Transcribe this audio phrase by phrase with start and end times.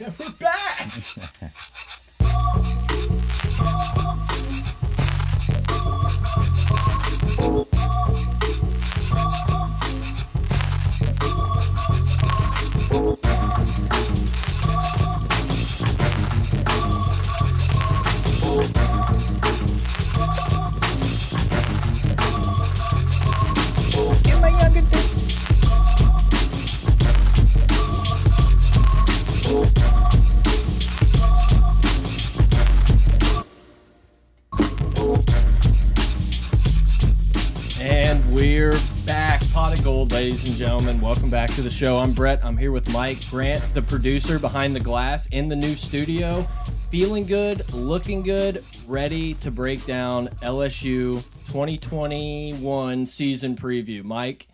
[0.00, 0.88] We're back.
[40.30, 41.00] ladies and gentlemen.
[41.00, 41.98] Welcome back to the show.
[41.98, 42.38] I'm Brett.
[42.44, 46.46] I'm here with Mike Grant, the producer behind the glass in the new studio.
[46.88, 51.14] Feeling good, looking good, ready to break down LSU
[51.48, 54.04] 2021 season preview.
[54.04, 54.46] Mike,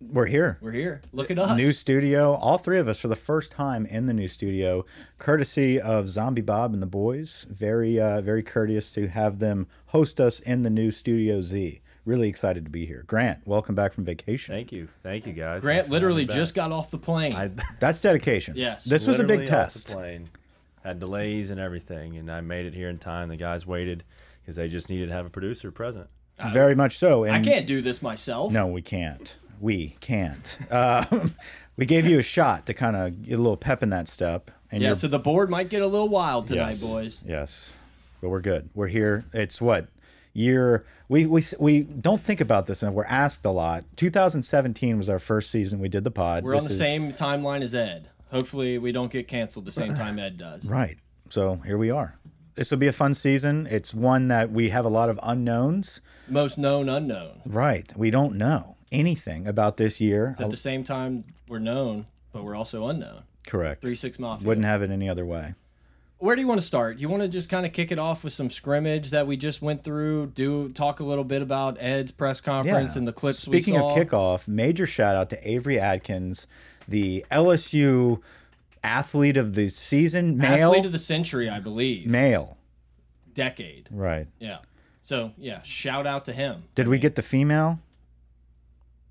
[0.00, 0.58] We're here.
[0.60, 1.00] we're here.
[1.12, 1.56] Look at us.
[1.56, 2.34] New studio.
[2.34, 4.84] All three of us for the first time in the new studio,
[5.18, 7.48] courtesy of Zombie Bob and the boys.
[7.50, 11.80] Very, uh, very courteous to have them host us in the new Studio Z.
[12.04, 13.04] Really excited to be here.
[13.06, 14.54] Grant, welcome back from vacation.
[14.54, 15.62] Thank you, thank you guys.
[15.62, 17.34] Grant Thanks for literally having me just got off the plane.
[17.34, 18.54] I That's dedication.
[18.56, 18.84] Yes.
[18.84, 19.86] This was a big literally off the test.
[19.92, 20.28] Plane
[20.82, 23.28] had delays and everything, and I made it here in time.
[23.28, 24.04] The guys waited
[24.42, 26.08] because they just needed to have a producer present.
[26.52, 27.24] Very much so.
[27.24, 28.52] And I can't do this myself.
[28.52, 29.34] No, we can't.
[29.60, 30.58] We can't.
[30.70, 31.34] Um,
[31.76, 34.50] we gave you a shot to kind of get a little pep in that step.
[34.70, 37.24] And Yeah, you're- so the board might get a little wild tonight, yes, boys.
[37.26, 37.72] Yes,
[38.20, 38.68] but we're good.
[38.74, 39.24] We're here.
[39.32, 39.86] It's what
[40.34, 40.84] year?
[41.08, 43.84] We we we don't think about this, and we're asked a lot.
[43.96, 46.44] 2017 was our first season we did the pod.
[46.44, 48.10] We're on the is- same timeline as Ed.
[48.30, 50.64] Hopefully, we don't get canceled the same time Ed does.
[50.66, 50.98] right.
[51.30, 52.18] So here we are.
[52.54, 53.66] This will be a fun season.
[53.70, 56.00] It's one that we have a lot of unknowns.
[56.28, 57.40] Most known unknown.
[57.46, 57.90] Right.
[57.96, 60.36] We don't know anything about this year.
[60.38, 63.22] At the same time, we're known, but we're also unknown.
[63.46, 63.80] Correct.
[63.82, 64.46] Three six mafia.
[64.46, 65.54] Wouldn't have it any other way.
[66.18, 66.98] Where do you want to start?
[66.98, 69.60] You want to just kind of kick it off with some scrimmage that we just
[69.60, 70.28] went through.
[70.28, 73.94] Do talk a little bit about Ed's press conference and the clips Speaking we saw.
[73.94, 76.46] of kickoff, major shout out to Avery Adkins,
[76.88, 78.20] the LSU
[78.82, 80.70] athlete of the season, male.
[80.70, 82.06] athlete of the century, I believe.
[82.06, 82.56] male.
[83.34, 83.88] Decade.
[83.90, 84.28] Right.
[84.38, 84.58] Yeah.
[85.02, 86.64] So yeah, shout out to him.
[86.74, 87.80] Did we get the female?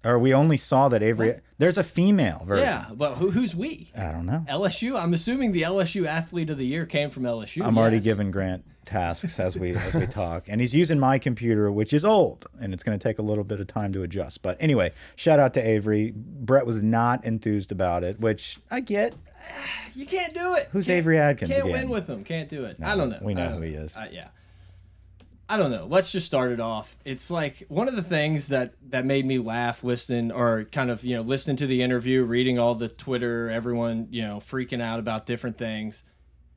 [0.05, 1.39] Or we only saw that Avery.
[1.57, 2.65] There's a female version.
[2.65, 3.91] Yeah, but who, who's we?
[3.95, 4.45] I don't know.
[4.49, 5.01] LSU.
[5.01, 7.65] I'm assuming the LSU athlete of the year came from LSU.
[7.65, 8.05] I'm already yes.
[8.05, 12.03] giving Grant tasks as we as we talk, and he's using my computer, which is
[12.03, 14.41] old, and it's going to take a little bit of time to adjust.
[14.41, 16.11] But anyway, shout out to Avery.
[16.15, 19.13] Brett was not enthused about it, which I get.
[19.95, 20.69] You can't do it.
[20.71, 21.71] Who's Can't- Avery Adkins Can't again?
[21.81, 22.23] win with him.
[22.23, 22.77] Can't do it.
[22.81, 23.19] I don't know.
[23.21, 23.95] we know don't who he is.
[23.95, 24.29] Uh, yeah.
[25.49, 25.85] I don't know.
[25.85, 26.95] Let's just start it off.
[27.03, 31.03] It's like one of the things that that made me laugh listening or kind of,
[31.03, 34.99] you know, listening to the interview, reading all the Twitter, everyone, you know, freaking out
[34.99, 36.03] about different things.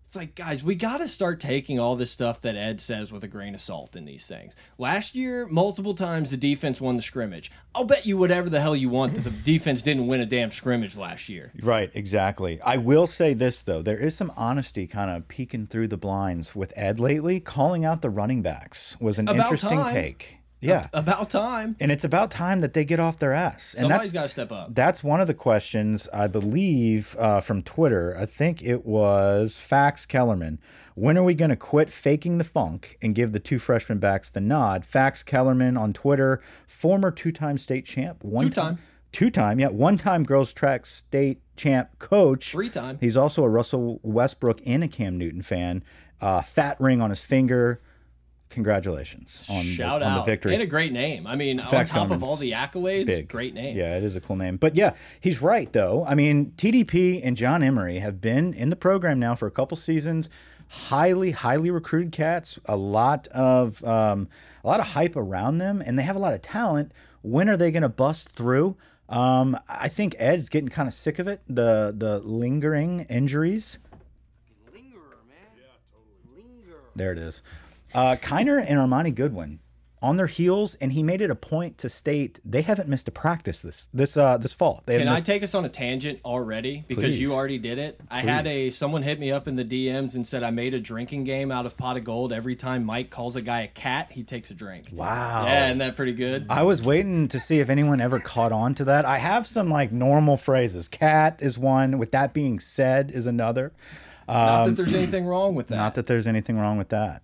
[0.06, 3.24] It's like, guys, we got to start taking all this stuff that Ed says with
[3.24, 4.54] a grain of salt in these things.
[4.78, 7.50] Last year, multiple times the defense won the scrimmage.
[7.74, 10.52] I'll bet you whatever the hell you want that the defense didn't win a damn
[10.52, 11.50] scrimmage last year.
[11.60, 12.60] Right, exactly.
[12.62, 16.54] I will say this though, there is some honesty kind of peeking through the blinds
[16.54, 17.40] with Ed lately.
[17.40, 19.92] Calling out the running backs was an About interesting time.
[19.92, 20.35] take.
[20.60, 21.76] Yeah, About time.
[21.80, 23.74] and it's about time that they get off their ass.
[23.74, 24.74] And Somebody's got to step up.
[24.74, 28.16] that's one of the questions I believe uh, from Twitter.
[28.18, 30.58] I think it was Fax Kellerman.
[30.94, 34.30] When are we going to quit faking the funk and give the two freshman backs
[34.30, 34.84] the nod?
[34.86, 38.78] Fax Kellerman on Twitter, former two-time state champ, one Two-time.
[39.12, 42.96] two-time, yeah, one-time girls track state champ coach, Three time.
[42.98, 45.84] He's also a Russell Westbrook and a Cam Newton fan.
[46.18, 47.82] Uh, fat ring on his finger.
[48.56, 50.24] Congratulations on, Shout the, on out.
[50.24, 50.54] the victory.
[50.54, 51.26] And a great name.
[51.26, 53.28] I mean, on Fax top of all the accolades, big.
[53.28, 53.76] great name.
[53.76, 54.56] Yeah, it is a cool name.
[54.56, 56.06] But yeah, he's right though.
[56.08, 59.76] I mean, TDP and John Emery have been in the program now for a couple
[59.76, 60.30] seasons.
[60.68, 62.58] Highly, highly recruited cats.
[62.64, 64.26] A lot of um,
[64.64, 66.92] a lot of hype around them, and they have a lot of talent.
[67.20, 68.74] When are they going to bust through?
[69.10, 71.42] Um, I think Ed's getting kind of sick of it.
[71.46, 73.78] The the lingering injuries.
[74.72, 75.46] Lingerer, man.
[75.58, 76.42] Yeah, totally.
[76.42, 76.78] Linger.
[76.96, 77.42] There it is.
[77.96, 79.60] Uh, Kiner and Armoni Goodwin
[80.02, 83.10] on their heels, and he made it a point to state they haven't missed a
[83.10, 84.82] practice this this uh, this fall.
[84.84, 86.84] They Can I take us on a tangent already?
[86.86, 87.98] Because you already did it.
[88.10, 90.80] I had a someone hit me up in the DMs and said I made a
[90.80, 92.32] drinking game out of pot of gold.
[92.34, 94.88] Every time Mike calls a guy a cat, he takes a drink.
[94.92, 95.46] Wow.
[95.46, 96.46] Yeah, isn't that pretty good?
[96.50, 99.06] I was waiting to see if anyone ever caught on to that.
[99.06, 100.86] I have some like normal phrases.
[100.86, 101.96] Cat is one.
[101.96, 103.72] With that being said, is another.
[104.28, 105.74] Not that there's anything wrong with that.
[105.74, 107.22] Um, Not that there's anything wrong with that.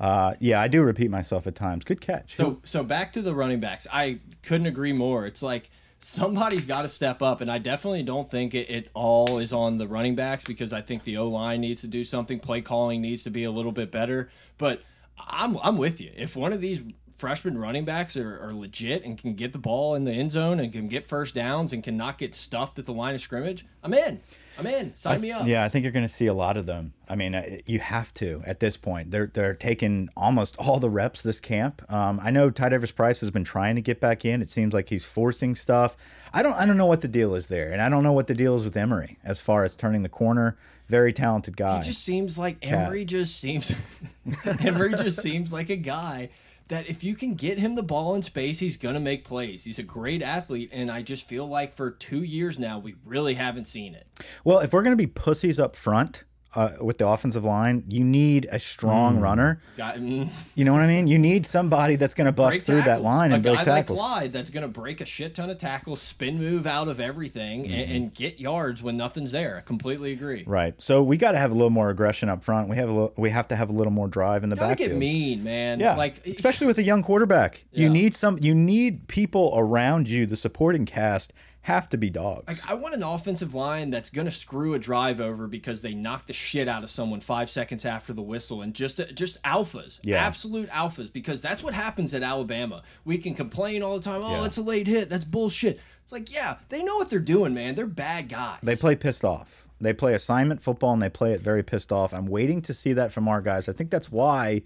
[0.00, 1.84] Uh, yeah, I do repeat myself at times.
[1.84, 2.34] Good catch.
[2.34, 3.86] So so back to the running backs.
[3.92, 5.26] I couldn't agree more.
[5.26, 5.70] It's like
[6.00, 9.76] somebody's got to step up, and I definitely don't think it, it all is on
[9.76, 12.40] the running backs because I think the O line needs to do something.
[12.40, 14.30] Play calling needs to be a little bit better.
[14.56, 14.82] But
[15.18, 16.10] I'm I'm with you.
[16.16, 16.80] If one of these
[17.20, 20.58] freshman running backs are, are legit and can get the ball in the end zone
[20.58, 23.66] and can get first downs and can not get stuffed at the line of scrimmage,
[23.82, 24.22] I'm in.
[24.60, 24.96] I'm in.
[24.96, 25.46] Sign me up.
[25.46, 26.92] Yeah, I think you're going to see a lot of them.
[27.08, 29.10] I mean, uh, you have to at this point.
[29.10, 31.82] They're they're taking almost all the reps this camp.
[31.90, 34.42] Um, I know Ty Davis Price has been trying to get back in.
[34.42, 35.96] It seems like he's forcing stuff.
[36.32, 38.26] I don't I don't know what the deal is there, and I don't know what
[38.26, 40.56] the deal is with Emery as far as turning the corner.
[40.88, 41.80] Very talented guy.
[41.80, 43.72] It just seems like Emery just seems
[44.44, 46.30] Emery just seems like a guy
[46.70, 49.64] that if you can get him the ball in space, he's gonna make plays.
[49.64, 53.34] He's a great athlete, and I just feel like for two years now we really
[53.34, 54.06] haven't seen it.
[54.44, 56.24] Well, if we're going to be pussies up front
[56.54, 59.22] uh, with the offensive line, you need a strong Mm.
[59.22, 59.62] runner.
[59.76, 61.06] Got mm, You know what I mean?
[61.06, 63.64] You need somebody that's going to bust break through that line a and break guy
[63.64, 63.98] tackles.
[63.98, 67.64] like Clyde that's gonna break a shit ton of tackles, spin move out of everything,
[67.64, 67.72] Mm-hmm.
[67.74, 69.58] and, and get yards when nothing's there.
[69.58, 70.42] I completely agree.
[70.46, 70.74] Right.
[70.82, 72.68] So we got to have a little more aggression up front.
[72.68, 74.70] We have a little, we have to have a little more drive in the Gotta
[74.70, 74.90] backfield.
[74.90, 75.78] get mean, man.
[75.80, 78.38] Yeah, like especially with a young quarterback, you need some.
[78.40, 80.26] You need people around you.
[80.26, 82.44] The supporting cast have to be dogs.
[82.46, 85.92] Like, I want an offensive line that's going to screw a drive over because they
[85.94, 89.42] knocked the shit out of someone five seconds after the whistle, and just uh, just
[89.42, 90.24] alphas, Yeah.
[90.24, 92.82] absolute alphas, because that's what happens at Alabama.
[93.04, 94.22] We can complain all the time.
[94.24, 94.44] Oh, Yeah.
[94.46, 95.10] it's a late hit.
[95.10, 95.80] That's bullshit.
[96.02, 97.74] It's like, yeah, they know what they're doing, man.
[97.74, 98.58] They're bad guys.
[98.62, 99.66] they play pissed off.
[99.82, 102.12] They play assignment football and they play it very pissed off.
[102.12, 103.68] I'm waiting to see that from our guys.
[103.68, 104.62] I think that's why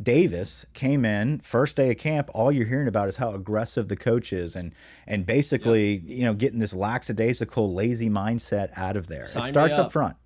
[0.00, 2.30] Davis came in first day of camp.
[2.34, 4.72] All you're hearing about is how aggressive the coach is, and
[5.06, 9.26] and basically, you know, getting this lackadaisical, lazy mindset out of there.
[9.28, 9.92] Sign it starts up up.
[9.92, 10.16] front.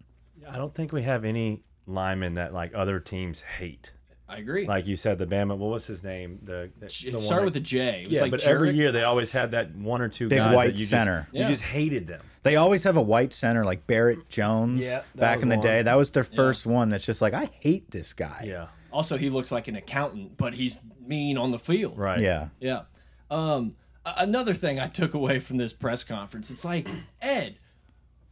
[0.48, 3.92] I don't think we have any linemen that like other teams hate.
[4.28, 4.66] I agree.
[4.66, 5.56] Like you said, the Bama.
[5.56, 6.40] What was his name?
[6.42, 8.02] The, the it the one started that- with a J.
[8.02, 10.38] It was yeah, like but every year they always had that one or two Big
[10.38, 11.28] guys white that you center.
[11.32, 12.20] Just, you just hated them.
[12.42, 15.64] They always have a white center like Barrett Jones Yeah, back in the one.
[15.64, 15.82] day.
[15.82, 18.44] That was their first one that's just like, I hate this guy.
[18.46, 18.66] Yeah.
[18.92, 21.98] Also, he looks like an accountant, but he's mean on the field.
[21.98, 22.20] Right.
[22.20, 22.48] Yeah.
[22.60, 22.82] Yeah.
[23.30, 26.88] Um, another thing I took away from this press conference, it's like,
[27.20, 27.56] Ed,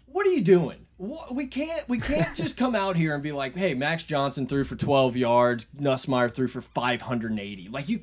[0.07, 0.84] what are you doing?
[0.97, 4.47] What, we can't we can't just come out here and be like, hey, Max Johnson
[4.47, 7.69] threw for 12 yards, Nussmeier threw for 580.
[7.69, 8.01] Like you,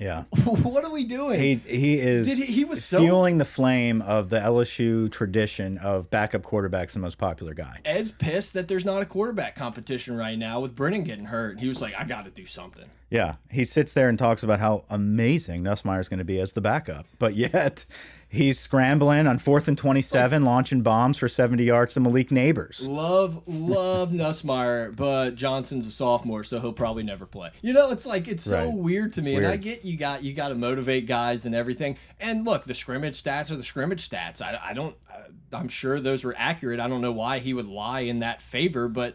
[0.00, 0.24] Yeah.
[0.44, 1.38] what are we doing?
[1.38, 5.78] He he is Did he- he was so- fueling the flame of the LSU tradition
[5.78, 7.78] of backup quarterbacks the most popular guy.
[7.84, 11.60] Ed's pissed that there's not a quarterback competition right now with Brennan getting hurt.
[11.60, 12.86] He was like, I got to do something.
[13.10, 16.52] Yeah, he sits there and talks about how amazing Nussmeier is going to be as
[16.54, 17.84] the backup, but yet
[18.34, 20.46] he's scrambling on fourth and twenty-seven, oh.
[20.46, 22.86] launching bombs for seventy yards to Malik Nabers.
[22.86, 27.50] Love, love Nussmeier, but Johnson's a sophomore, so he'll probably never play.
[27.62, 29.36] You know, it's like it's so weird to me.
[29.36, 29.46] And.
[29.46, 31.96] I get you got you got to motivate guys and everything.
[32.20, 34.42] And look, the scrimmage stats are the scrimmage stats.
[34.42, 34.96] I, I don't.
[35.52, 36.80] I'm sure those were accurate.
[36.80, 39.14] I don't know why he would lie in that favor, but.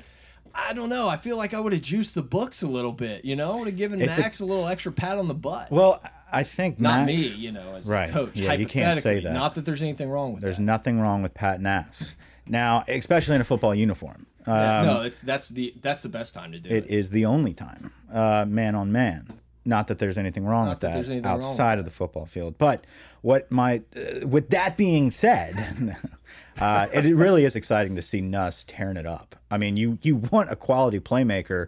[0.52, 1.08] I don't know.
[1.08, 3.24] I feel like I would have juiced the books a little bit.
[3.24, 5.36] You know, I would have given It's a- Max a, little extra pat on the
[5.36, 5.70] butt.
[5.70, 8.10] Well, I think Not Max, me, you know, as Right.
[8.10, 8.40] a coach.
[8.40, 9.34] Yeah, you can't say that.
[9.34, 10.64] Not that there's anything wrong with There's that.
[10.64, 12.16] nothing wrong with Pat Nass.
[12.48, 14.26] Now, especially in a football uniform.
[14.48, 16.86] Um, no, it's that's the that's the best time to do it.
[16.86, 19.28] it is the only time, uh, man on man.
[19.66, 21.86] Not that there's anything wrong Not with that that, there's anything wrong with outside of
[21.86, 22.58] the football field.
[22.58, 22.86] But
[23.22, 25.98] what my uh, with that being said,
[26.60, 29.36] uh, it, it really is exciting to see Nuss tearing it up.
[29.52, 31.68] I mean, you you want a quality playmaker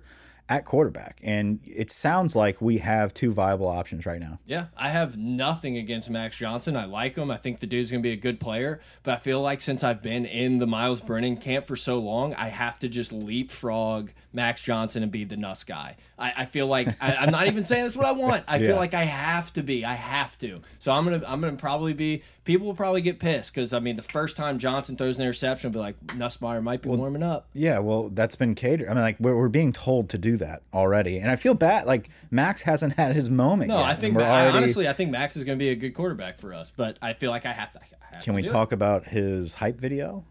[0.52, 4.38] at quarterback, and it sounds like we have two viable options right now.
[4.46, 6.76] Yeah, I have nothing against Max Johnson.
[6.76, 7.32] I like him.
[7.32, 8.82] I think the dude's going to be a good player.
[9.04, 12.34] But I feel like since I've been in the Myles Brennan camp for so long,
[12.34, 15.96] I have to just leapfrog Max Johnson and be the Nuss guy.
[16.22, 18.44] I, I feel like I, I'm not even saying that's what I want.
[18.48, 18.68] I Yeah.
[18.68, 19.84] feel like I have to be.
[19.84, 20.62] I have to.
[20.80, 22.24] So I'm gonna I'm gonna probably be.
[22.44, 25.70] People will probably get pissed because I mean the first time Johnson throws an interception,
[25.72, 27.48] will be like Nussmeier might be warming up.
[27.54, 28.88] Yeah, well, that's been catered.
[28.90, 31.86] I mean, like we're, we're being told to do that already, and I feel bad.
[31.86, 33.70] Like Max hasn't had his moment.
[33.70, 35.76] No, yet, I think I, already- honestly I think Max is going to be a
[35.76, 36.72] good quarterback for us.
[36.76, 37.80] But I feel like I have to.
[37.80, 38.52] I have Can to we do it.
[38.52, 40.24] talk about his hype video?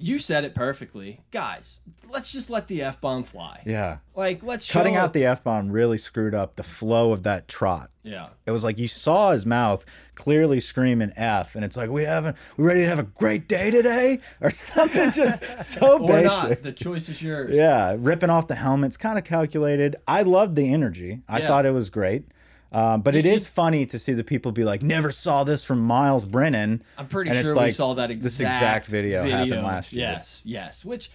[0.00, 1.20] You said it perfectly.
[1.32, 3.62] Guys, let's just let the F bomb fly.
[3.66, 3.98] Yeah.
[4.14, 7.48] Like, let's Cutting show- out the F bomb really screwed up the flow of that
[7.48, 7.90] trot.
[8.04, 8.28] Yeah.
[8.46, 12.36] It was like you saw his mouth clearly screaming F, and it's like, we haven't,
[12.56, 14.20] we ready to have a great day today?
[14.40, 16.62] Or something just so Or not.
[16.62, 17.56] The choice is yours.
[17.56, 19.96] Yeah, ripping off the helmets, kind of calculated.
[20.06, 21.22] I loved the energy.
[21.28, 21.48] I Yeah.
[21.48, 22.24] thought it was great.
[22.70, 25.80] Um, but it is funny to see the people be like, "Never saw this from
[25.80, 29.92] Myles Brennan." I'm pretty And sure we saw that exact, this exact video, happened last
[29.92, 30.10] year.
[30.10, 30.84] Yes, yes.
[30.84, 31.10] Which,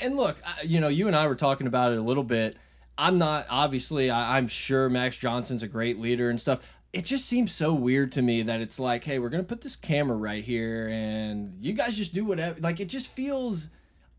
[0.00, 2.56] and look, you know, you and I were talking about it a little bit.
[2.98, 4.10] I'm not obviously.
[4.10, 6.60] I, I'm sure Max Johnson's a great leader and stuff.
[6.92, 9.76] it just seems so weird to me that it's like, hey, we're gonna put this
[9.76, 12.58] camera right here, and you guys just do whatever.
[12.60, 13.68] Like it just feels.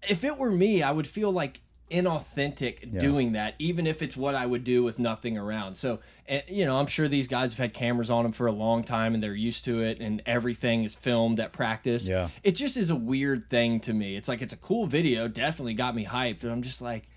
[0.08, 4.36] If it were me, I would feel like inauthentic doing that, even if it's what
[4.36, 5.76] I would do with nothing around.
[5.76, 8.52] So, and, you know, I'm sure these guys have had cameras on them for a
[8.52, 12.08] long time and they're used to it, and everything is filmed at practice.
[12.08, 12.30] Yeah.
[12.44, 14.16] it just is a weird thing to me.
[14.16, 17.08] It's like it's a cool video, definitely got me hyped, but I'm just like.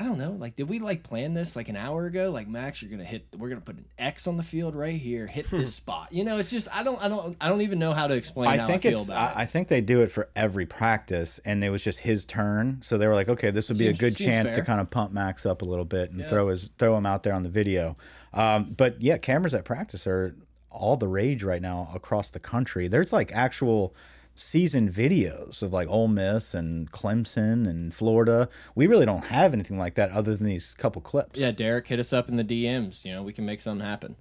[0.00, 0.30] I don't know.
[0.30, 2.30] Like, did we like plan this like an hour ago?
[2.30, 3.26] Like, Max, you're gonna hit.
[3.36, 5.26] We're gonna put an X on the field right here.
[5.26, 6.12] Hit this spot.
[6.12, 8.48] You know, it's just I don't, I don't, I don't even know how to explain
[8.48, 9.08] I how think I feel it's.
[9.08, 9.42] about I, it.
[9.42, 12.78] I think they do it for every practice, and it was just his turn.
[12.82, 14.58] So they were like, okay, this would be Seems- a good chance fair.
[14.60, 16.28] to kind of pump Max up a little bit and Yeah.
[16.28, 17.96] throw his throw him out there on the video.
[18.32, 20.36] Um, but yeah, cameras at practice are
[20.70, 22.86] all the rage right now across the country.
[22.86, 23.94] There's like actual
[24.38, 28.48] season videos of like Ole Miss and Clemson and Florida.
[28.74, 31.38] We really don't have anything like that other than these couple clips.
[31.40, 33.04] yeah, Derek, hit us up in the DMs.
[33.04, 34.16] You know, we can make something happen.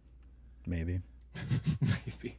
[0.65, 1.01] maybe.
[1.81, 2.37] Maybe.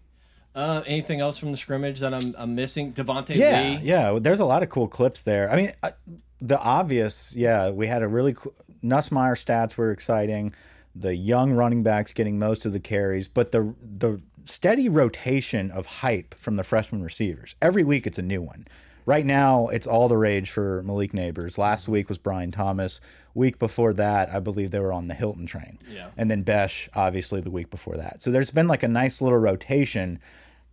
[0.54, 2.92] Uh, anything else from the scrimmage that I'm, I'm missing?
[2.92, 3.80] Devonta Yeah, Lee.
[3.84, 4.18] yeah.
[4.20, 5.48] There's a lot of cool clips there.
[5.50, 5.92] I mean, uh,
[6.40, 7.70] the obvious, yeah.
[7.70, 10.50] We had a really cool, Nussmeier stats were exciting.
[10.96, 15.86] The young running backs getting most of the carries, but the the steady rotation of
[15.86, 17.54] hype from the freshman receivers.
[17.60, 18.66] Every week, it's a new one.
[19.08, 21.56] Right now, it's all the rage for Malik Nabers.
[21.56, 21.92] Last mm-hmm.
[21.92, 23.00] week was Brian Thomas.
[23.34, 25.78] Week before that, I believe they were on the Hilton train.
[25.90, 26.10] Yeah.
[26.16, 28.20] And then Bech, obviously, the week before that.
[28.22, 30.18] So there's been like a nice little rotation.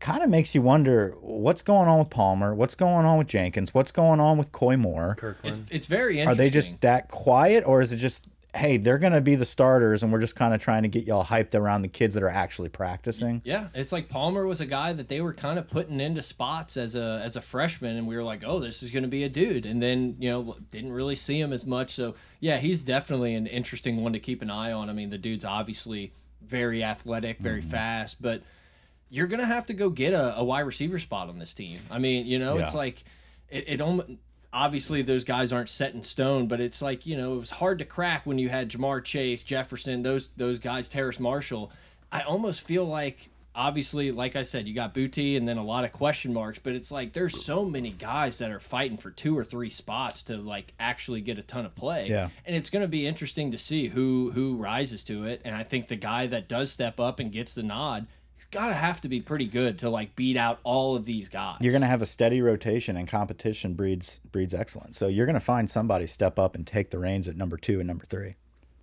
[0.01, 3.73] Kind of makes you wonder what's going on with Palmer, what's going on with Jenkins,
[3.73, 5.15] what's going on with Koy Moore.
[5.17, 5.67] Kirkland.
[5.71, 6.29] it's very interesting.
[6.29, 9.45] Are they just that quiet, or is it just hey, they're going to be the
[9.45, 12.23] starters, and we're just kind of trying to get y'all hyped around the kids that
[12.23, 13.41] are actually practicing?
[13.43, 16.77] Yeah, it's like Palmer was a guy that they were kind of putting into spots
[16.77, 19.25] as a as a freshman, and we were like, oh, this is going to be
[19.25, 19.65] a dude.
[19.65, 21.93] And then you know didn't really see him as much.
[21.95, 24.89] So yeah, he's definitely an interesting one to keep an eye on.
[24.89, 27.69] I mean, the dude's obviously very athletic, very Mm-hmm.
[27.71, 28.41] fast, but
[29.09, 31.79] you're gonna have to go get a, a wide receiver spot on this team.
[31.91, 33.03] I mean, you know, it's like
[33.49, 34.09] it, it almost
[34.55, 37.77] obviously those guys aren't set in stone, but it's like you know it was hard
[37.79, 41.71] to crack when you had Ja'Marr Chase, Jefferson, those those guys, Terrace Marshall.
[42.11, 45.85] I almost feel like obviously, like I said, you got Boutte and then a lot
[45.85, 49.37] of question marks, but it's like there's so many guys that are fighting for two
[49.37, 52.07] or three spots to like actually get a ton of play.
[52.07, 52.29] Yeah.
[52.45, 55.41] And it's going to be interesting to see who who rises to it.
[55.43, 58.67] And I think the guy that does step up and gets the nod, he's got
[58.67, 61.57] to have to be pretty good to like beat out all of these guys.
[61.61, 64.97] You're going to have a steady rotation, and competition breeds breeds excellence.
[64.97, 67.79] So you're going to find somebody step up and take the reins at number two
[67.79, 68.35] and number three.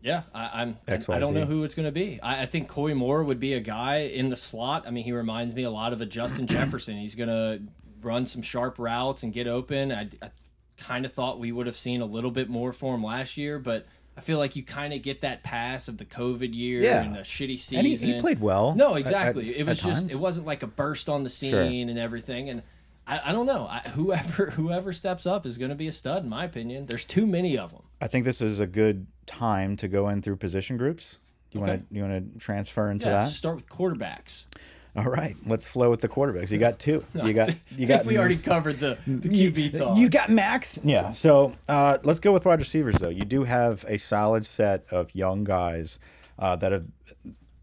[0.03, 0.79] Yeah, I, I'm.
[0.89, 1.15] XYZ.
[1.15, 2.21] I don't know who it's going to be.
[2.21, 4.85] I, I think Koy Moore would be a guy in the slot.
[4.87, 6.97] I mean, he reminds me a lot of a Justin Jefferson.
[6.97, 7.63] He's going to
[8.01, 9.93] run some sharp routes and get open.
[9.93, 10.31] I, I
[10.77, 13.61] kind of thought we would have seen a little bit more for him last year,
[13.61, 17.03] but I feel like you kind of get that pass of the COVID year Yeah.
[17.03, 17.79] and the shitty season.
[17.79, 18.75] And he, he played well.
[18.75, 19.49] No, exactly.
[19.51, 20.13] at- it was just times.
[20.13, 21.63] it wasn't like a burst on the scene Sure.
[21.63, 22.51] and everything.
[22.51, 22.63] And
[23.07, 23.67] I, I don't know.
[23.67, 26.87] I, whoever whoever steps up is going to be a stud, in my opinion.
[26.87, 27.83] There's too many of them.
[28.01, 31.19] I think this is a good time to go in through position groups.
[31.51, 31.71] You Okay.
[31.71, 33.31] want to you want to transfer into Yeah, that?
[33.31, 34.45] start with quarterbacks.
[34.95, 36.51] All right, let's flow with the quarterbacks.
[36.51, 37.05] You got two.
[37.15, 39.97] You got you I think got we already covered the, the QB talk.
[39.97, 40.79] You got Max.
[40.85, 41.13] Yeah.
[41.13, 43.09] So uh, let's go with wide receivers, though.
[43.09, 45.99] You do have a solid set of young guys
[46.39, 46.85] uh, that have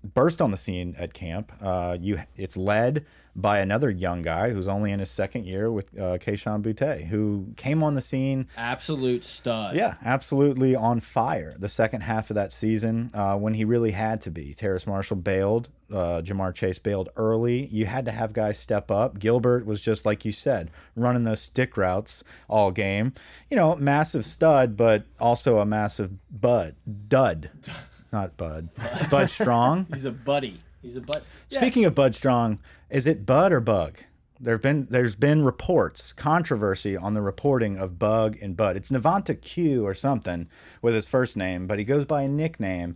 [0.04, 1.52] burst on the scene at camp.
[1.62, 3.06] Uh, you, it's led
[3.36, 7.48] by another young guy who's only in his second year with uh, Kayshon Boutte, who
[7.58, 9.76] came on the scene Absolute stud.
[9.76, 11.56] yeah, absolutely on fire.
[11.58, 15.18] The second half of that season, uh, when he really had to be, Terrace Marshall
[15.18, 17.68] bailed, uh, Ja'Marr Chase bailed early.
[17.68, 19.20] You had to have guys step up.
[19.20, 23.14] Gilbert was just like you said, running those stick routes all game.
[23.50, 26.76] You know, massive stud, but also a massive bud,
[27.08, 27.50] dud,
[28.12, 28.70] not bud,
[29.10, 29.88] Bud Strong.
[29.94, 30.62] He's a buddy.
[30.82, 31.24] He's a bud.
[31.50, 34.00] Yeah, Speaking of Bud Strong, is it Bud or Bug?
[34.42, 38.78] There've been there's been reports, controversy on the reporting of Bug and Bud.
[38.78, 40.48] It's Navanta Q or something
[40.82, 42.96] with his first name, but he goes by a nickname.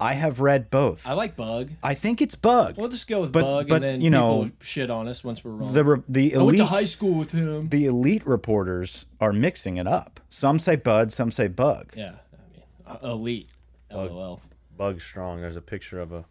[0.00, 1.06] I have read both.
[1.06, 1.70] I like Bug.
[1.82, 2.76] I think it's Bug.
[2.78, 5.22] We'll just go with But- Bug, but, and then you know, people shit on us
[5.22, 5.72] once we're wrong.
[5.74, 7.68] the re- the I went elite to high school with him.
[7.68, 10.20] the elite reporters are mixing it up.
[10.30, 11.92] Some say Bud, some say Bug.
[11.96, 13.48] yeah, I mean, uh, elite.
[13.92, 14.40] LOL.
[14.76, 15.40] Bug strong.
[15.40, 16.24] There's a picture of a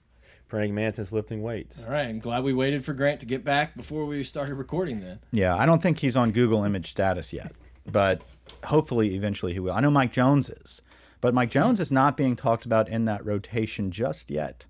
[0.47, 1.83] praying mantis lifting weights.
[1.85, 5.01] All right, I'm glad we waited for Grant to get back before we started recording.
[5.01, 7.51] Then Yeah, I don't think he's on Google image status yet,
[7.85, 8.23] but
[8.63, 9.73] hopefully eventually he will.
[9.73, 10.81] I know Mike Jones is,
[11.21, 14.65] but Mike Jones is not being talked about in that rotation just yet.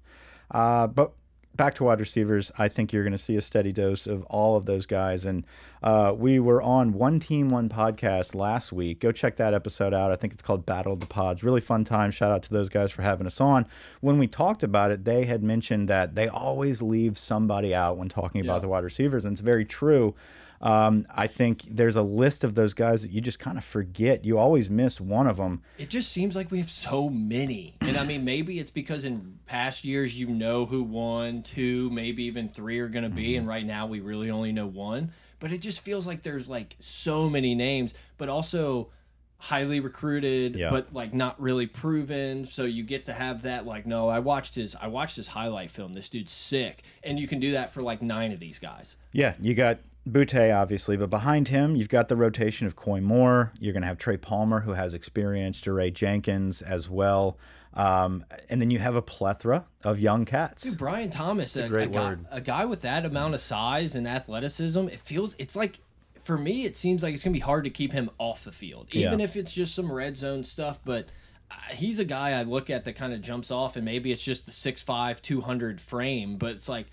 [0.52, 1.14] Uh, but
[1.56, 4.56] back to wide receivers, I think you're going to see a steady dose of all
[4.56, 5.26] of those guys.
[5.26, 5.46] And
[5.84, 9.02] uh, we were on One Team One podcast last week.
[9.02, 10.10] Go check that episode out.
[10.10, 11.44] I think it's called Battle of the Pods.
[11.44, 12.12] Really fun time.
[12.12, 13.66] Shout out to those guys for having us on.
[14.00, 18.10] When we talked about it, they had mentioned that they always leave somebody out when
[18.10, 20.16] talking about the wide receivers, and it's very true.
[20.62, 24.26] Um, I think there's a list of those guys that you just kind of forget.
[24.26, 25.62] You always miss one of them.
[25.78, 27.76] It just seems like we have so many.
[27.82, 32.24] And I mean, maybe it's because in past years you know who one, two, maybe
[32.24, 33.38] even three are going to be.
[33.38, 35.14] And right now we really only know one.
[35.40, 38.90] But it just feels like there's like so many names, but also
[39.38, 40.70] highly recruited, Yeah.
[40.70, 42.44] but like not really proven.
[42.44, 45.72] So you get to have that like, no, I watched his I watched his highlight
[45.72, 45.94] film.
[45.94, 46.84] This dude's sick.
[47.04, 48.96] And you can do that for like nine of these guys.
[49.14, 53.52] Yeah, you got Boutte, obviously, but behind him, you've got the rotation of Koy Moore.
[53.60, 57.38] You're going to have Trey Palmer, who has experience, Jaray Jenkins as well.
[57.74, 60.64] Um, and then you have a plethora of young cats.
[60.64, 62.26] Dude, Brian Thomas, a, great a guy, word.
[62.32, 65.80] a guy with that amount of size and athleticism, it feels it's like
[66.24, 68.88] for me, it seems like it's gonna be hard to keep him off the field,
[68.92, 69.24] even Yeah.
[69.26, 70.80] if it's just some red zone stuff.
[70.84, 71.10] But
[71.52, 74.24] uh, he's a guy I look at that kind of jumps off, and maybe it's
[74.24, 76.88] just the 6'5", 200 frame, but it's like.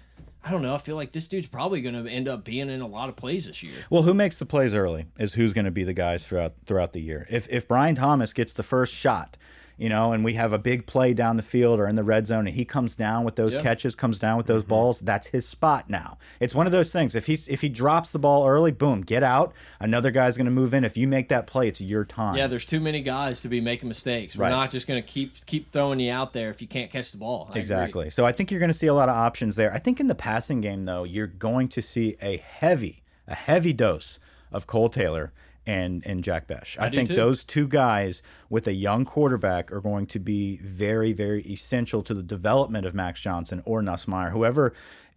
[0.47, 0.77] I don't know.
[0.77, 3.17] I feel like this dude's probably going to end up being in a lot of
[3.17, 3.75] plays this year.
[3.91, 6.93] Well, who makes the plays early is who's going to be the guys throughout throughout
[6.93, 7.27] the year.
[7.29, 9.37] If if Brian Thomas gets the first shot,
[9.79, 12.27] you know, and we have a big play down the field or in the red
[12.27, 13.63] zone, and he comes down with those Yeah.
[13.63, 14.71] catches, comes down with those mm-hmm.
[14.71, 16.17] balls, that's his spot now.
[16.41, 17.15] It's one of those things.
[17.15, 19.53] If he's if he drops the ball early, boom, get out.
[19.79, 20.85] Another guy's going to move in.
[20.85, 22.37] If you make that play, it's your time.
[22.37, 24.37] Yeah, there's too many guys to be making mistakes.
[24.37, 24.51] We're Right.
[24.51, 27.19] not just going to keep keep throwing you out there if you can't catch the
[27.19, 27.47] ball.
[27.49, 27.61] I agree.
[27.61, 28.11] Exactly.
[28.11, 29.73] So I think you're going to see a lot of options there.
[29.73, 33.73] I think in the passing game, though, you're going to see a heavy, a heavy
[33.73, 34.19] dose
[34.53, 35.33] of Cole Taylor
[35.67, 36.77] and and Jack Bech.
[36.79, 37.17] I, do think too.
[37.17, 42.15] those two guys with a young quarterback are going to be very, very essential to
[42.15, 44.73] the development of Max Johnson or Nussmeier, whoever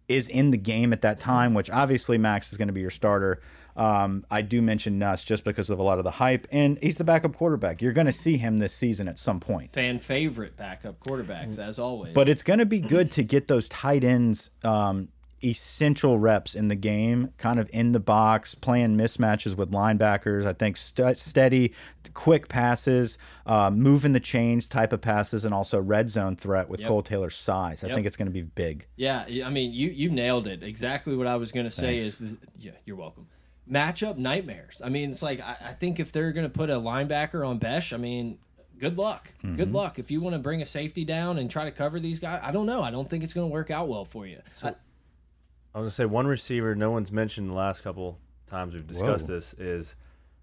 [0.08, 1.54] is in the game at that time.
[1.54, 3.40] Which obviously Max is going to be your starter.
[3.76, 6.98] Um, I do mention Nuss just because of a lot of the hype, and he's
[6.98, 7.80] the backup quarterback.
[7.80, 9.72] You're going to see him this season at some point.
[9.72, 12.12] Fan favorite backup quarterbacks, as always.
[12.12, 15.08] But it's going to be good to get those tight ends um,
[15.42, 20.44] essential reps in the game, kind of in the box, playing mismatches with linebackers.
[20.46, 21.72] I think st steady,
[22.14, 23.16] quick passes,
[23.46, 26.88] uh, moving the chains type of passes, and also red zone threat with Yep.
[26.88, 27.82] Cole Taylor's size.
[27.82, 27.94] I Yep.
[27.94, 28.86] think it's going to be big.
[28.96, 30.62] Yeah, I mean, you you nailed it.
[30.62, 33.26] Exactly what I was going to say is, this, yeah, you're welcome.
[33.70, 34.82] Matchup nightmares.
[34.84, 37.58] I mean, it's like I, I think if they're going to put a linebacker on
[37.58, 38.38] Bech, I mean,
[38.78, 39.32] good luck.
[39.44, 39.56] Mm-hmm.
[39.56, 39.98] Good luck.
[39.98, 42.50] If you want to bring a safety down and try to cover these guys, I
[42.50, 42.82] don't know.
[42.82, 44.38] I don't think it's going to work out well for you.
[44.62, 44.74] I-
[45.74, 49.28] I was gonna say one receiver no one's mentioned the last couple times we've discussed
[49.28, 49.34] Whoa.
[49.34, 49.96] this is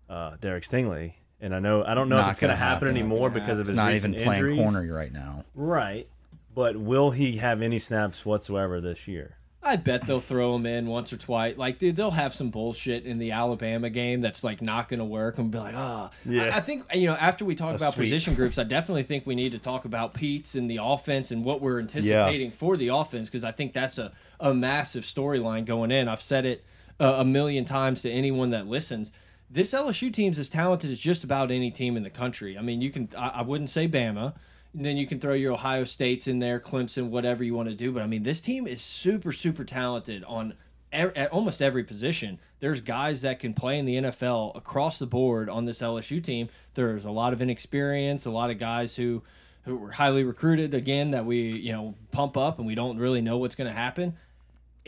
[0.10, 2.88] uh, Derek Stingley, and I know I don't know Not if it's gonna, gonna happen,
[2.88, 2.98] happen.
[2.98, 4.58] anymore Not because of his not even playing injuries.
[4.58, 5.44] corner right now.
[5.54, 6.08] right?
[6.56, 9.36] But will he have any snaps whatsoever this year?
[9.62, 11.58] I bet they'll throw him in once or twice.
[11.58, 15.06] Like, dude, they'll have some bullshit in the Alabama game that's like not going to
[15.06, 16.10] work, and be like, ah.
[16.26, 16.44] Yeah.
[16.44, 18.06] I, I think you know after we talk about sweet.
[18.06, 21.44] position groups, I definitely think we need to talk about Peetz and the offense and
[21.44, 25.92] what we're anticipating for the offense because I think that's a a massive storyline going
[25.92, 26.08] in.
[26.08, 26.66] I've said it
[27.00, 29.12] uh, a million times to anyone that listens.
[29.50, 32.58] This LSU team's as talented as just about any team in the country.
[32.58, 34.34] I mean, you can I, I wouldn't say Bama.
[34.74, 37.76] And then you can throw your Ohio States in there, Clemson, whatever you want to
[37.76, 37.92] do.
[37.92, 40.54] But I mean, this team is super, super talented on
[40.92, 42.40] at almost every position.
[42.60, 46.50] There's guys that can play in the NFL across the board on this LSU team.
[46.76, 49.24] There's a lot of inexperience, a lot of guys who
[49.64, 53.22] who were highly recruited again that we you know pump up and we don't really
[53.22, 54.16] know what's going to happen.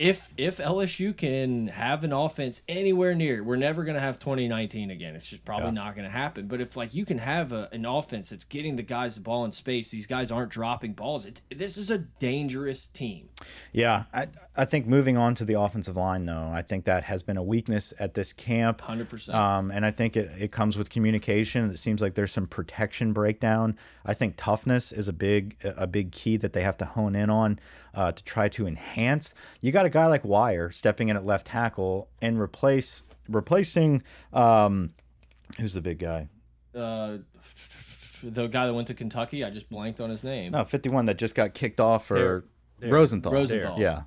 [0.00, 4.90] If if LSU can have an offense anywhere near, we're never going to have 2019
[4.90, 5.14] again.
[5.14, 5.72] It's just probably Yeah.
[5.72, 6.46] not going to happen.
[6.46, 9.44] But if like you can have a, an offense that's getting the guys the ball
[9.44, 11.26] in space, these guys aren't dropping balls.
[11.26, 13.28] It, this is a dangerous team.
[13.72, 17.22] Yeah, I, I think moving on to the offensive line, though, I think that has
[17.22, 18.80] been a weakness at this camp.
[18.80, 19.34] 100%.
[19.34, 21.70] Um, and I think it, it comes with communication.
[21.70, 23.76] It seems like there's some protection breakdown.
[24.06, 27.28] I think toughness is a big a big key that they have to hone in
[27.28, 27.58] on
[27.94, 29.34] uh, to try to enhance.
[29.60, 34.90] You got a guy like Wire stepping in at left tackle and replace replacing um,
[35.58, 36.28] who's the big guy?
[36.74, 37.18] Uh,
[38.22, 40.52] the guy that went to Kentucky, I just blanked on his name.
[40.52, 42.44] No, 51 that just got kicked off for There-
[42.78, 42.92] there.
[42.92, 43.32] Rosenthal.
[43.32, 43.78] Rosenthal.
[43.78, 44.02] Yeah.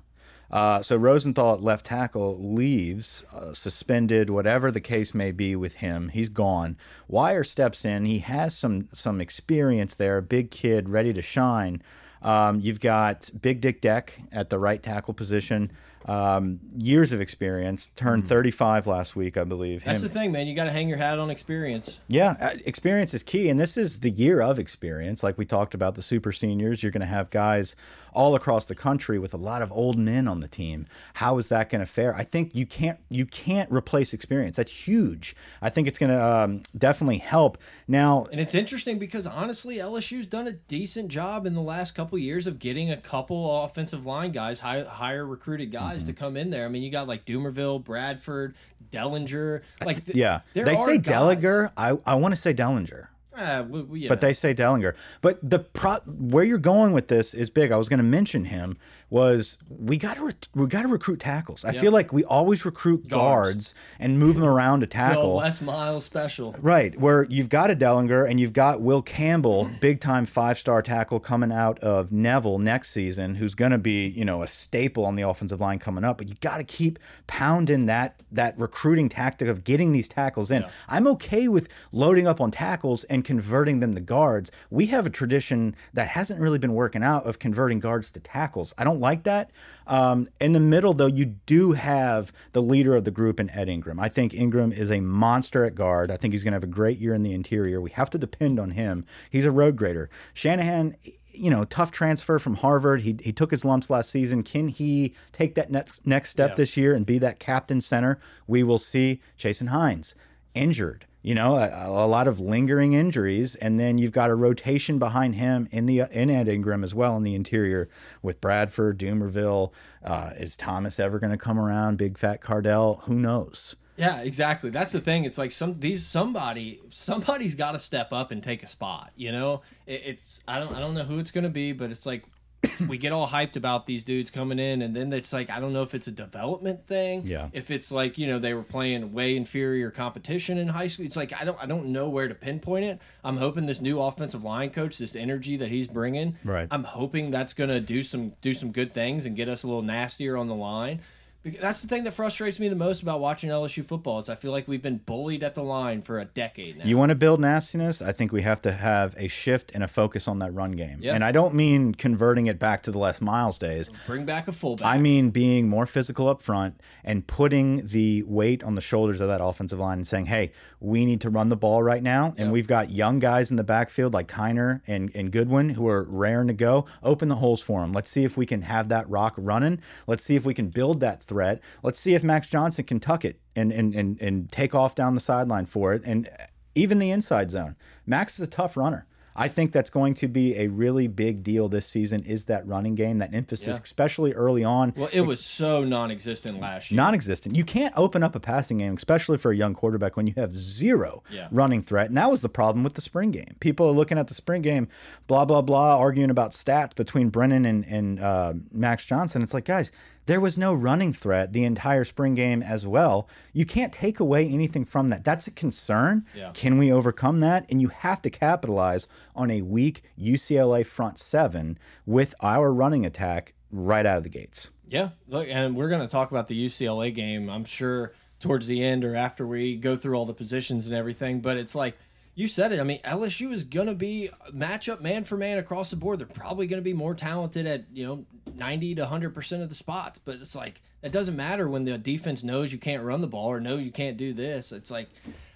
[0.50, 5.74] Uh, so Rosenthal at left tackle leaves, uh, suspended, whatever the case may be with
[5.76, 6.10] him.
[6.10, 6.76] He's gone.
[7.08, 8.04] Wire steps in.
[8.04, 10.20] He has some some experience there.
[10.20, 11.82] Big kid, ready to shine.
[12.24, 15.70] Um, you've got Big Dick Deck at the right tackle position.
[16.06, 17.88] um, years of experience.
[17.96, 19.84] Turned 35 last week, I believe.
[19.84, 20.46] That's Him- the thing, man.
[20.46, 21.98] You got to hang your hat on experience.
[22.08, 25.22] yeah, uh, experience is key, and this is the year of experience.
[25.22, 27.74] Like we talked about the super seniors, you're going to have guys
[28.14, 30.86] all across the country with a lot of old men on the team.
[31.14, 32.14] How is that going to fare?
[32.14, 34.56] I think you can't you can't replace experience.
[34.56, 35.34] That's huge.
[35.60, 37.58] I think it's going to um, definitely help.
[37.88, 42.16] Now, And it's interesting because honestly, LSU's done a decent job in the last couple
[42.18, 46.06] years of getting a couple offensive line guys, high, higher recruited guys Mm-hmm.
[46.06, 46.64] to come in there.
[46.64, 48.54] I mean, you got like Dumervil, Bradford,
[48.92, 49.62] Dellinger.
[49.84, 51.14] Like, th- yeah, they say guys.
[51.38, 51.70] Dellinger.
[51.76, 53.08] I I want to say Dellinger.
[53.36, 54.94] Uh, we, you But they say Dellinger.
[55.20, 57.72] But the pro where you're going with this is big.
[57.72, 58.76] I was going to mention him
[59.14, 61.64] was we got to we got to recruit tackles.
[61.64, 63.74] I feel like we always recruit guards, Guards.
[64.00, 65.36] and move them around to tackle.
[65.36, 66.52] Les Miles special.
[66.58, 70.82] Right, where you've got a Dellinger and you've got Will Campbell, big time five star
[70.82, 75.04] tackle coming out of Neville next season, who's going to be you know a staple
[75.04, 76.18] on the offensive line coming up.
[76.18, 76.98] But you got to keep
[77.28, 80.64] pounding that that recruiting tactic of getting these tackles in.
[80.88, 84.50] I'm okay with loading up on tackles and converting them to guards.
[84.70, 88.74] We have a tradition that hasn't really been working out of converting guards to tackles.
[88.76, 89.50] I don't like that.
[89.86, 93.68] Um, in the middle, though, you do have the leader of the group in Ed
[93.68, 94.00] Ingram.
[94.00, 96.10] I think Ingram is a monster at guard.
[96.10, 97.80] I think he's going to have a great year in the interior.
[97.80, 99.04] We have to depend on him.
[99.30, 100.10] He's a road grader.
[100.32, 100.96] Shanahan,
[101.32, 103.02] you know, tough transfer from Harvard.
[103.02, 104.42] He, he took his lumps last season.
[104.42, 106.54] Can he take that next next step Yeah.
[106.56, 108.18] this year and be that captain center?
[108.46, 109.20] We will see.
[109.38, 110.14] Chasen Hines
[110.54, 111.06] injured.
[111.24, 115.36] You know, a, a lot of lingering injuries, and then you've got a rotation behind
[115.36, 117.88] him in the in Ed Ingram as well in the interior
[118.20, 119.72] with Bradford, Dumervil.
[120.04, 121.96] Uh, is Thomas ever going to come around?
[121.96, 123.00] Big fat Kardell?
[123.04, 123.74] Who knows?
[123.96, 124.70] Yeah, exactly.
[124.70, 125.24] That's the thing.
[125.24, 129.12] It's like some these somebody somebody's got to step up and take a spot.
[129.16, 132.04] You know, it, it's I don't I don't know who it's gonna be, but it's
[132.04, 132.24] like
[132.88, 135.72] we get all hyped about these dudes coming in, and then it's like I don't
[135.72, 137.26] know if it's a development thing.
[137.26, 137.48] Yeah.
[137.52, 141.16] If it's like you know they were playing way inferior competition in high school, it's
[141.16, 143.00] like I don't I don't know where to pinpoint it.
[143.22, 146.68] I'm hoping this new offensive line coach, this energy that he's bringing, Right.
[146.70, 149.82] I'm hoping that's gonna do some do some good things and get us a little
[149.82, 151.00] nastier on the line.
[151.44, 154.18] That's the thing that frustrates me the most about watching LSU football.
[154.18, 156.84] Is I feel like we've been bullied at the line for a decade now.
[156.86, 158.00] You want to build nastiness?
[158.00, 161.00] I think we have to have a shift and a focus on that run game.
[161.02, 161.14] Yeah.
[161.14, 163.90] And I don't mean converting it back to the Les Miles days.
[164.06, 164.86] Bring back a fullback.
[164.86, 169.28] I mean being more physical up front and putting the weight on the shoulders of
[169.28, 172.34] that offensive line and saying, hey, we need to run the ball right now.
[172.38, 176.04] And we've got young guys in the backfield like Kiner and, and Goodwin who are
[176.04, 176.86] raring to go.
[177.02, 177.92] Open the holes for them.
[177.92, 179.80] Let's see if we can have that rock running.
[180.06, 181.60] Let's see if we can build that threat.
[181.82, 185.16] Let's see if Max Johnson can tuck it and, and, and, and take off down
[185.16, 186.02] the sideline for it.
[186.04, 186.30] And
[186.76, 187.74] even the inside zone.
[188.06, 189.06] Max is a tough runner.
[189.36, 192.94] I think that's going to be a really big deal this season is that running
[192.94, 193.82] game, that emphasis, Yeah.
[193.82, 194.92] especially early on.
[194.96, 196.96] well, it was so non-existent last year.
[196.96, 197.56] Non-existent.
[197.56, 200.56] You can't open up a passing game, especially for a young quarterback, when you have
[200.56, 201.48] zero Yeah.
[201.50, 202.06] running threat.
[202.10, 203.56] And that was the problem with the spring game.
[203.58, 204.86] People are looking at the spring game,
[205.26, 209.42] blah blah blah, arguing about stats between Brennan and and uh, Max Johnson.
[209.42, 209.90] It's like, guys,
[210.26, 213.28] there was no running threat the entire spring game as well.
[213.52, 215.24] You can't take away anything from that.
[215.24, 216.24] That's a concern.
[216.34, 216.50] Yeah.
[216.54, 217.66] Can we overcome that?
[217.70, 219.06] And you have to capitalize
[219.36, 224.70] on a weak UCLA front seven with our running attack right out of the gates.
[224.88, 227.48] Yeah, look, and we're going to talk about the UCLA game.
[227.48, 231.40] I'm sure towards the end or after we go through all the positions and everything.
[231.40, 231.96] But it's like
[232.34, 232.80] you said it.
[232.80, 236.18] I mean, LSU is going to be matchup man for man across the board.
[236.18, 238.24] They're probably going to be more talented at you know
[238.56, 240.20] 90 to 100 percent of the spots.
[240.24, 243.48] But it's like it doesn't matter when the defense knows you can't run the ball
[243.48, 244.72] or know you can't do this.
[244.72, 245.08] It's like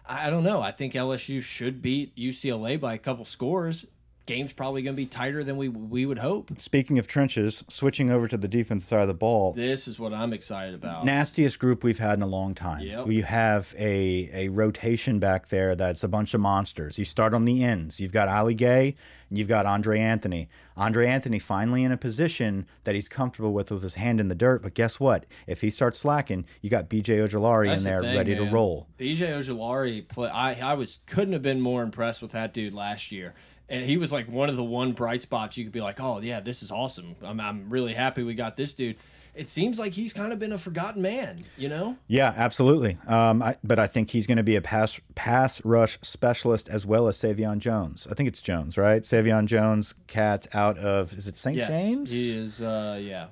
[0.07, 0.63] I don't know.
[0.63, 3.85] I think LSU should beat UCLA by a couple scores.
[4.29, 6.51] Game's probably going to be tighter than we we would hope.
[6.59, 10.12] Speaking of trenches, switching over to the defensive side of the ball, This is what
[10.12, 11.05] I'm excited about.
[11.05, 12.83] nastiest group we've had in a long time.
[12.83, 13.07] Yep.
[13.07, 16.99] We have a a rotation back there that's a bunch of monsters.
[16.99, 18.01] You start on the ends.
[18.01, 18.95] You've got Ali Gaye
[19.31, 20.49] and you've got Andre Anthony.
[20.77, 24.35] Andre Anthony finally in a position that he's comfortable with with his hand in the
[24.35, 24.62] dirt.
[24.62, 25.25] But guess what?
[25.47, 28.45] If he starts slacking, you got BJ Ojulari That's in the there thing, ready to
[28.45, 28.88] roll.
[28.99, 30.29] BJ Ojulari play.
[30.29, 33.35] I I was couldn't have been more impressed with that dude last year,
[33.69, 36.21] and he was like one of the one bright spots you could be like, oh
[36.21, 37.17] yeah, this is awesome.
[37.23, 38.97] I'm I'm really happy we got this dude.
[39.35, 41.97] It seems like he's kind of been a forgotten man, you know.
[42.09, 42.99] Yeah, absolutely.
[43.07, 46.85] Um, I, but I think he's going to be a pass pass rush specialist as
[46.85, 48.09] well as Saivion Jones.
[48.11, 49.03] I think it's Jones, right?
[49.03, 51.57] Saivion Jones, cat out of is it St.
[51.57, 52.11] Yes, James?
[52.11, 52.61] he is.
[52.61, 53.27] Uh, yeah,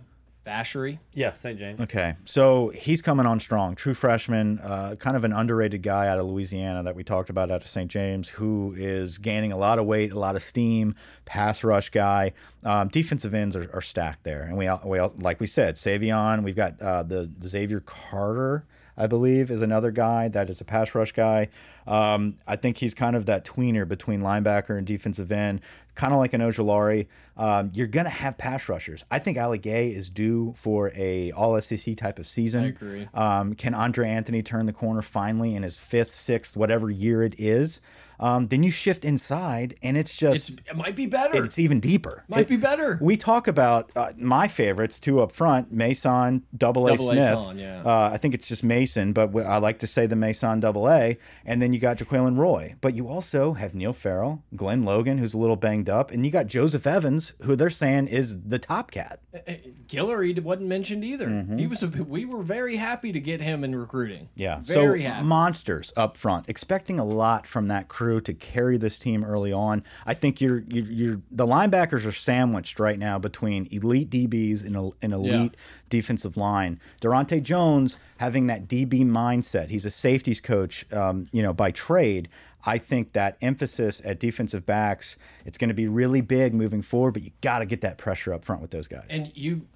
[0.46, 0.98] Bashery.
[1.12, 1.59] Yeah, St.
[1.59, 1.80] James.
[1.80, 3.74] Okay, so he's coming on strong.
[3.74, 7.50] True freshman, uh, kind of an underrated guy out of Louisiana that we talked about
[7.50, 7.90] out of St.
[7.90, 12.32] James, who is gaining a lot of weight, a lot of steam, pass rush guy.
[12.64, 16.44] Um, defensive ends are, are stacked there, and we, all- we like we said, Saivion.
[16.44, 18.64] We've got uh, the Zavier Carter.
[18.96, 21.48] I believe, is another guy that is a pass rush guy.
[21.87, 25.61] Um, I think he's kind of that tweener between linebacker and defensive end,
[25.94, 27.06] kind of like an Ojulari.
[27.37, 29.04] Um, you're gonna have pass rushers.
[29.11, 32.64] I think Ali Gaye is due for a All SEC type of season.
[32.64, 33.09] I agree.
[33.12, 37.35] Um, can Andre Anthony turn the corner finally in his fifth, sixth, whatever year it
[37.38, 37.80] is?
[38.18, 41.44] Um, then you shift inside, and it's It's, just it might be better.
[41.44, 42.24] it's even deeper.
[42.29, 42.98] might It- be better.
[43.00, 47.38] we talk about uh, my favorites, two up front, Mason, Double A Double A Smith.
[47.38, 47.83] Son, yeah.
[47.85, 51.18] uh, I think it's just Mason, but I like to say the Mason Double A.
[51.44, 52.74] And then you got Jacquelin Roy.
[52.81, 56.31] But you also have Neil Farrell, Glenn Logan, who's a little banged up, and you
[56.31, 59.20] got Joseph Evans, who they're saying is the top cat.
[59.88, 61.26] Guillory wasn't mentioned either.
[61.26, 61.59] Mm-hmm.
[61.59, 61.83] He was.
[61.83, 64.29] A, we were very happy to get him in recruiting.
[64.35, 65.26] Yeah, very so happy.
[65.26, 66.48] monsters up front.
[66.48, 69.82] Expecting a lot from that crew to carry this team early on.
[70.04, 74.76] I think you're you're, you're the linebackers are sandwiched right now between elite DBs and
[75.02, 75.54] an elite
[75.88, 76.80] defensive line.
[77.00, 79.68] Daronte Jones having that DB mindset.
[79.68, 82.28] He's a safeties coach, um, you know, by trade.
[82.68, 87.12] I think that emphasis at defensive backs, it's going to be really big moving forward.
[87.12, 89.06] But you got to get that pressure up front with those guys.
[89.08, 89.66] and you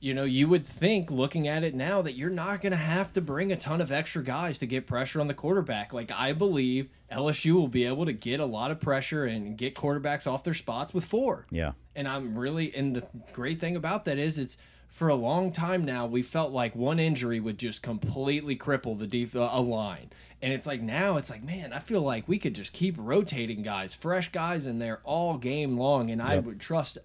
[0.00, 3.12] you know you would think looking at it now that you're not going to have
[3.14, 5.92] to bring a ton of extra guys to get pressure on the quarterback.
[5.92, 9.74] Like i believe lsu will be able to get a lot of pressure and get
[9.74, 11.46] quarterbacks off their spots with four.
[11.50, 11.72] Yeah.
[11.94, 14.56] and i'm really and the great thing about that is it's
[14.88, 19.06] for a long time now we felt like one injury would just completely cripple the
[19.06, 20.08] def- uh, a line.
[20.42, 23.62] And it's like now it's like man i feel like we could just keep rotating
[23.62, 26.98] guys fresh guys in there all game long and i would trust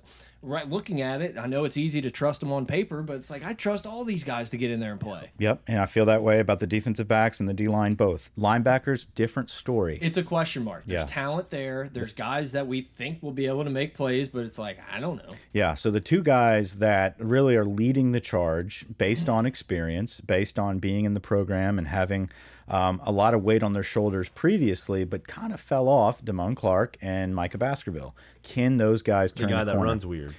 [0.43, 3.29] right looking at it i know it's easy to trust them on paper but it's
[3.29, 5.85] like i trust all these guys to get in there and play Yep, and I
[5.85, 8.31] feel that way about the defensive backs and the D line both.
[8.37, 9.99] Linebackers, different story.
[10.01, 11.05] it's a question mark there's Yeah.
[11.07, 14.57] talent there there's guys that we think will be able to make plays but it's
[14.59, 18.85] like i don't know Yeah, so the two guys that really are leading the charge
[18.97, 22.29] based on experience, based on being in the program and having
[22.71, 26.55] um, a lot of weight on their shoulders previously, but kind of fell off, Damone
[26.55, 28.15] Clark and Micah Baskerville.
[28.41, 29.89] Can those guys The turn guy the that corner?
[29.91, 30.33] runs weird.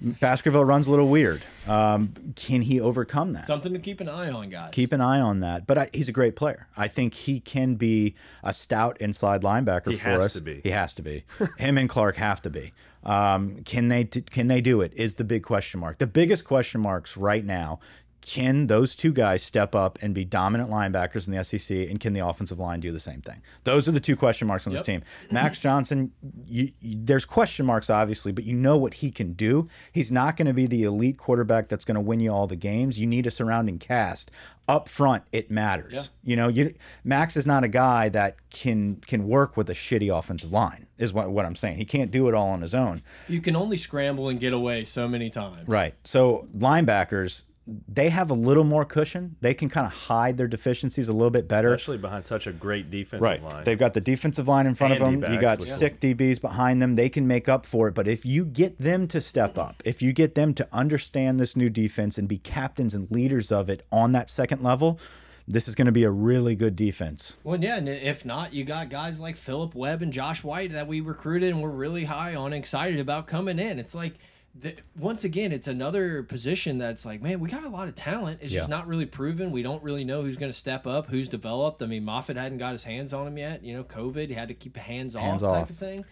[0.00, 1.42] Baskerville runs a little weird.
[1.66, 3.46] Um, can he overcome that?
[3.46, 5.66] something to keep an eye on guys Keep an eye on that.
[5.66, 6.68] But I, he's a great player.
[6.76, 10.32] I think he can be a stout inside linebacker He for has us.
[10.34, 10.60] to be.
[10.62, 11.24] He has to be.
[11.58, 12.72] Him and Clark have to be.
[13.02, 14.92] Um, can they can they do it?
[14.94, 15.98] Is the big question mark.
[15.98, 17.80] The biggest question marks right now.
[18.20, 22.12] Can those two guys step up and be dominant linebackers in the SEC, and can
[22.12, 23.42] the offensive line do the same thing?
[23.64, 25.02] Those are the two question marks on this team.
[25.30, 26.12] Max Johnson,
[26.46, 29.68] you, you, there's question marks obviously, but you know what he can do.
[29.92, 32.56] He's not going to be the elite quarterback that's going to win you all the
[32.56, 33.00] games.
[33.00, 34.30] You need a surrounding cast
[34.68, 35.24] up front.
[35.32, 36.10] It matters.
[36.22, 40.16] You know, you Max is not a guy that can can work with a shitty
[40.16, 40.86] offensive line.
[40.98, 41.78] Is what what I'm saying.
[41.78, 43.02] He can't do it all on his own.
[43.28, 45.66] You can only scramble and get away so many times.
[45.66, 45.94] Right.
[46.04, 47.44] So linebackers.
[47.86, 49.36] They have a little more cushion.
[49.42, 51.74] They can kind of hide their deficiencies a little bit better.
[51.74, 53.42] Especially behind such a great defensive Right.
[53.42, 53.64] line.
[53.64, 55.22] They've got the defensive line in front of them.
[55.30, 56.94] You got with sick DBs behind them.
[56.94, 57.94] They can make up for it.
[57.94, 61.56] But if you get them to step up, if you get them to understand this
[61.56, 64.98] new defense and be captains and leaders of it on that second level,
[65.46, 67.36] this is going to be a really good defense.
[67.44, 70.86] Well, yeah, and if not, you got guys like Phillip Webb and Josh White that
[70.86, 73.78] we recruited and we're really high on, excited about coming in.
[73.78, 74.14] It's like,
[74.60, 78.40] the, once again, it's another position that's like, man, we got a lot of talent.
[78.42, 79.52] It's just not really proven.
[79.52, 81.82] We don't really know who's going to step up, who's developed.
[81.82, 83.62] I mean, Moffitt hadn't got his hands on him yet.
[83.62, 86.04] You know, COVID, he had to keep hands, Hands off type of thing.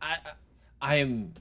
[0.00, 0.30] I, I
[0.80, 1.34] I am,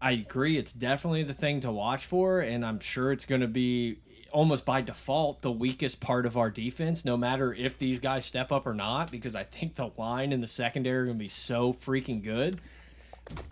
[0.00, 0.58] I agree.
[0.58, 3.98] It's definitely the thing to watch for, and I'm sure it's going to be
[4.32, 8.50] almost by default the weakest part of our defense, no matter if these guys step
[8.50, 11.28] up or not, because I think the line in the secondary are going to be
[11.28, 12.60] so freaking good.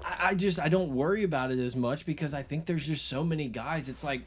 [0.05, 3.07] I, I just I don't worry about it as much because I think there's just
[3.09, 3.89] so many guys.
[3.89, 4.23] It's like.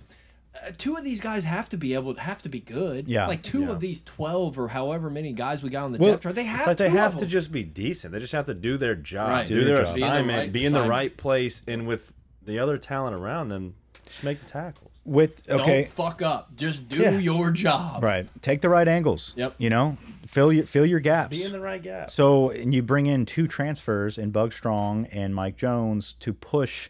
[0.65, 3.07] Uh, two of these guys have to be able to have to be good.
[3.07, 3.27] Yeah.
[3.27, 3.71] like two Yeah.
[3.71, 6.45] of these twelve or however many guys we got on the Well, depth chart, they
[6.45, 6.59] have.
[6.61, 8.13] It's like they have to just be decent.
[8.13, 9.45] They just have to do their job, Right.
[9.49, 9.95] do, Do their their job.
[9.95, 12.13] Be in the assignment, right be in the right place, and with
[12.45, 13.75] the other talent around them,
[14.07, 14.91] just make the tackles.
[15.03, 16.55] With okay, Don't fuck up.
[16.55, 17.17] Just do Yeah.
[17.17, 18.01] your job.
[18.01, 18.25] right.
[18.41, 19.33] Take the right angles.
[19.35, 19.55] Yep.
[19.57, 21.37] You know, fill your fill your gaps.
[21.37, 22.11] Be in the right gap.
[22.11, 26.89] So, and you bring in two transfers in Bug Strong and Mike Jones to push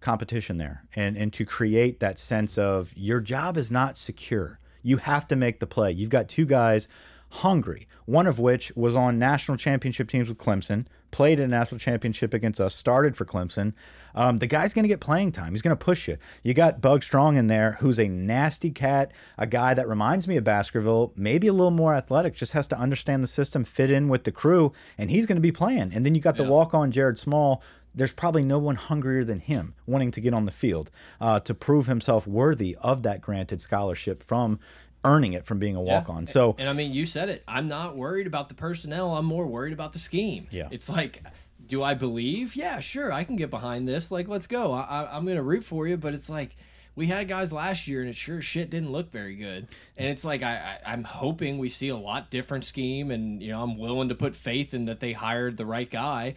[0.00, 4.60] competition there and and to create that sense of your job is not secure.
[4.82, 5.90] You have to make the play.
[5.92, 6.88] You've got two guys
[7.30, 7.86] hungry.
[8.06, 12.34] One of which was on national championship teams with Clemson, played in a national championship
[12.34, 13.74] against us, started for Clemson.
[14.14, 15.52] Um, the guy's going to get playing time.
[15.52, 16.16] He's going to push you.
[16.42, 20.36] You got Bug Strong in there, who's a nasty cat, a guy that reminds me
[20.36, 24.08] of Baskerville, maybe a little more athletic, just has to understand the system, fit in
[24.08, 25.92] with the crew, and he's going to be playing.
[25.94, 27.62] And then you got the walk on Jared Small.
[27.94, 31.54] There's probably no one hungrier than him wanting to get on the field uh, to
[31.54, 34.60] prove himself worthy of that granted scholarship from
[35.08, 36.26] earning it from being a walk on.
[36.26, 37.42] So, And I mean, you said it.
[37.48, 39.14] I'm not worried about the personnel.
[39.14, 40.46] I'm more worried about the scheme.
[40.50, 40.68] Yeah.
[40.70, 41.22] It's like,
[41.66, 42.54] do I believe?
[42.54, 43.12] Yeah, sure.
[43.12, 44.10] I can get behind this.
[44.10, 44.72] Like, let's go.
[44.72, 45.96] I, I, I'm going to root for you.
[45.96, 46.56] But it's like,
[46.94, 49.68] we had guys last year, and it sure shit didn't look very good.
[49.96, 53.10] And it's like, I, I, I'm hoping we see a lot different scheme.
[53.10, 56.34] And, you know, I'm willing to put faith in that they hired the right guy.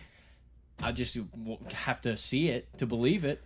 [0.84, 1.18] I just
[1.74, 3.42] have to see it to believe it.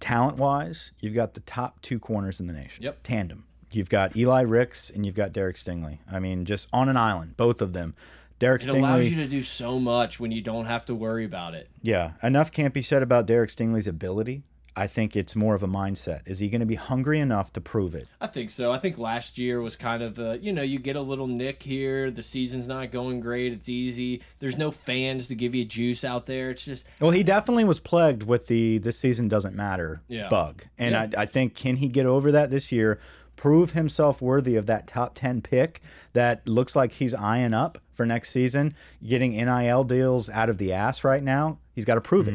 [0.00, 2.84] talent wise, you've got the top two corners in the nation.
[2.84, 3.02] Yep.
[3.02, 3.44] Tandem.
[3.70, 5.98] You've got Eli Ricks and you've got Derek Stingley.
[6.10, 7.94] I mean, just on an island, both of them.
[8.38, 8.74] Derek Stingley.
[8.76, 11.68] It allows you to do so much when you don't have to worry about it.
[11.82, 12.12] yeah.
[12.22, 14.42] Enough can't be said about Derek Stingley's ability.
[14.76, 16.20] I think it's more of a mindset.
[16.24, 18.06] Is he going to be hungry enough to prove it?
[18.20, 18.70] I think so.
[18.70, 21.64] I think last year was kind of a, you know, you get a little nick
[21.64, 22.12] here.
[22.12, 23.52] The season's not going great.
[23.52, 24.22] It's easy.
[24.38, 26.50] There's no fans to give you juice out there.
[26.50, 30.28] It's just, Well, he definitely was plagued with the this season doesn't matter Yeah.
[30.28, 30.62] bug.
[30.78, 31.08] And Yeah.
[31.18, 33.00] I, I think, can he get over that this year?
[33.38, 35.80] Prove himself worthy of that top 10 pick
[36.12, 40.72] that looks like he's eyeing up for next season, getting NIL deals out of the
[40.72, 41.58] ass right now.
[41.74, 42.34] He's got to prove it.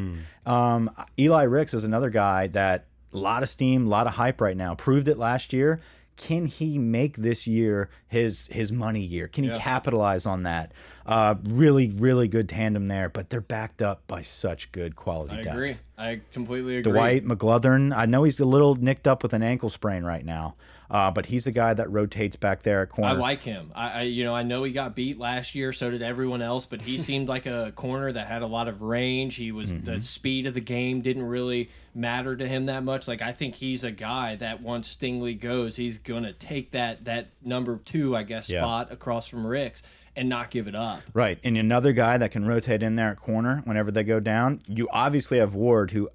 [0.49, 0.89] Um,
[1.19, 4.55] Eli Ricks is another guy that a lot of steam, a lot of hype right
[4.57, 4.75] now.
[4.75, 5.81] Proved it last year.
[6.15, 9.27] Can he make this year his his money year?
[9.27, 9.57] Can he Yeah.
[9.57, 10.71] capitalize on that?
[11.07, 15.41] Uh, really, really good tandem there, but they're backed up by such good quality I
[15.41, 15.55] depth.
[15.55, 15.75] agree.
[15.97, 16.91] I completely agree.
[16.93, 20.55] Dwight McGlothern, I know he's a little nicked up with an ankle sprain right now,
[20.93, 23.09] uh, but he's the guy that rotates back there at corner.
[23.09, 23.71] I like him.
[23.75, 25.73] I, I, you know, I know he got beat last year.
[25.73, 26.65] So did everyone else.
[26.65, 29.35] But he seemed like a corner that had a lot of range.
[29.35, 29.85] He was Mm-hmm.
[29.85, 33.07] the speed of the game didn't really matter to him that much.
[33.07, 37.27] Like I think he's a guy that once Stingley goes, he's gonna take that that
[37.43, 38.61] number two, I guess, Yeah.
[38.61, 39.81] spot across from Ricks
[40.15, 41.01] and not give it up.
[41.15, 41.39] Right.
[41.43, 44.61] And another guy that can rotate in there at corner whenever they go down.
[44.67, 46.07] You obviously have Ward, who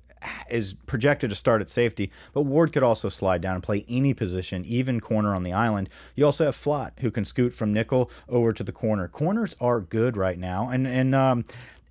[0.50, 4.14] is projected to start at safety, but Ward could also slide down and play any
[4.14, 5.88] position, even corner on the island.
[6.14, 9.09] You also have Flott, who can scoot from nickel over to the corner.
[9.09, 10.68] Corners are good right now.
[10.68, 11.44] And, and, um,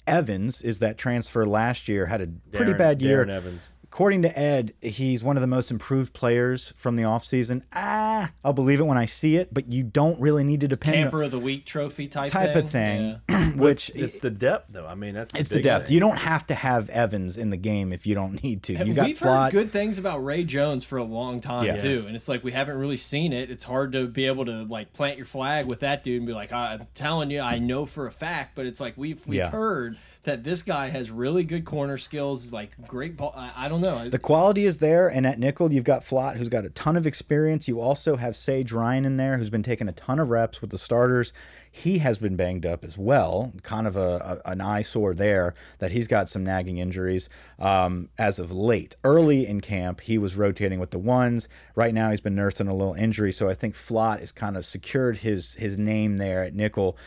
[0.06, 3.26] Evans is that transfer last year, had a pretty Darren- bad year.
[3.26, 3.68] Darren Evans.
[3.98, 7.64] According to Ed, he's one of the most improved players from the offseason.
[7.74, 10.94] Ah, I'll believe it when I see it, but you don't really need to depend
[10.98, 12.58] Camper of the week trophy type type thing.
[12.64, 13.50] of thing, Yeah.
[13.56, 14.86] which It's the depth, though.
[14.86, 15.88] I mean, that's the it's the depth.
[15.88, 15.96] thing.
[15.96, 18.74] You don't have to have Evans in the game if you don't need to.
[18.86, 19.46] You got We've Flott.
[19.46, 21.78] heard good things about Ray Jones for a long time Yeah.
[21.80, 23.50] too, and it's like we haven't really seen it.
[23.50, 26.34] It's hard to be able to like plant your flag with that dude and be
[26.34, 28.52] like, I'm telling you, I know for a fact.
[28.54, 29.50] But it's like we've we've Yeah.
[29.50, 33.34] heard that this guy has really good corner skills, like great ball.
[33.36, 34.10] I, I don't know.
[34.10, 37.08] The quality is there, and at nickel, you've got Flott, who's got a ton of
[37.08, 37.70] experience.
[37.70, 40.70] You also have Sage Ryan in there, who's been taking a ton of reps with
[40.70, 41.32] the starters.
[41.72, 45.92] He has been banged up as well, kind of a, a an eyesore there that
[45.92, 48.98] he's got some nagging injuries um, as of late.
[49.06, 51.48] Early in camp, he was rotating with the ones.
[51.74, 54.66] Right now, he's been nursing a little injury, so I think Flott has kind of
[54.66, 56.98] secured his his name there at nickel.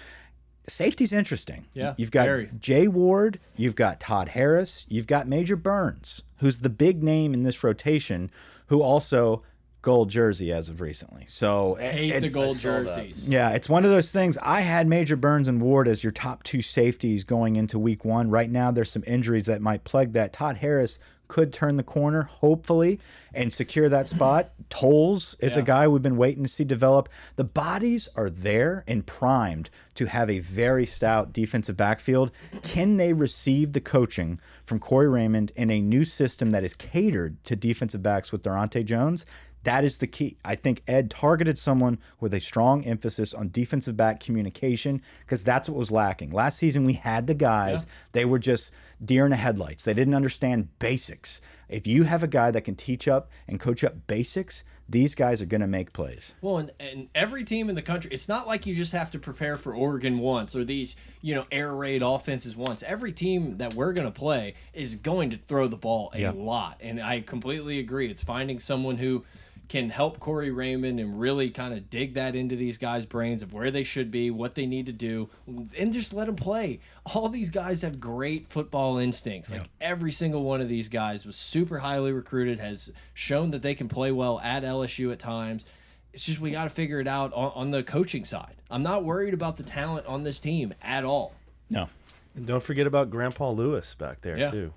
[0.69, 1.67] Safety's interesting.
[1.75, 2.51] Yeah, you've got very.
[2.59, 7.43] Jay Ward, you've got Todd Harris, you've got Major Burns, who's the big name in
[7.43, 8.31] this rotation,
[8.67, 9.43] who also
[9.83, 11.25] gold jersey as of recently.
[11.29, 13.29] So hate the gold saw jerseys.
[13.29, 14.37] Yeah, it's one of those things.
[14.39, 18.31] I had Major Burns and Ward as your top two safeties going into week one.
[18.31, 20.33] Right now, there's some injuries that might plague that.
[20.33, 20.99] Todd Harris
[21.31, 22.99] could turn the corner, hopefully,
[23.33, 24.51] and secure that spot.
[24.69, 27.09] Toles is a guy we've been waiting to see develop.
[27.37, 32.33] The bodies are there and primed to have a very stout defensive backfield.
[32.63, 37.43] Can they receive the coaching from Corey Raymond in a new system that is catered
[37.45, 39.25] to defensive backs with Daronte Jones?
[39.63, 40.37] That is the key.
[40.45, 45.69] I think Ed targeted someone with a strong emphasis on defensive back communication because that's
[45.69, 46.31] what was lacking.
[46.31, 48.73] Last season, we had the guys, they were just
[49.05, 49.85] deer in the headlights.
[49.85, 51.41] They didn't understand basics.
[51.69, 55.41] If you have a guy that can teach up and coach up basics, these guys
[55.41, 56.35] are going to make plays.
[56.43, 59.21] Well, and, and every team in the country, it's not like you just have to
[59.21, 62.83] prepare for Oregon once or these, you know, air raid offenses once.
[62.83, 66.33] Every team that we're going to play is going to throw the ball a Yeah.
[66.33, 66.79] lot.
[66.81, 68.11] And I completely agree.
[68.11, 69.25] It's finding someone who
[69.71, 73.55] can help Corey Raymond and really kind of dig that into these guys' brains of
[73.55, 75.31] where they should be, what they need to do,
[75.79, 76.81] and just let them play.
[77.07, 79.51] All these guys have great football instincts.
[79.51, 83.75] Like every single one of these guys was super highly recruited, has shown that they
[83.75, 85.65] can play well at LSU at times
[86.13, 88.57] it's just we got to figure it out on, on the coaching side.
[88.69, 91.35] I'm not worried about the talent on this team at all.
[91.71, 91.89] No.
[92.35, 94.51] And don't forget about Grandpa Lewis back there Yeah.
[94.51, 94.73] too.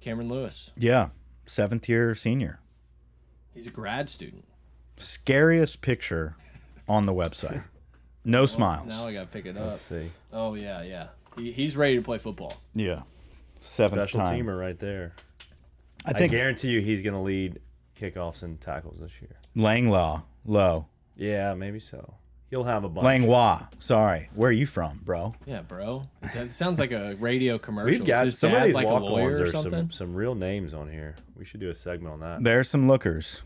[0.00, 1.10] Cameron Lewis, Yeah.
[1.46, 2.58] Seventh year senior.
[3.54, 4.44] He's a grad student.
[4.96, 6.36] Scariest picture
[6.88, 7.64] on the website.
[8.24, 8.88] No oh, smiles.
[8.88, 9.70] Now I got to pick it up.
[9.70, 10.10] Let's see.
[10.32, 11.08] Oh yeah, yeah.
[11.36, 12.54] He, he's ready to play football.
[12.74, 13.02] Yeah.
[13.60, 14.44] Seventh Special time.
[14.44, 15.14] teamer right there.
[16.04, 17.60] I think I guarantee you he's going to lead
[17.98, 19.36] kickoffs and tackles this year.
[19.56, 20.22] Langlaw.
[20.44, 20.86] Low.
[21.16, 22.14] Yeah, maybe so.
[22.50, 23.04] He'll have a bunch.
[23.04, 23.66] Langlois.
[23.78, 24.28] Sorry.
[24.34, 25.34] Where are you from, bro?
[25.46, 26.02] Yeah, bro.
[26.34, 27.98] That sounds like a radio commercial.
[27.98, 29.70] We've got some of these like walk-ons or are something.
[29.72, 31.16] some, some real names on here.
[31.36, 32.44] We should do a segment on that.
[32.44, 33.42] There's some lookers.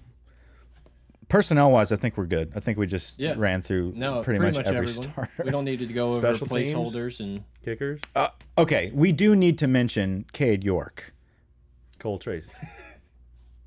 [1.29, 2.53] Personnel wise, I think we're good.
[2.57, 3.35] I think we just Yeah.
[3.37, 5.03] ran through No, pretty, much, every everyone.
[5.03, 5.31] starter.
[5.45, 6.74] We don't need to go over Special teams?
[6.74, 11.12] placeholders and Kickers, Uh, okay, we do need to mention Cade York.
[11.99, 12.51] Cole Tracy.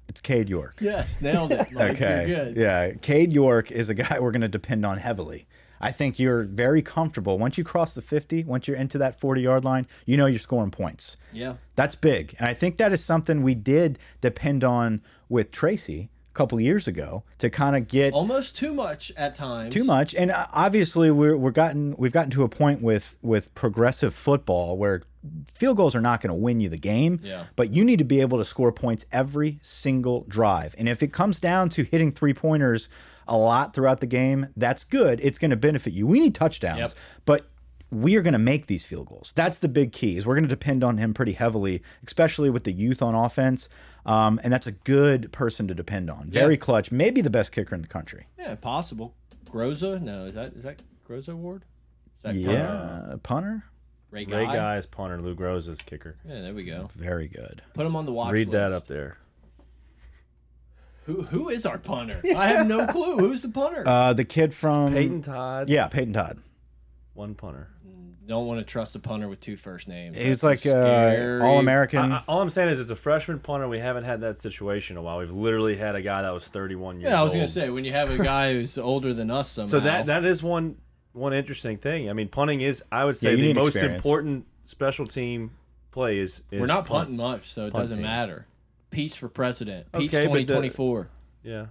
[0.09, 0.75] It's Cade York.
[0.81, 1.71] yes, nailed it.
[1.71, 1.93] Mike.
[1.93, 2.27] Okay.
[2.27, 2.57] You're good.
[2.57, 2.91] Yeah.
[2.95, 5.47] Cade York is a guy we're going to depend on heavily.
[5.79, 7.39] I think you're very comfortable.
[7.39, 10.37] Once you cross the 50, once you're into that 40 yard line, you know you're
[10.37, 11.15] scoring points.
[11.31, 11.53] Yeah.
[11.77, 12.35] That's big.
[12.39, 16.87] And I think that is something we did depend on with Tracy a couple years
[16.87, 19.73] ago to kind of get Almost too much at times.
[19.73, 20.15] too much.
[20.15, 24.77] And uh, obviously we're we're gotten we've gotten to a point with with progressive football
[24.77, 25.03] where
[25.55, 27.19] field goals are not going to win you the game.
[27.21, 27.45] Yeah.
[27.55, 30.73] But you need to be able to score points every single drive.
[30.77, 32.89] And if it comes down to hitting three pointers
[33.27, 35.19] a lot throughout the game, that's good.
[35.21, 36.07] It's going to benefit you.
[36.07, 36.79] We need touchdowns.
[36.79, 36.91] Yep.
[37.25, 37.45] But
[37.91, 39.33] we are going to make these field goals.
[39.35, 40.17] That's the big key.
[40.17, 43.67] Is we're going to depend on him pretty heavily, especially with the youth on offense.
[44.05, 46.29] Um, and that's a good person to depend on.
[46.29, 46.59] Very Yeah.
[46.59, 46.91] clutch.
[46.91, 48.27] Maybe the best kicker in the country.
[48.39, 49.13] Yeah, possible.
[49.45, 50.01] Groza?
[50.01, 51.63] No, is that is that Groza Ward?
[52.23, 53.63] Is that Yeah, punter.
[54.09, 54.55] Ray Ray Guy?
[54.55, 55.21] Guy is punter.
[55.21, 56.15] Lou Groza's kicker.
[56.27, 56.89] Yeah, there we go.
[56.95, 57.61] Very good.
[57.73, 58.51] Put him on the watch Read list.
[58.51, 59.17] that up there.
[61.05, 62.21] Who who is our punter?
[62.35, 63.17] I have no clue.
[63.17, 63.87] Who's the punter?
[63.87, 65.69] Uh, the kid from Peyton Todd.
[65.69, 66.39] Yeah, Peyton Todd.
[67.13, 67.69] One punter.
[68.31, 70.17] Don't want to trust a punter with two first names.
[70.17, 71.99] He was That's like uh, all American.
[72.13, 73.67] I, I- all I'm saying is, it's a freshman punter.
[73.67, 75.17] We haven't had that situation in a while.
[75.17, 77.11] We've literally had a guy that was 31 years old.
[77.11, 79.69] Yeah, I was gonna say when you have a guy who's older than us somehow.
[79.69, 80.77] So that that is one
[81.11, 82.09] one interesting thing.
[82.09, 83.97] I mean, punting is, I would say, you the most experience.
[83.97, 85.51] important special team
[85.91, 86.41] play is.
[86.51, 87.09] is we're not punt.
[87.09, 88.03] punting much, so it doesn't team.
[88.03, 88.45] matter.
[88.91, 89.91] Peace for president.
[89.91, 91.09] Peace Okay, but the- 2024.
[91.43, 91.65] Yeah.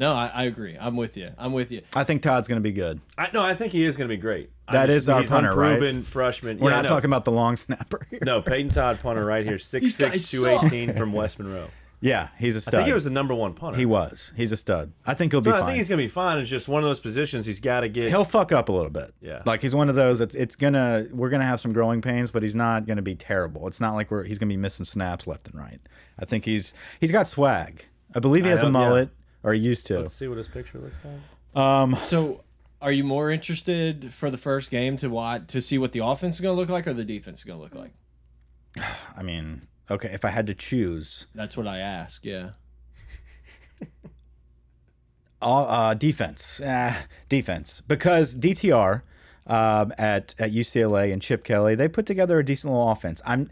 [0.00, 0.76] No, I, I agree.
[0.80, 1.30] I'm with you.
[1.36, 1.82] I'm with you.
[1.94, 3.00] I think Todd's going to be good.
[3.18, 4.50] I no, I think he is going to be great.
[4.66, 5.72] I That just- is our he's punter, right?
[5.74, 6.58] unproven freshman.
[6.58, 6.88] We're yeah, not no.
[6.88, 8.20] talking about the long snapper here.
[8.24, 11.68] No, Peyton Todd punter right here, 6'6", guys 218 from West Monroe.
[12.02, 12.76] Yeah, he's a stud.
[12.76, 13.78] I think he was the number one punter.
[13.78, 14.32] He was.
[14.34, 14.90] He's a stud.
[15.04, 16.38] I think he'll be So I think he's going to be fine.
[16.38, 18.08] It's just one of those positions he's got to get.
[18.08, 19.12] He'll fuck up a little bit.
[19.20, 19.42] Yeah.
[19.44, 20.22] Like he's one of those.
[20.22, 23.66] It's it's gonna we're gonna have some growing pains, but he's not gonna be terrible.
[23.66, 25.78] It's not like we're he's gonna be missing snaps left and right.
[26.18, 27.84] I think he's he's got swag.
[28.14, 29.10] I believe he has a mullet.
[29.10, 29.19] yeah.
[29.42, 29.98] Mullet or used to.
[29.98, 31.62] Let's see what his picture looks like.
[31.62, 32.44] Um, So,
[32.80, 36.36] are you more interested for the first game to watch to see what the offense
[36.36, 37.92] is gonna look like or the defense is gonna look like?
[39.16, 42.24] I mean, okay, if I had to choose, That's what I ask.
[42.24, 42.50] Yeah.
[45.42, 46.94] uh, uh, defense, uh,
[47.28, 49.02] defense, because DTR
[49.46, 53.20] um, at at UCLA and Chip Kelly they put together a decent little offense.
[53.24, 53.50] I'm.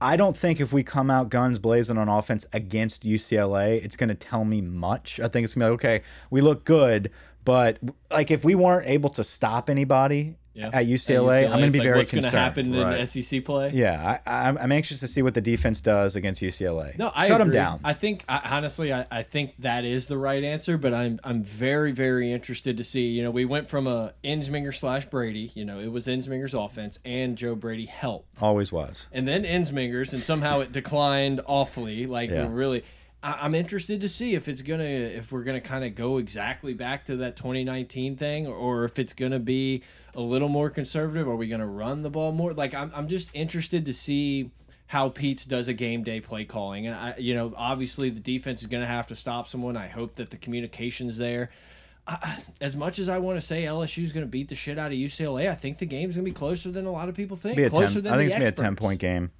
[0.00, 4.10] I don't think if we come out guns blazing on offense against UCLA, it's going
[4.10, 5.18] to tell me much.
[5.20, 7.10] I think it's going to be like, okay, we look good,
[7.46, 7.78] but
[8.10, 10.70] like if we weren't able to stop anybody Yeah.
[10.72, 12.32] at UCLA, I'm going to be like, very what's concerned.
[12.32, 13.70] gonna happen in SEC play?
[13.74, 16.96] Yeah, I, I'm, I'm anxious to see what the defense does against UCLA.
[16.98, 17.80] No, I shut them down.
[17.84, 20.76] I think I, honestly, I, I think that is the right answer.
[20.78, 23.06] But I'm I'm very very interested to see.
[23.08, 25.52] You know, we went from a Ensminger slash Brady.
[25.54, 29.06] You know, it was Ensminger's offense, and Joe Brady helped, Always was.
[29.12, 32.06] and then Ensminger's, and somehow it declined awfully.
[32.06, 32.48] Like Yeah.
[32.50, 32.82] really.
[33.26, 36.74] I- I'm interested to see if it's gonna if we're gonna kind of go exactly
[36.74, 39.82] back to that 2019 thing, or if it's gonna be
[40.14, 41.28] a little more conservative.
[41.28, 42.52] Are we gonna run the ball more?
[42.52, 44.50] Like I'm I'm just interested to see
[44.86, 48.60] how Peetz does a game day play calling, and I you know obviously the defense
[48.60, 49.76] is gonna have to stop someone.
[49.76, 51.50] I hope that the communication's there.
[52.08, 54.78] I, as much as I want to say LSU is going to beat the shit
[54.78, 57.16] out of UCLA, I think the game's going to be closer than a lot of
[57.16, 57.56] people think.
[57.56, 59.32] Be a closer 10, than I think it's gonna be a ten point game.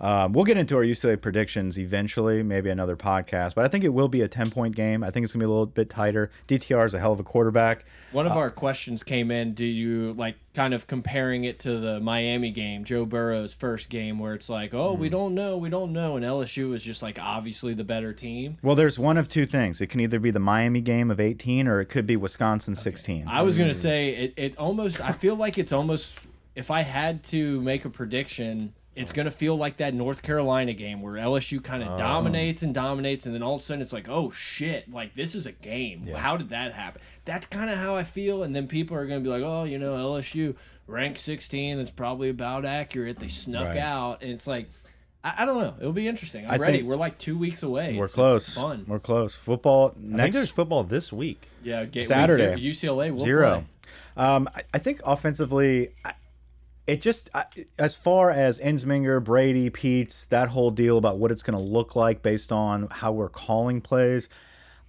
[0.00, 3.90] Um, we'll get into our UCLA predictions eventually, maybe another podcast, but I think it
[3.90, 5.04] will be a ten point game.
[5.04, 6.30] I think it's gonna be a little bit tighter.
[6.48, 7.84] DTR is a hell of a quarterback.
[8.10, 9.54] One of our questions came in.
[9.54, 14.18] Do you like kind of comparing it to the Miami game, Joe Burrow's first game,
[14.18, 15.00] where it's like, oh, Hmm.
[15.00, 18.58] we don't know, we don't know, and LSU is just like obviously the better team.
[18.62, 19.80] Well, there's one of two things.
[19.80, 23.26] It can either be the Miami game of 18 or it could be Wisconsin 16.
[23.28, 24.34] I was gonna say it.
[24.36, 25.00] It almost.
[25.00, 26.18] I feel like it's almost.
[26.56, 30.72] If I had to make a prediction It's going to feel like that North Carolina
[30.72, 33.92] game where LSU kind of dominates and dominates, and then all of a sudden it's
[33.92, 36.06] like, oh shit, like this is a game.
[36.06, 37.00] How did that happen?
[37.24, 38.42] That's kind of how I feel.
[38.44, 40.54] And then people are going to be like, oh, you know, LSU
[40.86, 41.78] ranked 16.
[41.78, 43.18] That's probably about accurate.
[43.18, 43.78] They snuck Right.
[43.78, 44.22] out.
[44.22, 44.68] And it's like,
[45.24, 45.74] I, I don't know.
[45.80, 46.44] It'll be interesting.
[46.44, 46.82] I'm I ready.
[46.82, 47.96] We're like two weeks away.
[47.96, 48.46] We're It's- close.
[48.48, 48.84] It's fun.
[48.86, 49.34] We're close.
[49.34, 51.48] Football I think there's football this week.
[51.62, 51.84] yeah.
[51.86, 52.54] Get, Saturday.
[52.62, 53.64] UCLA will zero.
[54.16, 54.24] play.
[54.24, 56.12] Um, I, I think offensively, I,
[56.86, 57.30] it just
[57.78, 61.96] as far as Ensminger, Brady, Peetz, that whole deal about what it's going to look
[61.96, 64.28] like based on how we're calling plays.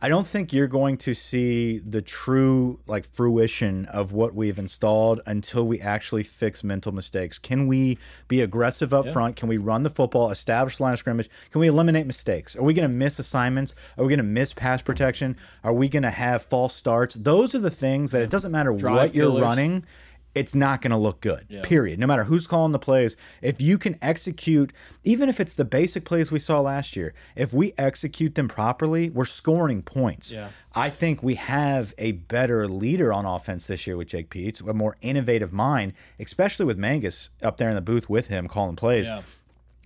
[0.02, 5.22] I don't think you're going to see the true like fruition of what we've installed
[5.26, 7.40] until we actually fix mental mistakes.
[7.40, 9.38] Can we be aggressive up front?
[9.38, 11.30] Can we run the football, establish line of scrimmage?
[11.50, 12.58] Can we eliminate mistakes?
[12.58, 13.74] Are we going to miss assignments?
[13.98, 15.38] Are we going to miss pass protection?
[15.64, 17.16] Are we going to have false starts?
[17.16, 19.86] Those are the things that it doesn't matter Drive what you're running
[20.36, 21.48] it's not going to look good.
[21.64, 21.98] Period.
[21.98, 24.74] No matter who's calling the plays, if you can execute,
[25.04, 29.10] even if it's the basic plays we saw last year, if we execute them properly,
[29.10, 30.34] we're scoring points.
[30.34, 30.50] Yeah.
[30.76, 34.74] I think we have a better leader on offense this year with Jake Peetz, a
[34.74, 39.08] more innovative mind, especially with Mangas up there in the booth with him calling plays.
[39.08, 39.22] Yeah.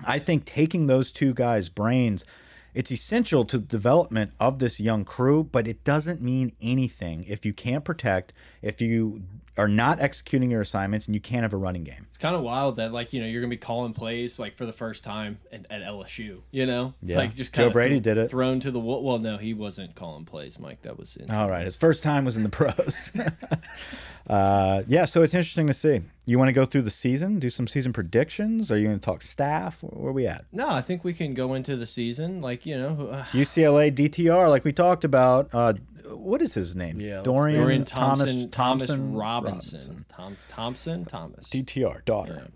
[0.03, 2.25] I think taking those two guys' brains,
[2.73, 7.45] it's essential to the development of this young crew, but it doesn't mean anything if
[7.45, 8.31] you can't protect,
[8.61, 9.23] if you
[9.57, 12.05] are not executing your assignments, and you can't have a running game.
[12.09, 14.65] It's kind of wild that like you know you're gonna be calling plays like for
[14.65, 16.41] the first time at, at LSU.
[16.51, 17.17] You know, it's Yeah.
[17.17, 18.29] like just Joe Brady did it.
[18.29, 19.03] Thrown to the wall.
[19.03, 20.81] Well, no, he wasn't calling plays, Mike.
[20.83, 21.29] That was in.
[21.31, 23.11] All right, his first time was in the pros.
[24.29, 26.01] uh, yeah, so it's interesting to see.
[26.25, 28.71] You want to go through the season, do some season predictions?
[28.71, 29.81] Are you going to talk staff?
[29.81, 30.45] Where are we at?
[30.51, 33.09] No, I think we can go into the season like you know.
[33.11, 35.49] Uh, UCLA DTR, like we talked about.
[35.53, 35.73] Uh,
[36.11, 36.99] what is his name?
[36.99, 41.47] Yeah, Dorian, Dorian Thomas Thompson, Thomas Thompson Robinson, Tom Thompson Thomas.
[41.49, 42.47] DTR daughter.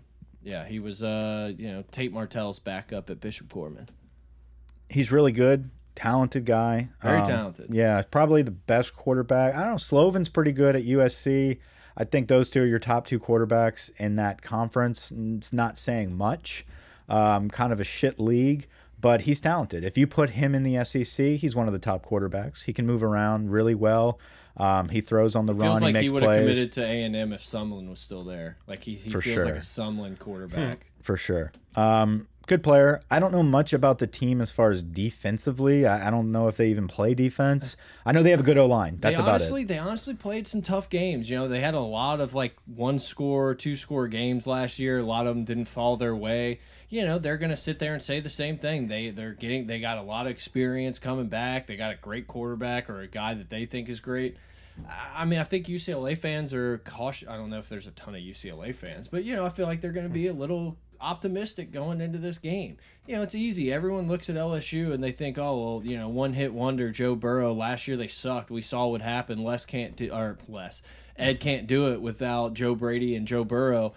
[0.42, 0.62] Yeah.
[0.62, 3.88] yeah, he was uh you know Tate Martell's backup at Bishop Gorman.
[4.88, 6.88] He's really good, talented guy.
[7.02, 7.66] Very Um, talented.
[7.70, 9.54] Yeah, probably the best quarterback.
[9.54, 9.76] I don't know.
[9.76, 11.58] Slovin's pretty good at USC.
[11.96, 15.12] I think those two are your top two quarterbacks in that conference.
[15.16, 16.66] It's not saying much.
[17.08, 18.66] Um, kind of a shit league,
[19.00, 19.84] but he's talented.
[19.84, 22.64] If you put him in the SEC, he's one of the top quarterbacks.
[22.64, 24.18] He can move around really well.
[24.56, 25.62] Um, he throws on the run.
[25.70, 27.98] Feels he like makes he would have committed to A and M if Sumlin was
[27.98, 28.56] still there.
[28.66, 30.86] Like he, he For feels like a Sumlin quarterback.
[31.00, 31.52] for sure.
[31.76, 33.02] Um, good player.
[33.10, 35.86] I don't know much about the team as far as defensively.
[35.86, 37.76] I, I don't know if they even play defense.
[38.04, 38.98] I know they have a good O line.
[39.00, 39.68] That's they about honestly, it.
[39.68, 41.28] They honestly played some tough games.
[41.30, 44.98] You know, they had a lot of like one score, two score games last year.
[44.98, 46.60] A lot of them didn't fall their way.
[46.88, 48.88] You know, they're gonna sit there and say the same thing.
[48.88, 51.66] They they're getting they got a lot of experience coming back.
[51.66, 54.36] They got a great quarterback or a guy that they think is great.
[54.88, 57.28] I I mean, I think UCLA fans are cautious.
[57.28, 59.66] I don't know if there's a ton of UCLA fans, but you know, I feel
[59.66, 62.78] like they're going to be a little optimistic going into this game.
[63.06, 63.72] You know, it's easy.
[63.72, 67.14] Everyone looks at LSU and they think, oh, well, you know, one hit wonder, Joe
[67.14, 67.52] Burrow.
[67.52, 68.50] Last year they sucked.
[68.50, 69.44] We saw what happened.
[69.44, 70.82] Les can't do, or Les,
[71.16, 73.92] Ed can't do it without Joe Brady and Joe Burrow.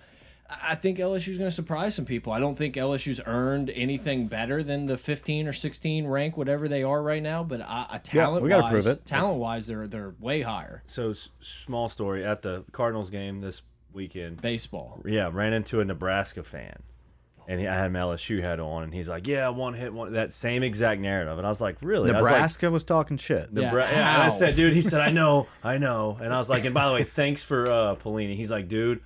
[0.49, 2.31] I I think LSU's going to surprise some people.
[2.31, 6.83] I don't think LSU's earned anything better than the 15 or 16 rank, whatever they
[6.83, 7.43] are right now.
[7.43, 9.05] But I, I talent we gotta prove it.
[9.05, 10.83] Talent wise, they're they're way higher.
[10.85, 14.41] So s- small story at the Cardinals game this weekend.
[14.41, 15.01] Baseball.
[15.05, 16.81] Yeah, ran into a Nebraska fan,
[17.49, 20.11] and he, I had my LSU hat on, and he's like, "Yeah, one hit, one."
[20.13, 23.15] That same exact narrative, and I was like, "Really?" I was like, Nebraska was talking
[23.17, 23.49] shit.
[23.53, 26.17] Yeah, Nebra- yeah, and I said, dude, he said, I know, I know.
[26.21, 28.35] And I was like, and by the way, thanks for uh, Pelini.
[28.35, 28.99] He's like, dude,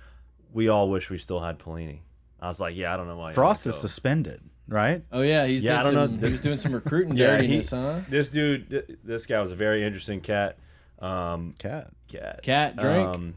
[0.52, 2.00] we all wish we still had Pelini.
[2.40, 3.32] I was like, yeah, I don't know why.
[3.32, 5.04] Frost is suspended, right?
[5.12, 6.26] Oh yeah, he's Yeah, I doing don't some, know.
[6.26, 8.00] he was doing some recruiting Yeah, dirtiness, he- huh?
[8.10, 10.58] This dude, th- this guy was a very interesting cat.
[10.98, 11.90] Um, Cat.
[12.08, 12.42] cat.
[12.42, 13.08] Cat, drink.
[13.08, 13.34] Um,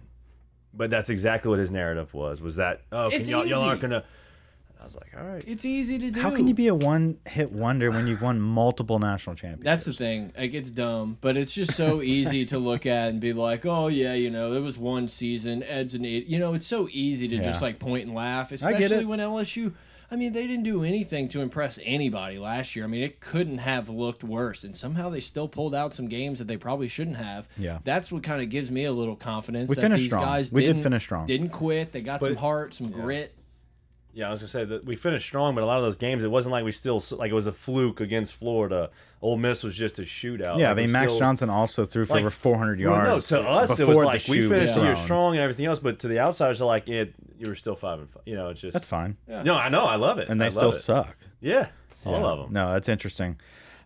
[0.73, 2.41] but that's exactly what his narrative was.
[2.41, 4.03] Was that oh, can y'all, y'all aren't gonna?
[4.85, 5.43] I was like, all right.
[5.47, 6.21] It's easy to do.
[6.21, 9.63] How can you be a one-hit wonder when you've won multiple national championships?
[9.63, 10.31] That's the thing.
[10.37, 13.87] Like it's dumb, but it's just so easy to look at and be like, "Oh
[13.87, 15.63] yeah, you know, it was one season.
[15.63, 18.55] Ed's an idiot." You know, it's so easy to just like point and laugh, get
[18.61, 19.07] especially it.
[19.07, 19.73] when LSU.
[20.11, 22.85] I mean, they didn't do anything to impress anybody last year.
[22.85, 26.37] I mean, it couldn't have looked worse, and somehow they still pulled out some games
[26.37, 27.47] that they probably shouldn't have.
[27.57, 27.79] Yeah.
[27.83, 29.67] that's what kind of gives me a little confidence.
[29.67, 30.23] We that finished these strong.
[30.25, 31.25] Guys We did didn't- finish strong.
[31.25, 31.91] Didn't quit.
[31.91, 33.33] They got some heart, some grit.
[34.15, 36.23] Yeah, I was gonna say that we finished strong, but a lot of those games,
[36.23, 38.89] it wasn't like we still like it was a fluke against Florida.
[39.21, 40.57] Ole Miss was just a shootout.
[40.57, 42.95] yeah, I Like, it mean, Max still- Johnson also threw for like- over 400 Well,
[42.95, 43.29] yards.
[43.31, 45.99] no, to us it was like we finished the year strong and everything else, but
[45.99, 47.13] to the outsiders, are like it.
[47.37, 48.23] You were still five and five.
[48.25, 49.17] You know, it's just That's fine.
[49.27, 50.79] No, I know, I love it, And they still it.
[50.79, 51.17] suck.
[51.41, 51.67] Yeah,
[52.05, 52.25] all Yeah.
[52.27, 52.53] of them.
[52.53, 53.37] No, that's interesting.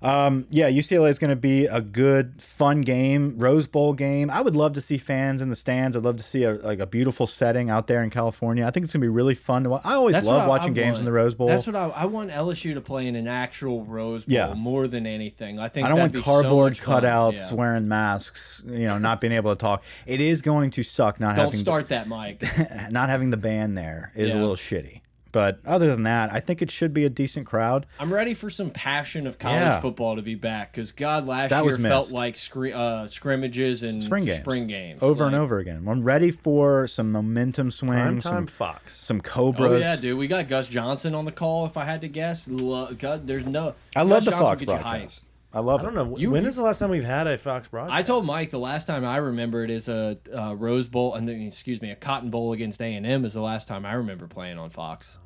[0.02, 4.30] Um, yeah, UCLA is going to be a good, fun game, Rose Bowl game.
[4.30, 5.98] I would love to see fans in the stands.
[5.98, 8.66] I'd love to see a like a beautiful setting out there in California.
[8.66, 9.82] I think it's going to be really fun to watch.
[9.84, 11.00] I always That's love watching I games want.
[11.00, 11.48] in the Rose Bowl.
[11.48, 14.54] That's what I, I want LSU to play in an actual Rose Bowl Yeah.
[14.54, 15.60] more than anything.
[15.60, 17.54] I think I don't want so cardboard much cutouts, Yeah.
[17.56, 19.84] wearing masks, you know, not being able to talk.
[20.06, 22.42] It is going to suck not Don't having start that, Mike.
[22.92, 25.02] not having the band there is a little shitty.
[25.32, 27.86] But other than that, I think it should be a decent crowd.
[28.00, 29.80] I'm ready for some passion of college Yeah.
[29.80, 33.84] football to be back because God, last That year was felt like scre uh, scrimmages
[33.84, 34.40] and Spring games.
[34.40, 35.86] Spring games over and over again.
[35.88, 38.96] I'm ready for some momentum swings, some, Fox.
[38.98, 39.60] some Cobras.
[39.60, 39.82] Oh cobras.
[39.82, 41.66] yeah, dude, we got Gus Johnson on the call.
[41.68, 43.76] If I had to guess, Lo God, there's no.
[43.96, 44.82] I Gus love the Johnson Fox get you hyped.
[44.82, 45.26] broadcast.
[45.52, 46.18] I love I don't know.
[46.18, 47.98] You- when you- is the last time we've had a Fox broadcast?
[47.98, 51.28] I told Mike the last time I remember it is a, uh Rose Bowl, and
[51.28, 53.94] then excuse me, a Cotton Bowl against A and M is the last time I
[53.94, 55.18] remember playing on Fox.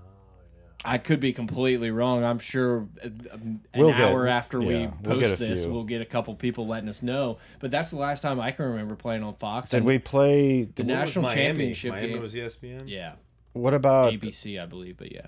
[0.86, 2.24] I could be completely wrong.
[2.26, 5.36] I'm sure uh, um, an We'll get- hour after we yeah, post we'll get a
[5.38, 5.74] this, few.
[5.74, 7.38] we'll get a couple people letting us know.
[7.59, 9.69] But that's the last time I can remember playing on Fox.
[9.71, 10.63] Did and we play?
[10.63, 11.41] the What was national Miami?
[11.41, 12.21] championship Miami game?
[12.21, 12.84] was ESPN.
[12.88, 13.13] yeah,
[13.53, 15.28] What about ABC, I believe, but yeah,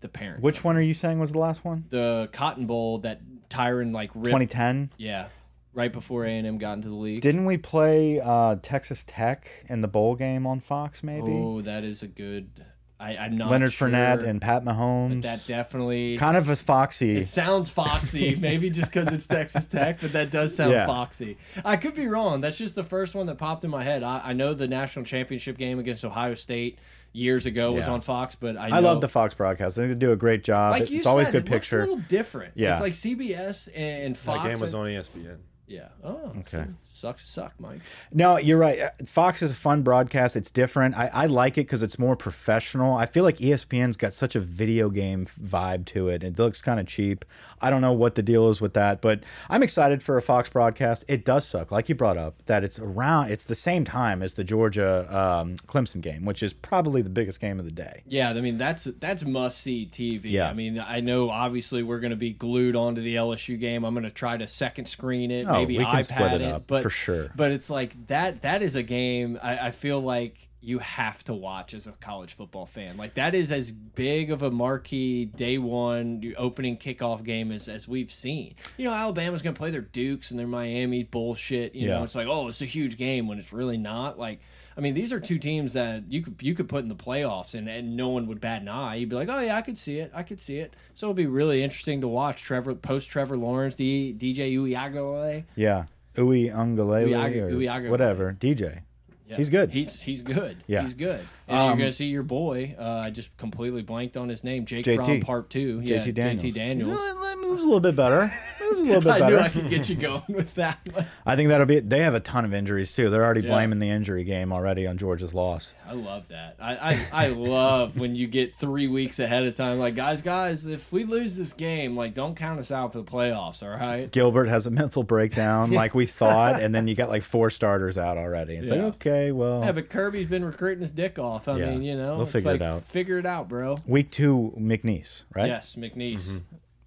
[0.00, 0.42] the parent.
[0.42, 1.84] which one are you saying was the last one?
[1.90, 4.26] the Cotton Bowl that Tyrann like ripped.
[4.26, 4.90] 2010.
[4.96, 5.26] Yeah,
[5.72, 7.20] right before A and M got into the league.
[7.20, 11.02] Didn't we play uh, Texas Tech in the bowl game on Fox?
[11.02, 12.64] Maybe Oh, that is a good.
[13.00, 15.22] I, I'm not Leonard sure, Fournette and Pat Mahomes.
[15.22, 17.16] That definitely kind of a foxy.
[17.18, 20.86] It sounds foxy, maybe just because it's Texas Tech, but that does sound Yeah.
[20.86, 21.36] foxy.
[21.64, 22.40] I could be wrong.
[22.40, 24.04] That's just the first one that popped in my head.
[24.04, 26.78] I, I know the national championship game against Ohio State
[27.14, 29.78] years ago was on Fox, but I, know, I love the Fox broadcast.
[29.78, 30.72] I think they do a great job.
[30.72, 31.78] like it's you always good it picture.
[31.78, 32.52] Looks a little different.
[32.56, 32.72] Yeah.
[32.72, 34.42] it's like CBS and Fox.
[34.42, 35.36] That game was and- on ESPN.
[35.66, 35.88] Yeah.
[36.02, 36.64] Oh, Okay.
[36.64, 37.80] so sucks to suck, Mike.
[38.12, 38.80] No, you're right.
[38.80, 40.36] Uh, Fox is a fun broadcast.
[40.36, 40.96] It's different.
[40.96, 42.96] I, I like it because it's more professional.
[42.96, 46.22] I feel like ESPN's got such a video game vibe to it.
[46.22, 47.24] It looks kind of cheap.
[47.60, 50.48] I don't know what the deal is with that, but I'm excited for a Fox
[50.50, 51.04] broadcast.
[51.08, 53.30] It does suck, like you brought up, that it's around.
[53.30, 57.40] It's the same time as the Georgia um, Clemson game, which is probably the biggest
[57.40, 58.02] game of the day.
[58.06, 60.32] Yeah, I mean that's that's must see TV.
[60.32, 60.48] Yeah.
[60.48, 63.84] I mean, I know obviously we're going to be glued onto the LSU game.
[63.84, 66.42] I'm going to try to second screen it, Oh, maybe we can iPad split it
[66.42, 67.30] up, but for sure.
[67.34, 68.42] But it's like that.
[68.42, 69.38] That is a game.
[69.42, 72.98] I, I feel like you have to watch as a college football fan.
[72.98, 77.88] Like that is as big of a marquee day one opening kickoff game as as
[77.88, 78.56] we've seen.
[78.76, 81.74] You know, Alabama's going to play their Dukes and their Miami bullshit.
[81.74, 84.18] You know, it's like oh, it's a huge game when it's really not.
[84.18, 84.40] Like.
[84.76, 87.54] I mean, these are two teams that you could you could put in the playoffs,
[87.54, 88.96] and, and no one would bat an eye.
[88.96, 90.74] You'd be like, oh yeah, I could see it, I could see it.
[90.96, 95.44] So it'd be really interesting to watch Trevor post Trevor Lawrence, D, DJ Uyagale.
[95.54, 95.84] Yeah.
[96.16, 98.32] Uwe Ungalele or Uiaga- whatever.
[98.38, 98.80] DJ.
[99.26, 99.36] Yeah.
[99.36, 99.70] He's good.
[99.70, 100.58] He's he's good.
[100.66, 100.82] Yeah.
[100.82, 101.20] he's good.
[101.48, 102.76] And Um, you're gonna see your boy.
[102.78, 104.66] Uh, I just completely blanked on his name.
[104.66, 104.96] Jake JT.
[105.04, 105.80] Fromm Part Two.
[105.82, 106.42] Yeah, JT Daniels.
[106.42, 106.92] JT Daniels.
[106.92, 108.30] No, that moves a little bit better.
[108.76, 109.36] Moves a little bit I better.
[109.36, 110.78] knew I could get you going with that.
[110.92, 111.06] one.
[111.26, 111.80] I think that'll be.
[111.80, 113.10] They have a ton of injuries too.
[113.10, 113.48] They're already Yeah.
[113.50, 115.74] blaming the injury game already on Georgia's loss.
[115.88, 116.56] I love that.
[116.60, 119.78] I, I I love when you get three weeks ahead of time.
[119.78, 123.04] Like guys, guys, if we lose this game, like don't count us out for the
[123.04, 123.62] playoffs.
[123.62, 124.10] All right.
[124.10, 127.98] Gilbert has a mental breakdown like we thought, and then you got like four starters
[127.98, 128.54] out already.
[128.56, 128.76] It's Yeah.
[128.76, 131.48] like okay, well, Yeah, but Kirby's been recruiting his dick off.
[131.48, 131.70] I Yeah.
[131.70, 132.84] mean, you know, They'll it's figure it out.
[132.84, 133.76] Figure it out, bro.
[133.86, 135.46] week two McNeese, right?
[135.48, 136.22] Yes, McNeese.
[136.28, 136.38] Mm-hmm.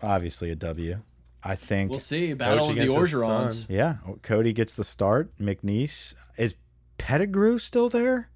[0.02, 1.00] Obviously a W.
[1.48, 1.89] I think.
[1.89, 2.34] We'll see.
[2.34, 3.66] Battle of the Orgerons.
[3.70, 5.32] yeah, Cody gets the start.
[5.39, 6.56] McNeese is
[6.98, 8.30] Pettigrew still there?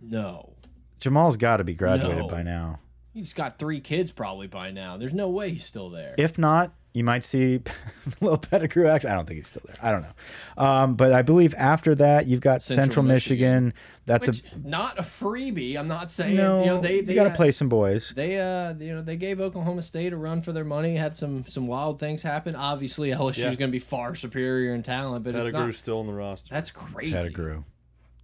[0.00, 0.54] No.
[1.00, 2.28] Jamal's got to be graduated No.
[2.28, 2.80] by now.
[3.14, 4.96] He's got three kids probably by now.
[4.96, 6.14] There's no way he's still there.
[6.18, 7.54] If not, you might see
[8.06, 8.86] a little Pettigrew.
[8.88, 9.76] Actually, I don't think he's still there.
[9.82, 10.62] I don't know.
[10.62, 13.64] Um, but I believe after that, you've got Central, Central Michigan.
[13.66, 13.74] Michigan.
[14.06, 15.76] That's Which a not a freebie.
[15.76, 16.60] I'm not saying no.
[16.60, 18.12] you know they they got to uh, play some boys.
[18.16, 20.96] They uh you know they gave Oklahoma State a run for their money.
[20.96, 22.56] Had some some wild things happen.
[22.56, 23.44] Obviously LSU is Yeah.
[23.54, 25.74] going to be far superior in talent, but it's Pettigrew's not.
[25.74, 26.54] still in the roster.
[26.54, 27.12] That's crazy.
[27.12, 27.64] Pettigrew.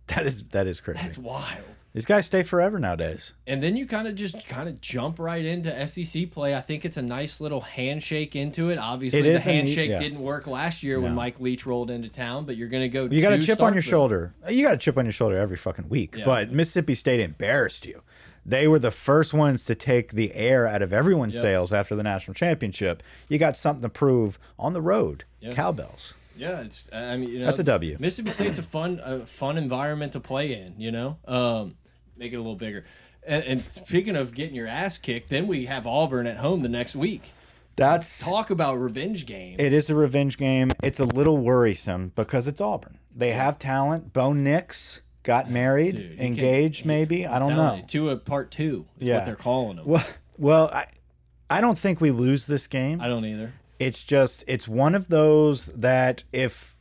[0.09, 1.01] That is that is crazy.
[1.03, 1.65] That's wild.
[1.95, 3.35] These guys stay forever nowadays.
[3.47, 6.57] And then you kind of just kind of jump right into SEC play.
[6.57, 8.79] I think it's a nice little handshake into it.
[8.79, 10.01] Obviously, It the handshake yeah.
[10.01, 13.05] didn't work last year when Mike Leach rolled into town, but you're going to go.
[13.05, 14.35] You got a chip on your shoulder.
[14.51, 16.17] You got a chip on your shoulder every fucking week.
[16.17, 16.25] Yeah.
[16.25, 18.03] But Mississippi State embarrassed you.
[18.45, 21.43] They were the first ones to take the air out of everyone's Yep.
[21.43, 23.05] sails after the national championship.
[23.29, 25.25] You got something to prove on the road.
[25.53, 26.15] Cowbells.
[26.37, 26.91] Yeah, it's.
[26.93, 27.97] I mean, you know, That's a W.
[28.01, 30.75] Mississippi State's a fun, a fun environment to play in.
[30.77, 31.77] You know, um,
[32.17, 32.85] make it a little bigger.
[33.27, 36.69] And, and speaking of getting your ass kicked, then we have Auburn at home the
[36.69, 37.33] next week.
[37.77, 39.57] That's Talk about revenge game.
[39.59, 40.71] It is a revenge game.
[40.83, 42.99] It's a little worrisome because it's Auburn.
[43.15, 44.13] They have talent.
[44.13, 47.27] Bo Nix got married, Dude, you can- engaged, maybe.
[47.27, 47.77] I don't know.
[47.77, 49.17] you, Tua part two is Yeah.
[49.17, 49.87] what they're calling them.
[49.87, 50.07] Well,
[50.39, 50.87] well, I,
[51.51, 53.01] I don't think we lose this game.
[53.01, 53.55] I don't either.
[53.81, 56.74] It's just it's one of those that if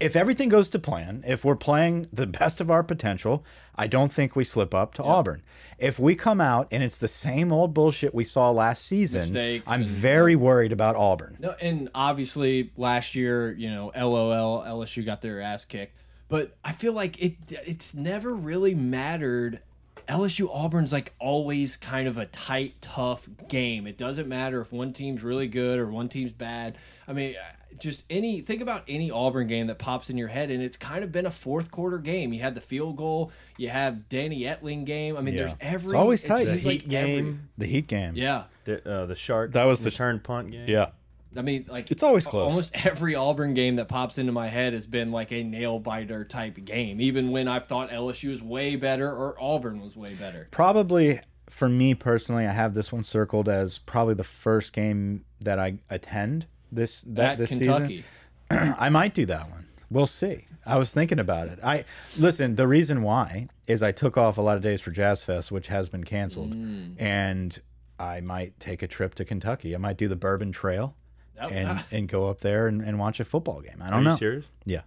[0.00, 3.44] if everything goes to plan, if we're playing the best of our potential,
[3.74, 5.42] I don't think we slip up to Auburn.
[5.78, 9.64] If we come out and it's the same old bullshit we saw last season, Mistakes
[9.66, 11.36] I'm and- very worried about Auburn.
[11.40, 15.94] No, and obviously last year, you know, LOL, LSU got their ass kicked.
[16.28, 19.60] But I feel like it it's never really mattered.
[20.08, 23.86] LSU Auburn's like always kind of a tight, tough game.
[23.86, 26.76] It doesn't matter if one team's really good or one team's bad.
[27.06, 27.34] I mean,
[27.80, 31.02] just any think about any Auburn game that pops in your head, and it's kind
[31.04, 32.32] of been a fourth quarter game.
[32.32, 35.16] You had the field goal, you have Danny Etling game.
[35.16, 35.40] I mean, Yeah.
[35.46, 36.44] there's every It's always it tight.
[36.46, 38.12] The seems like Heat every- game, The Heat game.
[38.16, 40.68] yeah, the, uh, the Shark That was the- return punt game.
[40.68, 40.90] Yeah.
[41.36, 42.50] I mean, like It's always close.
[42.50, 46.24] Almost every Auburn game that pops into my head has been like a nail biter
[46.24, 47.00] type game.
[47.02, 50.48] Even when I've thought LSU was way better or Auburn was way better.
[50.50, 51.20] Probably
[51.50, 55.78] for me personally, I have this one circled as probably the first game that I
[55.90, 58.04] attend this that At this Kentucky,
[58.50, 58.74] season.
[58.78, 59.66] I might do that one.
[59.90, 60.44] We'll see.
[60.66, 61.58] I was thinking about it.
[61.62, 61.84] I
[62.18, 62.56] listen.
[62.56, 65.68] The reason why is I took off a lot of days for Jazz Fest, which
[65.68, 66.94] has been canceled, Mm.
[67.00, 67.58] and
[67.98, 69.74] I might take a trip to Kentucky.
[69.74, 70.94] I might do the Bourbon Trail
[71.36, 73.80] That- and and go up there and, and watch a football game.
[73.80, 74.16] I don't you know.
[74.16, 74.44] serious?
[74.66, 74.82] Yeah,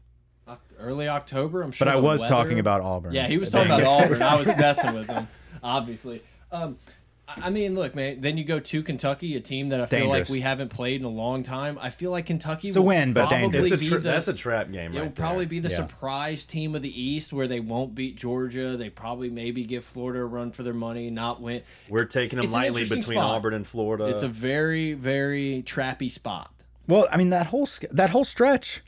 [0.79, 1.63] early October.
[1.63, 1.86] I'm sure.
[1.86, 3.13] but I was weather- talking about Auburn.
[3.13, 4.21] Yeah, he was talking about Auburn.
[4.21, 5.27] I was messing with him,
[5.63, 6.21] obviously.
[6.51, 6.77] Um,
[7.38, 8.21] I I mean, look, man.
[8.21, 10.29] Then you go to Kentucky, a team that I feel Dangerous.
[10.29, 11.77] like we haven't played in a long time.
[11.82, 12.69] I feel like Kentucky.
[12.69, 13.71] It's a will win, but probably dangerous.
[13.73, 15.49] It's a be the- that's a trap game It'll right probably there.
[15.49, 15.75] be the Yeah.
[15.77, 18.75] surprise team of the East where they won't beat Georgia.
[18.77, 21.61] They probably maybe give Florida a run for their money, not win.
[21.89, 23.17] We're taking them It's lightly between spot.
[23.17, 24.05] Auburn and Florida.
[24.07, 26.51] It's a very, very trappy spot.
[26.88, 28.82] Well, I mean that whole that whole stretch,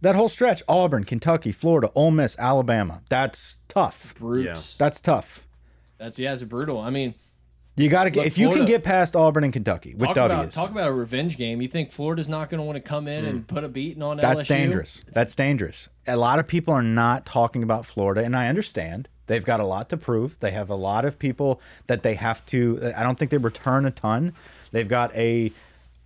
[0.00, 3.02] that whole stretch: Auburn, Kentucky, Florida, Ole Miss, Alabama.
[3.08, 4.14] That's tough.
[4.18, 4.76] Brutes.
[4.76, 5.46] That's tough.
[5.98, 6.78] That's yeah, it's brutal.
[6.80, 7.14] I mean,
[7.76, 10.30] You got to if you can get past Auburn and Kentucky with talk W's.
[10.38, 11.62] about talk about a revenge game.
[11.62, 14.18] You think Florida's not going to want to come in and put a beating on
[14.18, 14.22] Hmm.
[14.22, 14.48] that's LSU?
[14.48, 15.04] dangerous.
[15.12, 15.88] That's dangerous.
[16.06, 19.08] A lot of people are not talking about Florida, and I understand.
[19.28, 20.38] They've got a lot to prove.
[20.40, 22.92] They have a lot of people that they have to.
[22.96, 24.34] I don't think they return a ton.
[24.72, 25.52] They've got a.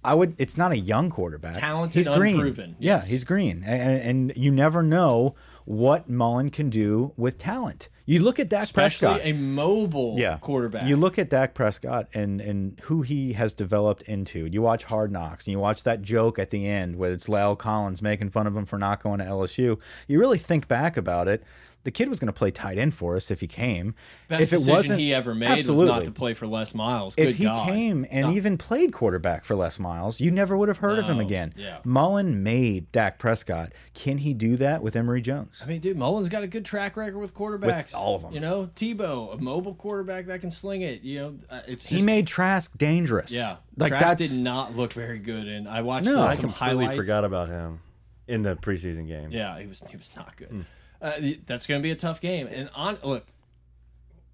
[0.04, 0.34] I would.
[0.36, 1.54] It's not a young quarterback.
[1.58, 2.34] Talented, he's green.
[2.36, 5.34] unproven, Yeah, he's green, and, and you never know
[5.64, 7.88] what Mullen can do with talent.
[8.06, 9.26] You look at Dak Especially Prescott.
[9.26, 10.36] a mobile yeah.
[10.38, 10.86] quarterback.
[10.86, 14.46] You look at Dak Prescott and and who he has developed into.
[14.46, 17.56] You watch Hard Knocks and you watch that joke at the end where it's Lyle
[17.56, 19.78] Collins making fun of him for not going to LSU.
[20.06, 21.42] You really think back about it.
[21.84, 23.94] The kid was going to play tight end for us if he came.
[24.28, 25.84] Best if it decision wasn't, he ever made absolutely.
[25.84, 27.14] was not to play for Les Miles.
[27.14, 27.68] Good if he God.
[27.68, 31.20] came and even played quarterback for Les Miles, you never would have heard of him
[31.20, 31.52] again.
[31.56, 31.78] yeah.
[31.84, 33.72] Mullen made Dak Prescott.
[33.92, 35.60] Can he do that with Emory Jones?
[35.62, 37.94] I mean, dude, Mullen's got a good track record with quarterbacks.
[37.94, 38.32] all of them.
[38.32, 41.02] You know, Tebow, a mobile quarterback that can sling it.
[41.02, 43.30] You know, uh, it's He made Trask dangerous.
[43.30, 43.56] yeah.
[43.76, 46.96] like Trask did not look very good, and I watched No, I some completely highlights.
[46.96, 47.80] forgot about him
[48.26, 49.30] in the preseason game.
[49.32, 50.64] Yeah, he was he was not good.
[51.04, 52.46] Uh, that's going to be a tough game.
[52.46, 53.26] And on look,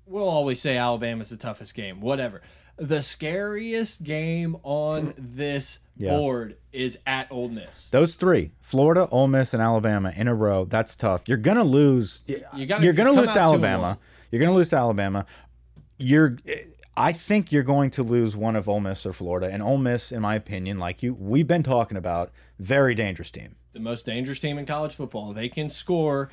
[0.06, 2.00] we'll always say Alabama's the toughest game.
[2.00, 2.42] Whatever.
[2.76, 6.16] The scariest game on this Yeah.
[6.16, 7.88] board is at Ole Miss.
[7.88, 11.22] Those three, Florida, Ole Miss, and Alabama in a row, that's tough.
[11.26, 12.20] You're gonna lose.
[12.26, 13.98] You You're gonna lose to Alabama.
[14.30, 15.26] You're gonna lose to Alabama.
[15.98, 16.38] You're.
[16.96, 19.48] I think you're going to lose one of Ole Miss or Florida.
[19.52, 23.56] And Ole Miss, in my opinion, like you, we've been talking about, very dangerous team.
[23.72, 25.32] the most dangerous team in college football.
[25.32, 26.30] They can score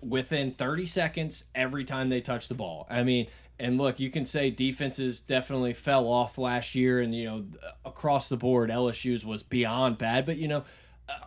[0.00, 2.86] within 30 seconds every time they touch the ball.
[2.90, 3.28] I mean,
[3.58, 7.44] and look, you can say defenses definitely fell off last year, and you know,
[7.84, 10.26] across the board, LSU's was beyond bad.
[10.26, 10.64] But you know,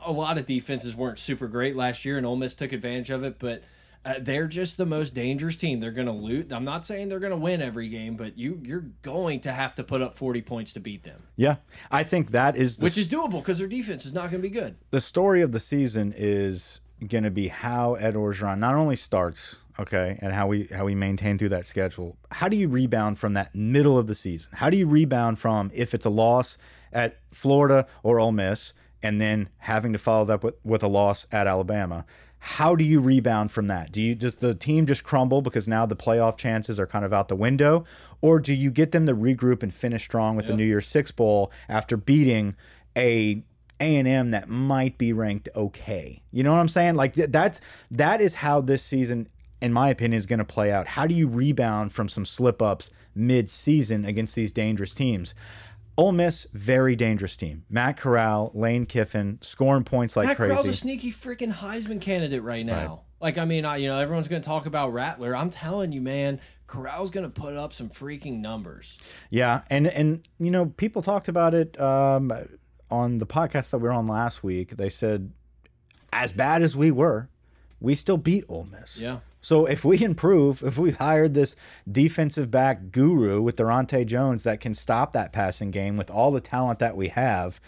[0.05, 3.23] a lot of defenses weren't super great last year, and Ole Miss took advantage of
[3.23, 3.39] it.
[3.39, 3.63] But
[4.03, 5.79] uh, they're just the most dangerous team.
[5.79, 6.51] They're going to loot.
[6.53, 9.75] I'm not saying they're going to win every game, but you you're going to have
[9.75, 11.57] to put up 40 points to beat them, Yeah,
[11.91, 14.47] I think that is the, which is doable because their defense is not going to
[14.47, 14.75] be good.
[14.91, 19.57] the story of the season is going to be how Ed Orgeron not only starts,
[19.79, 22.17] okay, and how we how we maintain through that schedule.
[22.31, 24.51] How do you rebound from that middle of the season?
[24.55, 26.57] How do you rebound from if it's a loss
[26.91, 28.73] at Florida or Ole Miss,
[29.03, 32.05] and then having to follow that with, with a loss at Alabama?
[32.39, 33.91] How do you rebound from that?
[33.91, 37.13] Do you does the team just crumble because now the playoff chances are kind of
[37.13, 37.85] out the window,
[38.21, 41.11] or do you get them to regroup and finish strong with the New Year's Six
[41.11, 42.55] bowl after beating
[42.95, 43.43] a
[43.79, 46.21] a&M that might be ranked okay.
[46.31, 46.95] You know what I'm saying?
[46.95, 47.61] Like that's
[47.91, 49.29] that is how this season
[49.61, 50.87] in my opinion is going to play out.
[50.87, 55.33] How do you rebound from some slip-ups mid-season against these dangerous teams?
[55.97, 57.63] Ole Miss, very dangerous team.
[57.69, 60.53] Matt Corral, Lane Kiffin, scoring points like Matt crazy.
[60.53, 63.01] Corral's a sneaky freaking Heisman candidate right now.
[63.19, 65.35] Like, I mean, I, you know, everyone's going to talk about Rattler.
[65.35, 68.95] I'm telling you, man, Corral's going to put up some freaking numbers.
[69.31, 71.79] Yeah, and and you know people talked about it.
[71.79, 72.31] Um,
[72.89, 75.31] on the podcast that we were on last week, they said,
[76.13, 77.29] as bad as we were,
[77.79, 78.99] we still beat Ole Miss.
[79.01, 79.19] Yeah.
[79.41, 81.55] So if we improve, if we hired this
[81.89, 86.41] defensive back guru with Daronte Jones that can stop that passing game with all the
[86.41, 87.61] talent that we have,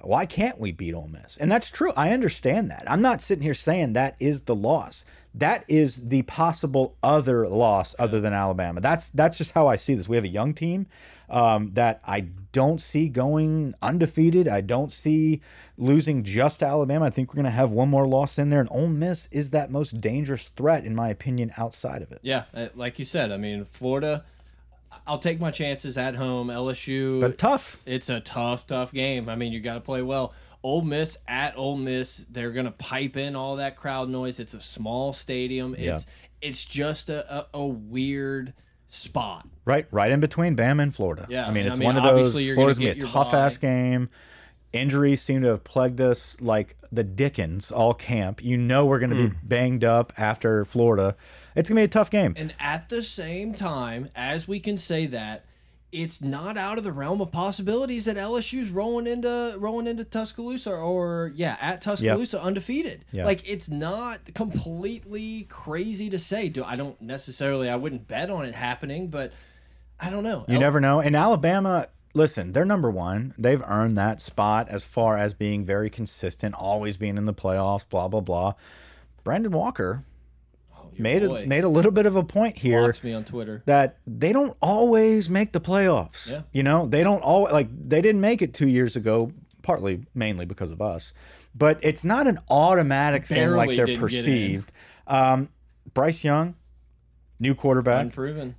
[0.00, 1.36] why can't we beat Ole Miss?
[1.36, 1.92] And that's true.
[1.96, 2.84] I understand that.
[2.86, 5.04] I'm not sitting here saying that is the loss.
[5.38, 8.80] That is the possible other loss other than Alabama.
[8.80, 10.08] That's that's just how I see this.
[10.08, 10.86] We have a young team
[11.30, 12.22] um, that I
[12.52, 14.48] don't see going undefeated.
[14.48, 15.40] I don't see
[15.76, 17.04] losing just to Alabama.
[17.06, 19.50] I think we're going to have one more loss in there, and Ole Miss is
[19.50, 22.18] that most dangerous threat, in my opinion, outside of it.
[22.22, 24.24] Yeah, uh, like you said, I mean, Florida.
[25.06, 26.48] I'll take my chances at home.
[26.48, 27.80] LSU, But tough.
[27.86, 29.28] it's a tough, tough game.
[29.28, 30.34] I mean, you got to play well.
[30.62, 34.40] Ole Miss at Ole Miss, they're gonna pipe in all that crowd noise.
[34.40, 35.74] It's a small stadium.
[35.74, 35.98] It's Yeah.
[36.40, 38.54] it's just a, a, a weird
[38.88, 39.46] spot.
[39.64, 41.26] Right, right in between Bama and Florida.
[41.28, 42.34] Yeah, I mean, and I it's mean, one of those.
[42.42, 44.08] you're gonna Florida's gonna be a tough ass game.
[44.72, 48.44] Injuries seem to have plagued us like the Dickens all camp.
[48.44, 49.26] You know we're going to Hmm.
[49.28, 51.16] be banged up after Florida.
[51.56, 52.34] It's going to be a tough game.
[52.36, 55.46] And at the same time, as we can say that,
[55.90, 60.70] it's not out of the realm of possibilities that LSU's rolling into rolling into Tuscaloosa
[60.70, 63.04] or yeah, at Tuscaloosa undefeated.
[63.10, 63.24] Yeah.
[63.24, 66.48] Like it's not completely crazy to say.
[66.50, 69.32] Do I don't necessarily I wouldn't bet on it happening, but
[69.98, 70.44] I don't know.
[70.46, 71.00] You never know.
[71.00, 73.34] And Alabama, listen, they're number one.
[73.38, 77.88] They've earned that spot as far as being very consistent, always being in the playoffs.
[77.88, 78.54] Blah blah blah.
[79.24, 80.04] Brandon Walker
[80.98, 82.82] your made boy a made a little bit of a point here.
[82.82, 83.62] blocks me on Twitter.
[83.66, 86.30] that they don't always make the playoffs.
[86.30, 86.42] Yeah.
[86.52, 89.32] You know, they don't all like they didn't make it two years ago,
[89.62, 91.14] partly mainly because of us.
[91.54, 94.70] But it's not an automatic thing like they're perceived.
[95.06, 95.48] Um,
[95.94, 96.54] Bryce Young,
[97.40, 98.02] new quarterback.
[98.02, 98.54] Unproven.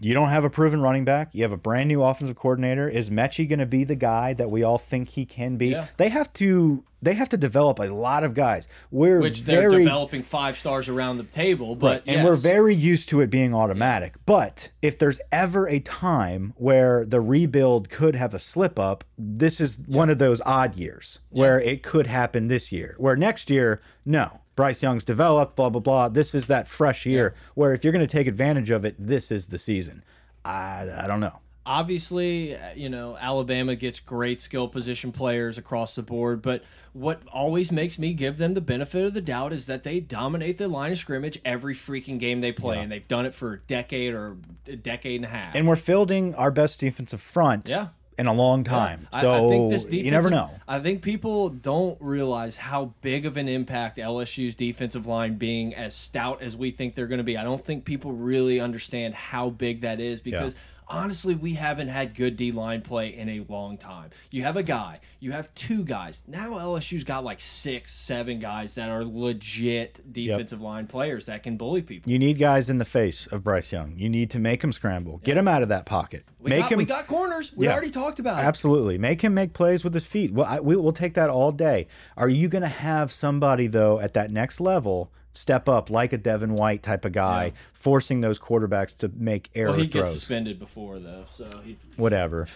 [0.00, 1.34] You don't have a proven running back.
[1.34, 2.88] You have a brand new offensive coordinator.
[2.88, 5.68] Is Mechie going to be the guy that we all think he can be?
[5.68, 5.86] Yeah.
[5.96, 6.84] They have to.
[7.02, 8.68] They have to develop a lot of guys.
[8.90, 13.20] We're Which they're developing five stars around the table, but and we're very used to
[13.20, 14.14] it being automatic.
[14.26, 19.60] But if there's ever a time where the rebuild could have a slip up, this
[19.62, 22.96] is one of those odd years where it could happen this year.
[22.98, 24.40] Where next year, no.
[24.60, 26.08] Bryce Young's developed, blah, blah, blah.
[26.10, 29.30] This is that fresh year where if you're going to take advantage of it, this
[29.30, 30.04] is the season.
[30.44, 31.38] I, I don't know.
[31.64, 37.22] obviously, uh, you know, Alabama gets great skill position players across the board, but what
[37.32, 40.68] always makes me give them the benefit of the doubt is that they dominate the
[40.68, 44.12] line of scrimmage every freaking game they play, and they've done it for a decade
[44.12, 44.36] or
[44.66, 45.54] a decade and a half.
[45.54, 47.88] And we're fielding our best defensive front Yeah.
[48.18, 49.08] In a long time.
[49.12, 50.50] I- So I think this you never know.
[50.68, 55.94] I think people don't realize how big of an impact LSU's defensive line being as
[55.94, 57.36] stout as we think they're going to be.
[57.36, 60.54] I don't think people really understand how big that is because
[60.90, 64.10] honestly, we haven't had good D line play in a long time.
[64.30, 66.20] You have a guy, you have two guys.
[66.26, 71.56] Now LSU's got like six, seven guys that are legit defensive line players that can
[71.56, 72.10] bully people.
[72.10, 73.94] You need guys in the face of Bryce Young.
[73.96, 75.18] You need to make him scramble.
[75.18, 76.24] Get him out of that pocket.
[76.38, 77.52] We, make got, him we got corners.
[77.54, 77.72] We Yeah.
[77.72, 78.46] already talked about it.
[78.46, 78.98] Absolutely.
[78.98, 80.32] Make him make plays with his feet.
[80.32, 81.86] Well, I, we, we'll take that all day.
[82.16, 86.18] Are you going to have somebody, though, at that next level step up like a
[86.18, 87.50] Devin White type of guy, Yeah.
[87.72, 92.48] forcing those quarterbacks to make error Well, he gets suspended before though, so he, Whatever.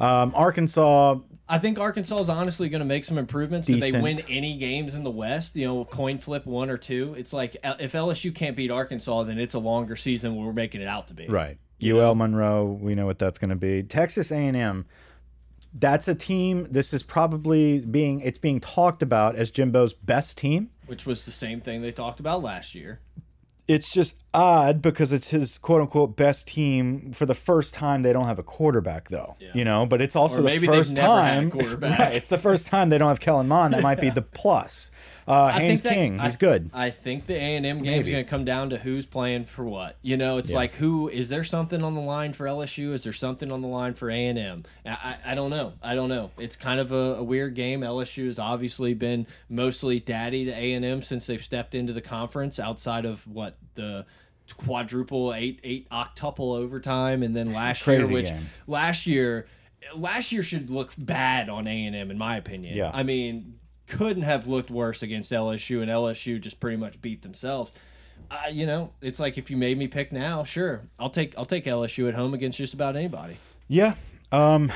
[0.00, 1.16] Um, Arkansas,
[1.48, 3.68] I think Arkansas is honestly going to make some improvements.
[3.68, 7.14] If they win any games in the West, you know, coin flip one or two,
[7.18, 10.88] it's like if LSU can't beat Arkansas, then it's a longer season we're making it
[10.88, 11.26] out to be.
[11.28, 11.58] right.
[11.84, 13.82] UL Monroe, we know what that's going to be.
[13.82, 14.86] Texas A&M,
[15.74, 16.68] that's a team.
[16.70, 20.70] This is probably being it's being talked about as Jimbo's best team.
[20.86, 23.00] Which was the same thing they talked about last year.
[23.68, 28.12] it's just odd because it's his quote unquote best team for the first time they
[28.12, 31.40] don't have a quarterback though you know but it's also the first never had a
[31.40, 31.98] time quarterback.
[31.98, 34.90] right, it's the first time they don't have Kellen Mond that might be the plus
[35.28, 37.82] uh, I Haynes think that- King I- he's good I think the A and M
[37.82, 39.96] game is going to come down to who's playing for what.
[40.02, 42.92] You know, it's like who is there something on the line for LSU?
[42.92, 44.64] Is there something on the line for A and M?
[44.86, 45.74] I, I don't know.
[45.82, 46.30] I don't know.
[46.38, 47.80] It's kind of a, a weird game.
[47.80, 52.00] LSU has obviously been mostly daddy to A and M since they've stepped into the
[52.02, 52.58] conference.
[52.58, 54.04] Outside of what the
[54.56, 58.46] quadruple eight eight octuple overtime, and then last year, which game.
[58.66, 59.46] last year
[59.96, 62.76] last year should look bad on A&M in my opinion.
[62.76, 62.90] Yeah.
[62.92, 63.58] I mean,
[63.96, 67.72] couldn't have looked worse against LSU and LSU just pretty much beat themselves.
[68.30, 70.82] Uh, you know, it's like if you made me pick now, sure.
[70.98, 73.36] I'll take I'll take LSU at home against just about anybody.
[73.68, 73.94] yeah
[74.32, 74.72] um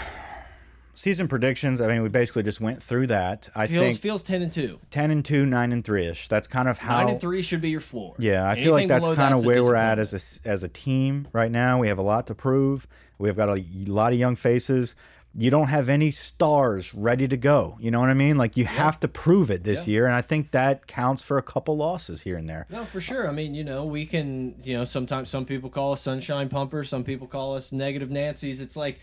[0.95, 4.43] season predictions I mean we basically just went through that I Feels think feels 10
[4.43, 4.79] and 2.
[4.91, 7.61] 10 and 2 9 and 3 ish that's kind of how 9 and 3 should
[7.63, 8.15] be your floor.
[8.19, 10.13] Yeah, I feel like that's kind of where we're at as
[10.45, 11.79] a as a team right now.
[11.79, 12.87] We have a lot to prove.
[13.19, 14.95] We've got a lot of young faces.
[15.39, 17.77] You don't have any stars ready to go.
[17.81, 18.39] You know what I mean?
[18.39, 21.43] Like you have to prove it this year, and I think that counts for a
[21.43, 22.67] couple losses here and there.
[22.71, 23.29] No, for sure.
[23.29, 26.89] I mean, you know, we can, you know, sometimes some people call us sunshine pumpers,
[26.89, 28.61] some people call us negative Nancy's.
[28.61, 28.99] It's like,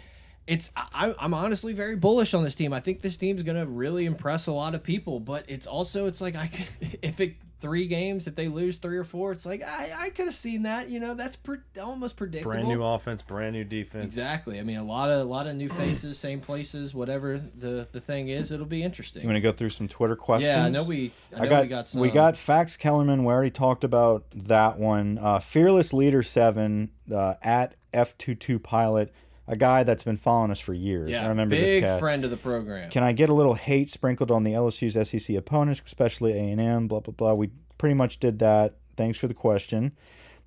[0.47, 2.73] it's I, I'm honestly very bullish on this team.
[2.73, 6.19] I think this team's gonna really impress a lot of people, but it's also it's
[6.19, 6.49] like I
[7.01, 10.25] if it three games if they lose three or four, it's like I I could
[10.25, 10.89] have seen that.
[10.89, 12.51] You know, that's pre almost predictable.
[12.51, 14.03] Brand new offense, brand new defense.
[14.03, 14.59] Exactly.
[14.59, 18.01] I mean, a lot of a lot of new faces, same places, whatever the the
[18.01, 19.25] thing is, it'll be I'm interesting.
[19.25, 20.49] gonna go through some Twitter questions.
[20.49, 21.13] Yeah, I know we.
[21.33, 22.01] I, know I got, we got some.
[22.01, 23.23] we got Fax Kellerman.
[23.23, 25.17] We already talked about that one.
[25.17, 29.13] Uh, Fearless Leader Seven uh, at F 22 Pilot,
[29.47, 31.09] a guy that's been following us for years.
[31.09, 31.99] yeah, I remember big this cat.
[31.99, 32.89] friend of the program.
[32.89, 36.61] Can I get a little hate sprinkled on the LSU's SEC opponents, especially A and
[36.61, 36.87] M?
[36.87, 37.33] Blah blah blah.
[37.33, 38.75] We pretty much did that.
[38.95, 39.93] Thanks for the question.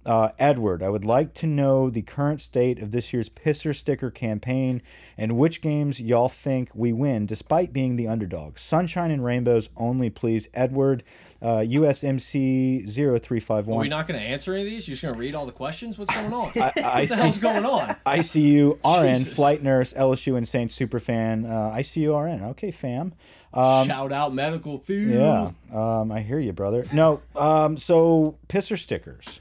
[0.07, 4.09] Uh, Edward, I would like to know the current state of this year's Pisser sticker
[4.09, 4.81] campaign
[5.19, 8.57] and which games y'all think we win despite being the underdog.
[8.57, 10.49] Sunshine and rainbows only, please.
[10.55, 11.03] Edward,
[11.43, 12.87] uh, USMC
[13.68, 14.89] Are we not going to answer any of these?
[14.89, 15.99] You're just going to read all the questions?
[15.99, 16.53] What's going on?
[16.57, 17.41] I, I what the hell's see.
[17.41, 17.97] going on?
[18.07, 19.34] ICU RN, Jesus.
[19.34, 21.45] flight nurse, LSU and Saints superfan.
[21.45, 22.45] Uh, ICU RN.
[22.51, 23.12] Okay, fam.
[23.53, 25.14] Um, Shout out medical food.
[25.14, 26.84] Yeah, um, I hear you, brother.
[26.93, 29.41] No, um, so pisser stickers.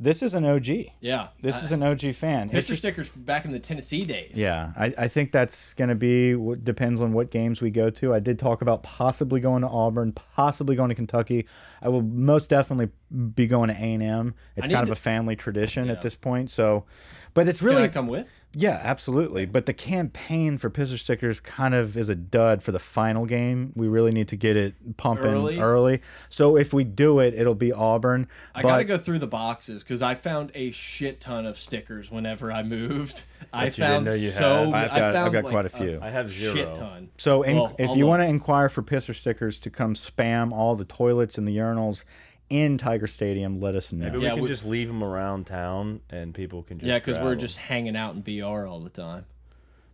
[0.00, 0.92] This is an OG.
[1.00, 1.28] Yeah.
[1.42, 2.50] This Uh, is an OG fan.
[2.50, 4.32] Picture just- stickers back in the Tennessee days.
[4.38, 7.90] yeah, I, I think that's going to be what depends on what games we go
[7.90, 8.14] to.
[8.14, 11.46] I did talk about possibly going to Auburn, possibly going to Kentucky.
[11.82, 12.90] I will most definitely
[13.34, 14.34] be going to A and M.
[14.56, 15.92] It's kind of to- a family tradition Yeah.
[15.92, 16.50] at this point.
[16.52, 16.84] So,
[17.38, 18.26] but it's Can really I come with?
[18.52, 19.46] yeah, absolutely.
[19.46, 23.72] But the campaign for pisser stickers kind of is a dud for the final game.
[23.76, 25.60] We really need to get it pumping Early?
[25.60, 26.00] early.
[26.28, 28.26] So if we do it, it'll be Auburn.
[28.54, 31.58] I but got to go through the boxes because I found a shit ton of
[31.58, 33.22] stickers whenever I moved.
[33.52, 34.70] I you didn't found know you so.
[34.70, 34.74] had.
[34.74, 36.00] I've I got, found I've got like quite a few.
[36.02, 36.54] I have zero.
[36.54, 37.10] Shit ton.
[37.18, 40.52] so in, Well, if I'll you want to inquire for pisser stickers to come spam
[40.52, 42.04] all the toilets and the urinals
[42.50, 44.06] in Tiger Stadium, let us know.
[44.10, 46.98] Maybe Yeah, we can we- just leave them around town and people can just Yeah,
[46.98, 47.38] because grab we're 'em.
[47.38, 49.24] just hanging out in BR all the time.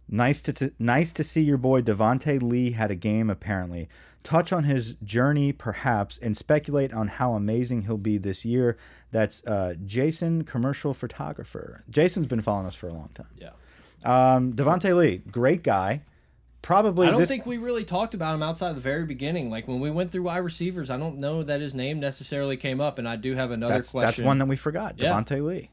[0.09, 3.89] Nice to t- nice to see your boy Devonta Lee had a game apparently.
[4.23, 8.77] Touch on his journey perhaps and speculate on how amazing he'll be this year.
[9.11, 11.85] That's uh, Jason, commercial photographer.
[11.91, 13.27] Jason's been following us for a long time.
[13.39, 13.51] Yeah.
[14.05, 16.03] Um, Devonta Lee, great guy.
[16.65, 19.51] Probably I don't this, think we really talked about him outside of the very beginning.
[19.51, 22.81] Like when we went through wide receivers, I don't know that his name necessarily came
[22.81, 22.99] up.
[22.99, 24.07] And I do have another that's question.
[24.07, 24.95] that's one that we forgot.
[24.97, 25.13] Yeah.
[25.13, 25.71] Devonta Lee.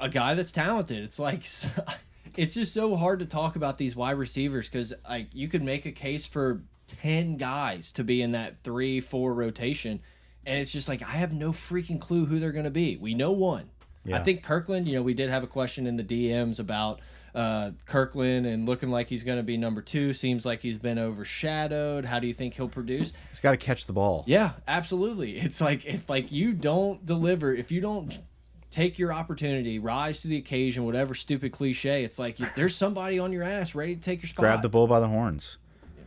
[0.00, 1.04] a guy that's talented.
[1.04, 1.44] It's like
[2.36, 5.86] it's just so hard to talk about these wide receivers because like you could make
[5.86, 10.00] a case for ten guys to be in that three four rotation,
[10.44, 12.96] and it's just like I have no freaking clue who they're going to be.
[12.96, 13.70] We know one.
[14.04, 14.18] Yeah.
[14.18, 14.88] I think Kirkland.
[14.88, 16.98] You know, we did have a question in the DMs about
[17.36, 20.14] uh, Kirkland and looking like he's going to be number two.
[20.14, 22.06] Seems like he's been overshadowed.
[22.06, 23.12] How do you think he'll produce?
[23.30, 24.24] He's got to catch the ball.
[24.26, 25.38] Yeah, absolutely.
[25.38, 28.18] It's like if like you don't deliver, if you don't
[28.70, 33.18] take your opportunity, rise to the occasion, whatever stupid cliche, it's like you, there's somebody
[33.18, 34.42] on your ass ready to take your spot.
[34.42, 35.58] Grab the bull by the horns.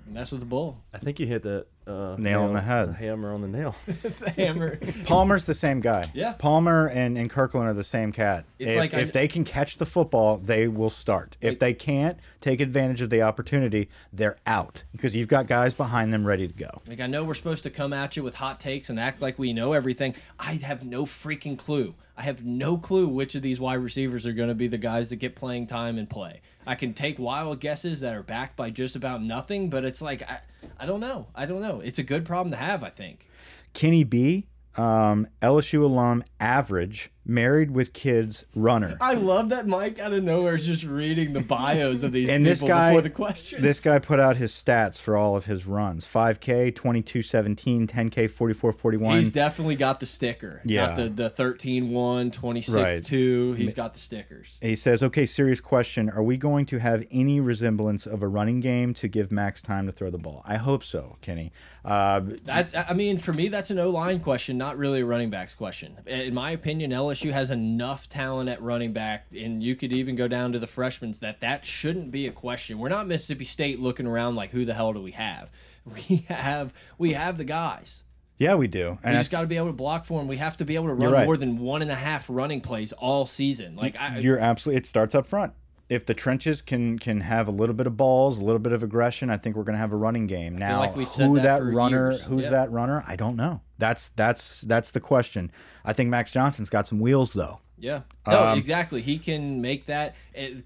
[0.07, 0.83] mess with the bull.
[0.93, 2.95] I think you hit the uh, Nail on the head.
[2.95, 3.75] hammer on the nail.
[4.19, 4.77] The hammer.
[5.05, 6.09] Palmer's the same guy.
[6.13, 6.33] Yeah.
[6.33, 8.45] Palmer and, and Kirkland are the same cat.
[8.57, 11.37] It's if, like I- if they can catch the football, they will start.
[11.41, 16.13] If they can't take advantage of the opportunity, they're out because you've got guys behind
[16.13, 16.81] them ready to go.
[16.87, 19.39] Like I know we're supposed to come at you with hot takes and act like
[19.39, 20.15] we know everything.
[20.39, 21.95] I have no freaking clue.
[22.17, 25.09] I have no clue which of these wide receivers are going to be the guys
[25.09, 26.41] that get playing time and play.
[26.67, 30.21] I can take wild guesses that are backed by just about nothing, but it's like
[30.29, 30.39] I,
[30.79, 31.27] I don't know.
[31.35, 31.79] I don't know.
[31.79, 33.27] It's a good problem to have, I think.
[33.73, 38.97] Kenny B, um, LSU alum, average, married with kids, runner.
[38.99, 42.43] I love that Mike out of nowhere is just reading the bios of these And
[42.43, 43.61] people this guy, before the questions.
[43.61, 49.17] this guy put out his stats for all of his runs: 5K, 2217, 10K, 4441.
[49.17, 50.61] He's definitely got the sticker.
[50.65, 50.87] Yeah.
[50.89, 53.05] Got the, the 13 1, 26 Right.
[53.05, 53.53] 2.
[53.53, 54.57] He's got the stickers.
[54.61, 58.59] He says, "Okay, serious question: Are we going to have any resemblance of a running
[58.59, 60.41] game to give Max time to throw the ball?
[60.45, 61.51] I hope so, Kenny.
[61.85, 65.29] Uh, That, I mean, for me, that's an O line question, not really a running
[65.29, 65.97] backs question.
[66.05, 70.27] In my opinion, LSU has enough talent at running back, and you could even go
[70.27, 72.79] down to the freshmen that that shouldn't be a question.
[72.79, 75.49] We're not Mississippi State looking around like, who the hell do we have?
[76.09, 78.03] We have we have the guys.
[78.37, 78.91] yeah, we do.
[78.91, 80.27] We And I- just got to be able to block for them.
[80.27, 81.25] We have to be able to run right.
[81.25, 83.75] more than one and a half running plays all season.
[83.75, 84.77] Like I, you're absolutely.
[84.79, 85.53] It starts up front.
[85.89, 88.83] if the trenches can can have a little bit of balls, a little bit of
[88.83, 90.55] aggression, I think we're going to have a running game.
[90.57, 92.21] Now, like who that that, runner, years.
[92.21, 92.49] who's Yeah.
[92.51, 93.03] that runner?
[93.07, 93.61] I don't know.
[93.79, 95.51] That's that's that's the question.
[95.83, 97.59] I think Max Johnson's got some wheels though.
[97.81, 98.01] Yeah.
[98.27, 99.01] No, Um, exactly.
[99.01, 100.13] He can make that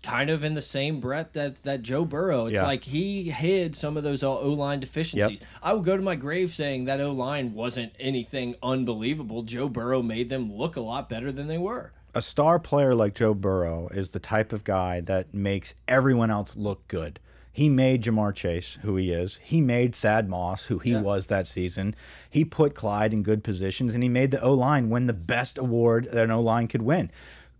[0.01, 2.47] kind of in the same breath that that Joe Burrow.
[2.47, 2.63] It's Yeah.
[2.63, 5.39] like he hid some of those O line deficiencies.
[5.61, 9.43] I will go to my grave saying that O line wasn't anything unbelievable.
[9.43, 11.91] Joe Burrow made them look a lot better than they were.
[12.15, 16.55] A star player like Joe Burrow is the type of guy that makes everyone else
[16.57, 17.19] look good.
[17.55, 19.39] He made Ja'Marr Chase who he is.
[19.43, 21.95] He made Thad Moss who he was that season.
[22.27, 25.59] He put Clyde in good positions and he made the O line win the best
[25.59, 27.11] award that an O line could win.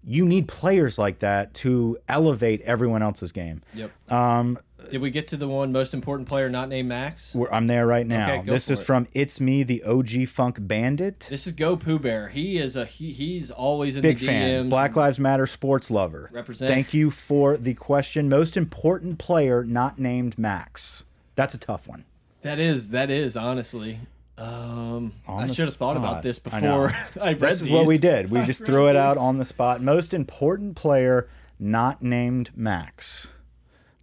[0.03, 3.61] You need players like that to elevate everyone else's game.
[3.73, 4.11] Yep.
[4.11, 4.57] Um,
[4.91, 7.33] Did we get to the one most important player not named Max?
[7.33, 8.31] we're- I'm there right now.
[8.31, 8.83] Okay, this is it.
[8.83, 11.27] from It's Me, the OG Funk Bandit.
[11.29, 12.29] This is Go Pooh Bear.
[12.29, 14.29] He is a he, he's always in Big the DMs.
[14.29, 14.69] fan.
[14.69, 16.29] Black Lives Matter sports lover.
[16.31, 16.69] Represent.
[16.69, 18.29] Thank you for the question.
[18.29, 21.03] Most important player not named Max.
[21.35, 22.05] That's a tough one.
[22.41, 23.99] That is that is honestly.
[24.37, 26.59] Um, I should have thought about this before
[27.21, 28.31] I, read This is what we did.
[28.31, 29.81] We I just threw it out on the spot.
[29.81, 31.29] Most important player
[31.59, 33.27] not named Max.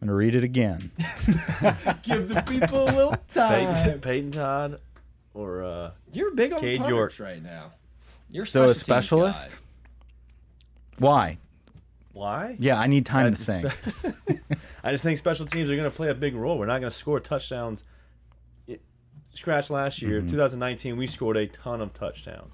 [0.00, 0.90] I'm going to read it again.
[2.02, 3.74] Give the people a little time.
[3.74, 4.80] Peyton, Peyton Todd
[5.34, 7.18] or uh, You're big on Cade punters York.
[7.20, 7.72] right now.
[8.30, 9.50] You're So a specialist?
[9.50, 9.56] guy.
[10.98, 11.38] Why?
[12.12, 12.56] why?
[12.58, 13.66] Yeah, I need time to think.
[14.84, 16.58] I just think special teams are going to play a big role.
[16.58, 17.84] We're not going to score touchdowns.
[18.66, 18.80] It,
[19.34, 20.30] scratch last year, Mm-hmm.
[20.30, 22.52] 2019, we scored a ton of touchdowns.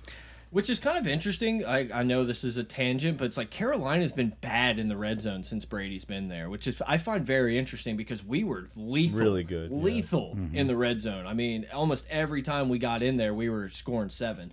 [0.57, 1.66] Which is kind of interesting.
[1.66, 4.96] I, I know this is a tangent, but it's like Carolina's been bad in the
[4.96, 8.68] red zone since Brady's been there, which is I find very interesting because we were
[8.74, 9.76] lethal, Really good, yeah.
[9.76, 10.57] lethal Mm-hmm.
[10.57, 11.26] in the red zone.
[11.26, 14.50] I mean, almost every time we got in there, we were scoring seven.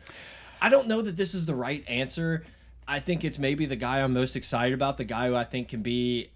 [0.62, 2.44] I don't know that this is the right answer.
[2.86, 5.70] I think it's maybe the guy I'm most excited about, the guy who I think
[5.70, 6.32] can be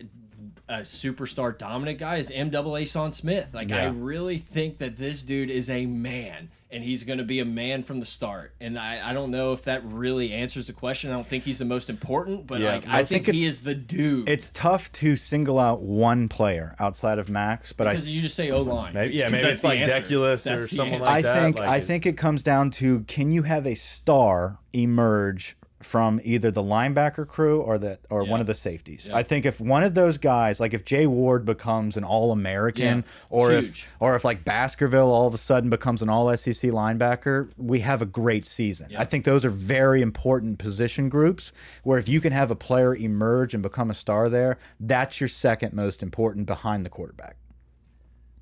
[0.69, 3.53] a superstar dominant guy is Maason Smith.
[3.53, 7.39] Like I really think that this dude is a man and he's going to be
[7.39, 8.53] a man from the start.
[8.59, 11.11] And I, I don't know if that really answers the question.
[11.11, 13.45] I don't think he's the most important, but Yeah, like I, I think, think he
[13.45, 14.27] is the dude.
[14.27, 18.35] It's tough to single out one player outside of Max, but I because you just
[18.35, 18.93] say O line.
[18.93, 21.83] Maybe- yeah, maybe it's like Deculus or someone like I that, think like I it-
[21.85, 27.27] think it comes down to can you have a star emerge from either the linebacker
[27.27, 29.09] crew or the or one of the safeties.
[29.13, 32.97] I think if one of those guys, like if Jay Ward becomes an All American,
[32.97, 33.63] Yeah, or huge.
[33.65, 37.81] if or if like Baskerville all of a sudden becomes an All SEC linebacker, we
[37.81, 38.91] have a great season.
[38.97, 41.51] I think those are very important position groups.
[41.83, 45.27] Where if you can have a player emerge and become a star there, that's your
[45.27, 47.35] second most important behind the quarterback.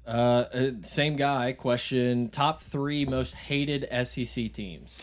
[0.08, 0.10] Uh,
[0.54, 1.52] uh, same guy.
[1.54, 5.00] Question: Top three most hated SEC teams.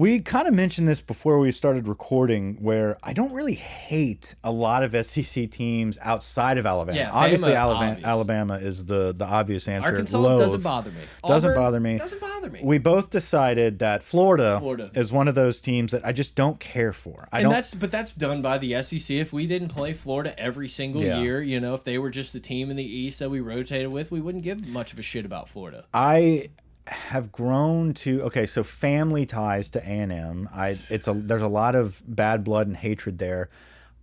[0.00, 4.50] We kind of mentioned this before we started recording, where I don't really hate a
[4.50, 6.96] lot of SEC teams outside of Alabama.
[6.96, 8.06] Yeah, Obviously, Bama, Alabama, obvious.
[8.06, 9.90] Alabama is the the obvious answer.
[9.90, 10.40] Arkansas Loathe.
[10.40, 11.02] doesn't bother me.
[11.26, 11.98] Doesn't Auburn bother me.
[11.98, 12.60] Doesn't bother me.
[12.64, 14.90] We both decided that Florida, Florida.
[14.94, 17.28] is one of those teams that I just don't care for.
[17.30, 17.52] I and don't.
[17.52, 19.10] that's but that's done by the SEC.
[19.18, 21.20] If we didn't play Florida every single Yeah.
[21.20, 23.88] year, you know, if they were just the team in the East that we rotated
[23.88, 25.84] with, we wouldn't give much of a shit about Florida.
[25.92, 26.48] I
[26.90, 30.48] have grown to okay, so family ties to A and M.
[30.52, 33.48] I it's a there's a lot of bad blood and hatred there.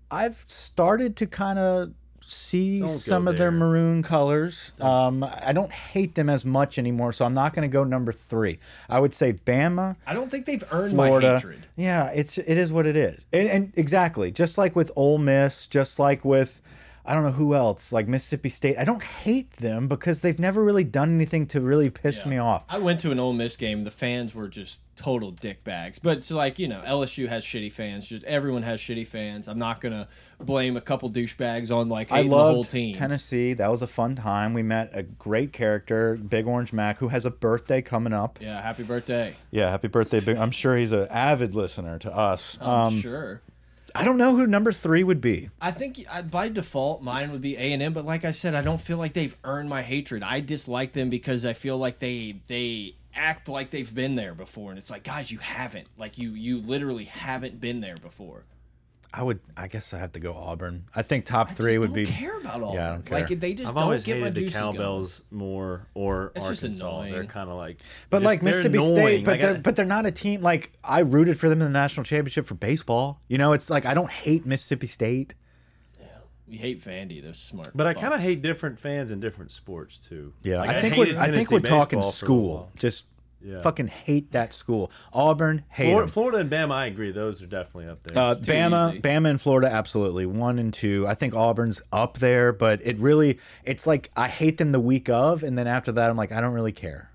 [0.09, 1.91] I've started to kind of
[2.25, 4.73] see go some of their maroon colors.
[4.81, 8.11] Um, I don't hate them as much anymore, so I'm not going to go number
[8.11, 8.59] three.
[8.89, 11.65] I would say Bama, I don't think they've earned my hatred.
[11.75, 15.67] Yeah, it's it is what it is, and, and exactly just like with Ole Miss,
[15.67, 16.61] just like with.
[17.07, 18.77] I don't know who else, like Mississippi State.
[18.77, 22.63] I don't hate them because they've never really done anything to really piss me off.
[22.69, 23.83] I went to an Ole Miss game.
[23.83, 25.99] The fans were just total dick bags.
[25.99, 28.07] But it's like you know, LSU has shitty fans.
[28.07, 29.47] Just everyone has shitty fans.
[29.47, 30.07] I'm not gonna
[30.39, 32.95] blame a couple douchebags on like I hating the whole loved team.
[32.95, 33.53] Tennessee.
[33.53, 34.53] That was a fun time.
[34.53, 38.39] We met a great character, Big Orange Mac, who has a birthday coming up.
[38.41, 39.35] yeah, happy birthday.
[39.51, 40.37] Yeah, happy birthday, Big.
[40.37, 42.57] I'm sure he's an avid listener to us.
[42.59, 43.41] I'm Um, sure.
[43.97, 45.49] I don't know who number three would be.
[45.59, 48.53] I think I, by default mine would be A and M, but like I said,
[48.53, 50.21] I don't feel like they've earned my hatred.
[50.21, 54.69] I dislike them because I feel like they they act like they've been there before,
[54.69, 55.87] and it's like, guys, you haven't.
[55.97, 58.43] Like you you literally haven't been there before.
[59.13, 59.39] I would.
[59.55, 60.85] I guess I have to go Auburn.
[60.93, 62.05] I think top I three just would don't be.
[62.05, 62.73] care about all.
[62.75, 63.13] Yeah, I of don't them.
[63.13, 63.37] Like care.
[63.37, 64.73] they just I've don't always get my hated the juices going.
[64.75, 66.87] cowbells more, or It's just Arkansas.
[66.87, 67.11] annoying.
[67.13, 67.77] They're kind of like,
[68.09, 70.41] But just- like they're Mississippi State, but Like, they're I- but they're not a team.
[70.41, 73.21] Like I rooted for them in the national championship for baseball.
[73.27, 75.33] You know, it's like I don't hate Mississippi State.
[75.99, 76.05] Yeah,
[76.47, 77.23] we hate Vandy.
[77.23, 77.71] Those smart.
[77.73, 80.33] But I kind of hate different fans in different sports too.
[80.43, 82.71] Yeah, Like, I think hated we're I think we're talking baseball for a school.
[82.77, 83.05] Just
[83.41, 83.61] Yeah.
[83.61, 84.91] Fucking hate that school.
[85.13, 86.09] Auburn, hate Florida, 'em.
[86.09, 87.11] Florida and Bama, I agree.
[87.11, 88.17] Those are definitely up there.
[88.17, 89.01] Uh, Bama, easy.
[89.01, 91.05] Bama, and Florida, absolutely one and two.
[91.07, 95.07] I think Auburn's up there, but it really, it's like I hate them the week
[95.07, 97.11] of, and then after that, I'm like, I don't really care.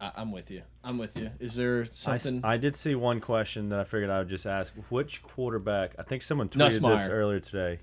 [0.00, 0.62] I, I'm with you.
[0.82, 1.30] I'm with you.
[1.40, 2.40] Is there something?
[2.44, 4.72] I did see one question that I figured I would just ask.
[4.88, 5.94] Which quarterback?
[5.98, 7.80] I think someone tweeted this earlier today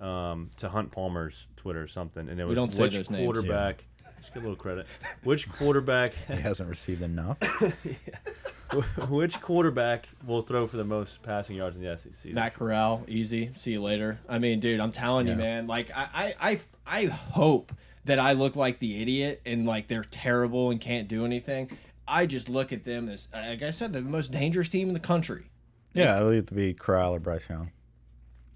[0.00, 3.24] um, to Hunt Palmer's Twitter or something, and it was don't say which those names.
[3.24, 3.84] quarterback.
[4.28, 4.86] Just get a little credit.
[5.22, 6.12] Which quarterback?
[6.28, 7.38] He hasn't received enough.
[9.08, 12.34] which quarterback will throw for the most passing yards in the SEC?
[12.34, 13.50] Matt Corral, easy.
[13.56, 14.18] See you later.
[14.28, 15.66] I mean, dude, I'm telling you, man.
[15.66, 17.72] Like, I, I, I, I hope
[18.04, 21.70] that I look like the idiot and like they're terrible and can't do anything.
[22.06, 25.00] I just look at them as, like I said, the most dangerous team in the
[25.00, 25.46] country.
[25.94, 27.70] yeah, it'll either be Corral or Bryce Young.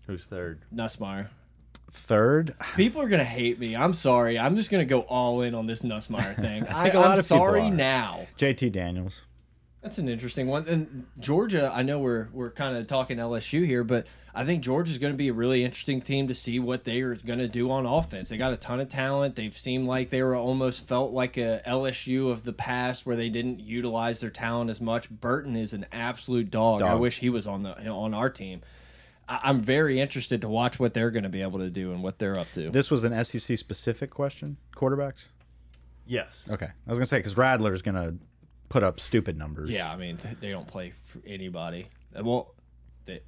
[0.07, 0.67] Who's third?
[0.75, 1.29] Nussmeier.
[1.95, 3.77] Third, People are gonna hate me.
[3.77, 4.39] I'm sorry.
[4.39, 6.63] I'm just gonna go all in on this Nussmeier thing.
[6.69, 7.71] I think a lot am of sorry are.
[7.71, 8.27] now.
[8.39, 9.23] JT Daniels.
[9.83, 10.67] That's an interesting one.
[10.69, 14.97] And Georgia, I know we're we're kind of talking LSU here, but I think Georgia's
[14.97, 17.71] going to be a really interesting team to see what they are going to do
[17.71, 18.31] on offense.
[18.31, 19.35] They got a ton of talent.
[19.35, 23.29] They've seemed like they were almost felt like a LSU of the past where they
[23.29, 25.11] didn't utilize their talent as much.
[25.11, 26.81] Burton is an absolute dog.
[26.81, 28.63] I wish he was on the on our team.
[29.29, 32.03] I, I'm very interested to watch what they're going to be able to do and
[32.03, 32.71] what they're up to.
[32.71, 34.57] This was an SEC specific question.
[34.77, 35.27] Quarterbacks.
[36.07, 36.49] Yes.
[36.51, 38.15] Okay, I was gonna say because Rattler's gonna
[38.69, 39.71] put up stupid numbers.
[39.71, 41.89] yeah, I mean they don't play for anybody.
[42.21, 42.55] Well,
[43.07, 43.21] they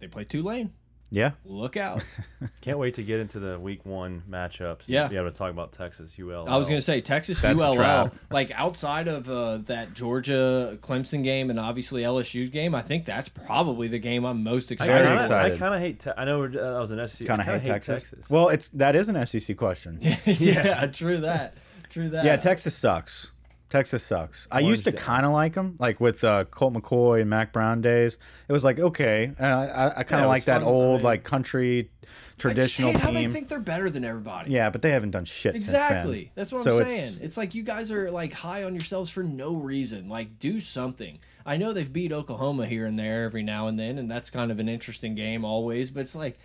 [0.00, 0.72] they play Tulane.
[1.10, 1.32] Yeah.
[1.44, 2.04] Look out.
[2.60, 4.80] Can't wait to get into the week one matchups.
[4.80, 5.08] and Yeah.
[5.08, 6.48] Be able to talk about Texas UL.
[6.48, 8.10] I was going to say Texas That's ULL.
[8.30, 13.28] Like outside of uh, that Georgia Clemson game and obviously LSU's game, I think that's
[13.28, 14.92] probably the game I'm most excited.
[14.92, 15.54] Very kinda, excited.
[15.54, 16.00] I kind of hate.
[16.00, 17.26] Te I know we're, uh, I was an SEC.
[17.26, 18.28] Kind of hate, kinda Texas.
[18.28, 19.98] Well, it's that is an SEC question.
[20.02, 21.54] yeah, yeah, true that.
[21.88, 22.24] True that.
[22.24, 23.30] Yeah, Texas sucks.
[23.68, 24.46] Texas sucks.
[24.50, 27.80] I used to kind of like them, like with uh, Colt McCoy and Mack Brown
[27.80, 28.16] days.
[28.48, 31.24] It was like okay, and I, I, I kind of it like that old like
[31.24, 34.52] country I just traditional hate how they think they're better than everybody.
[34.52, 36.18] Yeah, but they haven't done shit Exactly.
[36.18, 36.32] since then.
[36.36, 37.24] That's what So I'm it's- saying.
[37.26, 40.08] It's like you guys are like high on yourselves for no reason.
[40.08, 41.18] Like do something.
[41.44, 44.50] I know they've beat Oklahoma here and there every now and then, and that's kind
[44.52, 45.90] of an interesting game always.
[45.90, 46.38] But it's like,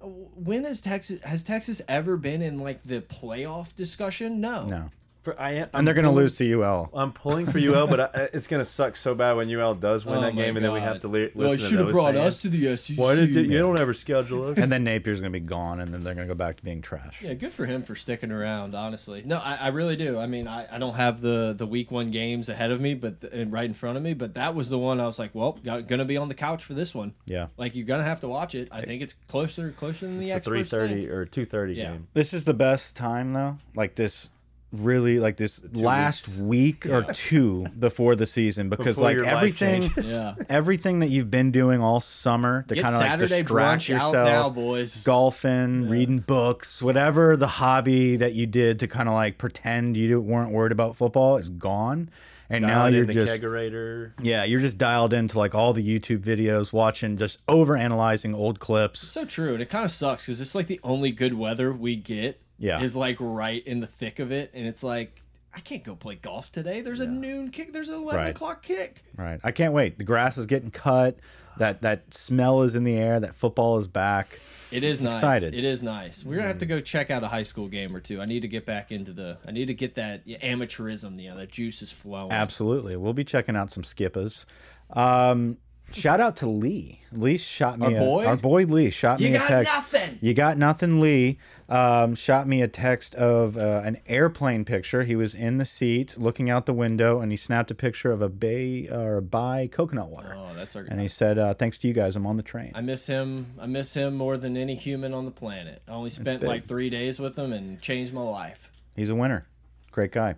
[0.00, 4.40] when has Texas has Texas ever been in like the playoff discussion?
[4.40, 4.66] No.
[4.66, 4.90] No,
[5.26, 6.88] For, I am, and they're gonna lose to UL.
[6.94, 10.18] I'm pulling for UL, but I, it's gonna suck so bad when UL does win
[10.18, 11.02] Oh that my game, and then we have God.
[11.02, 12.34] to li- Well, listen you to should have those brought fans.
[12.36, 12.96] us to the SEC.
[12.96, 14.56] Why did you, you don't ever schedule us?
[14.58, 17.20] and then Napier's gonna be gone, and then they're gonna go back to being trash.
[17.22, 18.74] Yeah, good for him for sticking around.
[18.76, 20.16] Honestly, no, I, I really do.
[20.18, 23.24] I mean, I, I don't have the the week one games ahead of me, but
[23.32, 24.14] and right in front of me.
[24.14, 26.62] But that was the one I was like, well, got, gonna be on the couch
[26.64, 27.14] for this one.
[27.26, 27.48] Yeah.
[27.56, 28.68] Like you're gonna have to watch it.
[28.70, 31.74] I think it's closer closer than the It's a three experts thirty or two thirty
[31.74, 31.90] Yeah.
[31.92, 32.06] game.
[32.14, 33.58] This is the best time though.
[33.74, 34.30] Like this
[34.72, 36.40] really like this last weeks.
[36.40, 39.90] week or two before the season because Before like everything.
[39.96, 40.34] Yeah.
[40.48, 44.24] everything that you've been doing all summer to kind of like Saturday distract yourself out
[44.26, 45.02] now, boys.
[45.04, 50.20] golfing reading books whatever the hobby that you did to kind of like pretend you
[50.20, 52.10] weren't worried about football is gone
[52.50, 54.12] and now Dialed in you're the just kegerator.
[54.20, 58.60] yeah you're just dialed into like all the youtube videos watching just over analyzing old
[58.60, 61.72] clips So true, and it kind of sucks because it's like the only good weather
[61.72, 62.40] we get.
[62.58, 62.80] Yeah.
[62.82, 65.22] is like right in the thick of it, and it's like
[65.54, 66.82] I can't go play golf today.
[66.82, 67.72] There's a noon kick.
[67.72, 68.30] There's an eleven Right.
[68.30, 69.02] o'clock kick.
[69.16, 69.40] Right.
[69.42, 69.96] I can't wait.
[69.98, 71.18] The grass is getting cut.
[71.58, 73.18] That that smell is in the air.
[73.20, 74.38] That football is back.
[74.70, 75.14] It is nice.
[75.14, 75.54] Excited.
[75.54, 76.24] It is nice.
[76.24, 78.20] We're gonna have to go check out a high school game or two.
[78.20, 79.38] I need to get back into the.
[79.46, 81.18] I need to get that amateurism.
[81.18, 82.32] You know, that juice is flowing.
[82.32, 82.96] Absolutely.
[82.96, 84.44] We'll be checking out some skippas.
[84.90, 85.56] Um,
[85.92, 87.00] shout out to Lee.
[87.12, 88.26] Lee shot me Our a, boy?
[88.26, 89.50] our boy Lee shot You me a text.
[89.50, 90.18] You got nothing.
[90.20, 91.38] You got nothing, Lee.
[91.68, 95.02] Um, shot me a text of uh, an airplane picture.
[95.04, 98.22] He was in the seat, looking out the window, and he snapped a picture of
[98.22, 100.34] a bay or a by coconut water.
[100.36, 100.82] Oh, that's our.
[100.82, 103.46] And he said, uh, "Thanks to you guys, I'm on the train." I miss him.
[103.58, 105.82] I miss him more than any human on the planet.
[105.88, 108.70] I only spent like three days with him and changed my life.
[108.94, 109.46] He's a winner.
[109.90, 110.36] Great guy.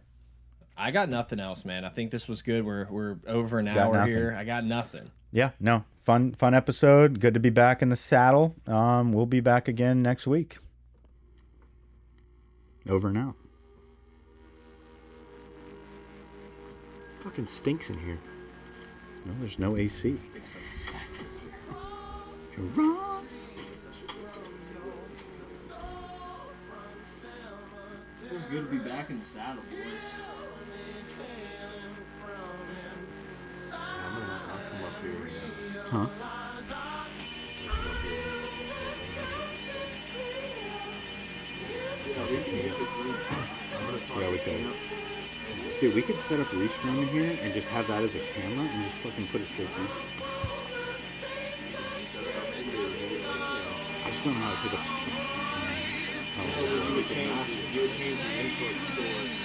[0.79, 1.85] I got nothing else, man.
[1.85, 2.65] I think this was good.
[2.65, 4.15] We're we're over an Got hour nothing.
[4.15, 4.37] here.
[4.39, 5.11] I got nothing.
[5.31, 7.21] Yeah, no, fun, fun episode.
[7.21, 8.57] Good to be back in the saddle.
[8.67, 10.59] Um, we'll be back again next week.
[12.89, 13.35] Over and out.
[17.21, 18.19] Fucking stinks in here.
[19.27, 20.17] No, there's no AC.
[22.57, 23.49] Ross.
[28.29, 30.48] Feels good to be back in the saddle, boys.
[35.91, 36.07] Huh?
[44.19, 44.73] Yeah, we can.
[45.81, 48.67] Dude, we could set up Restream in here and just have that as a camera
[48.67, 49.89] and just fucking put it straight YouTube.
[54.05, 55.25] I just don't know how to pick up the sound.
[56.41, 59.39] Oh, you would change, you would change the input source.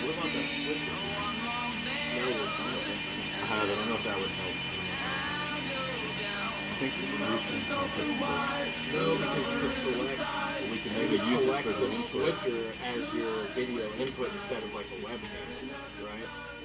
[0.00, 0.96] What about that switcher?
[2.14, 2.98] That would help.
[3.50, 4.77] I don't know if that would help.
[6.78, 8.94] Think Restream sound pretty cool.
[8.94, 13.34] No, because you could select, We can maybe use select the the switcher as your
[13.56, 16.57] video input instead of like a webcam, right?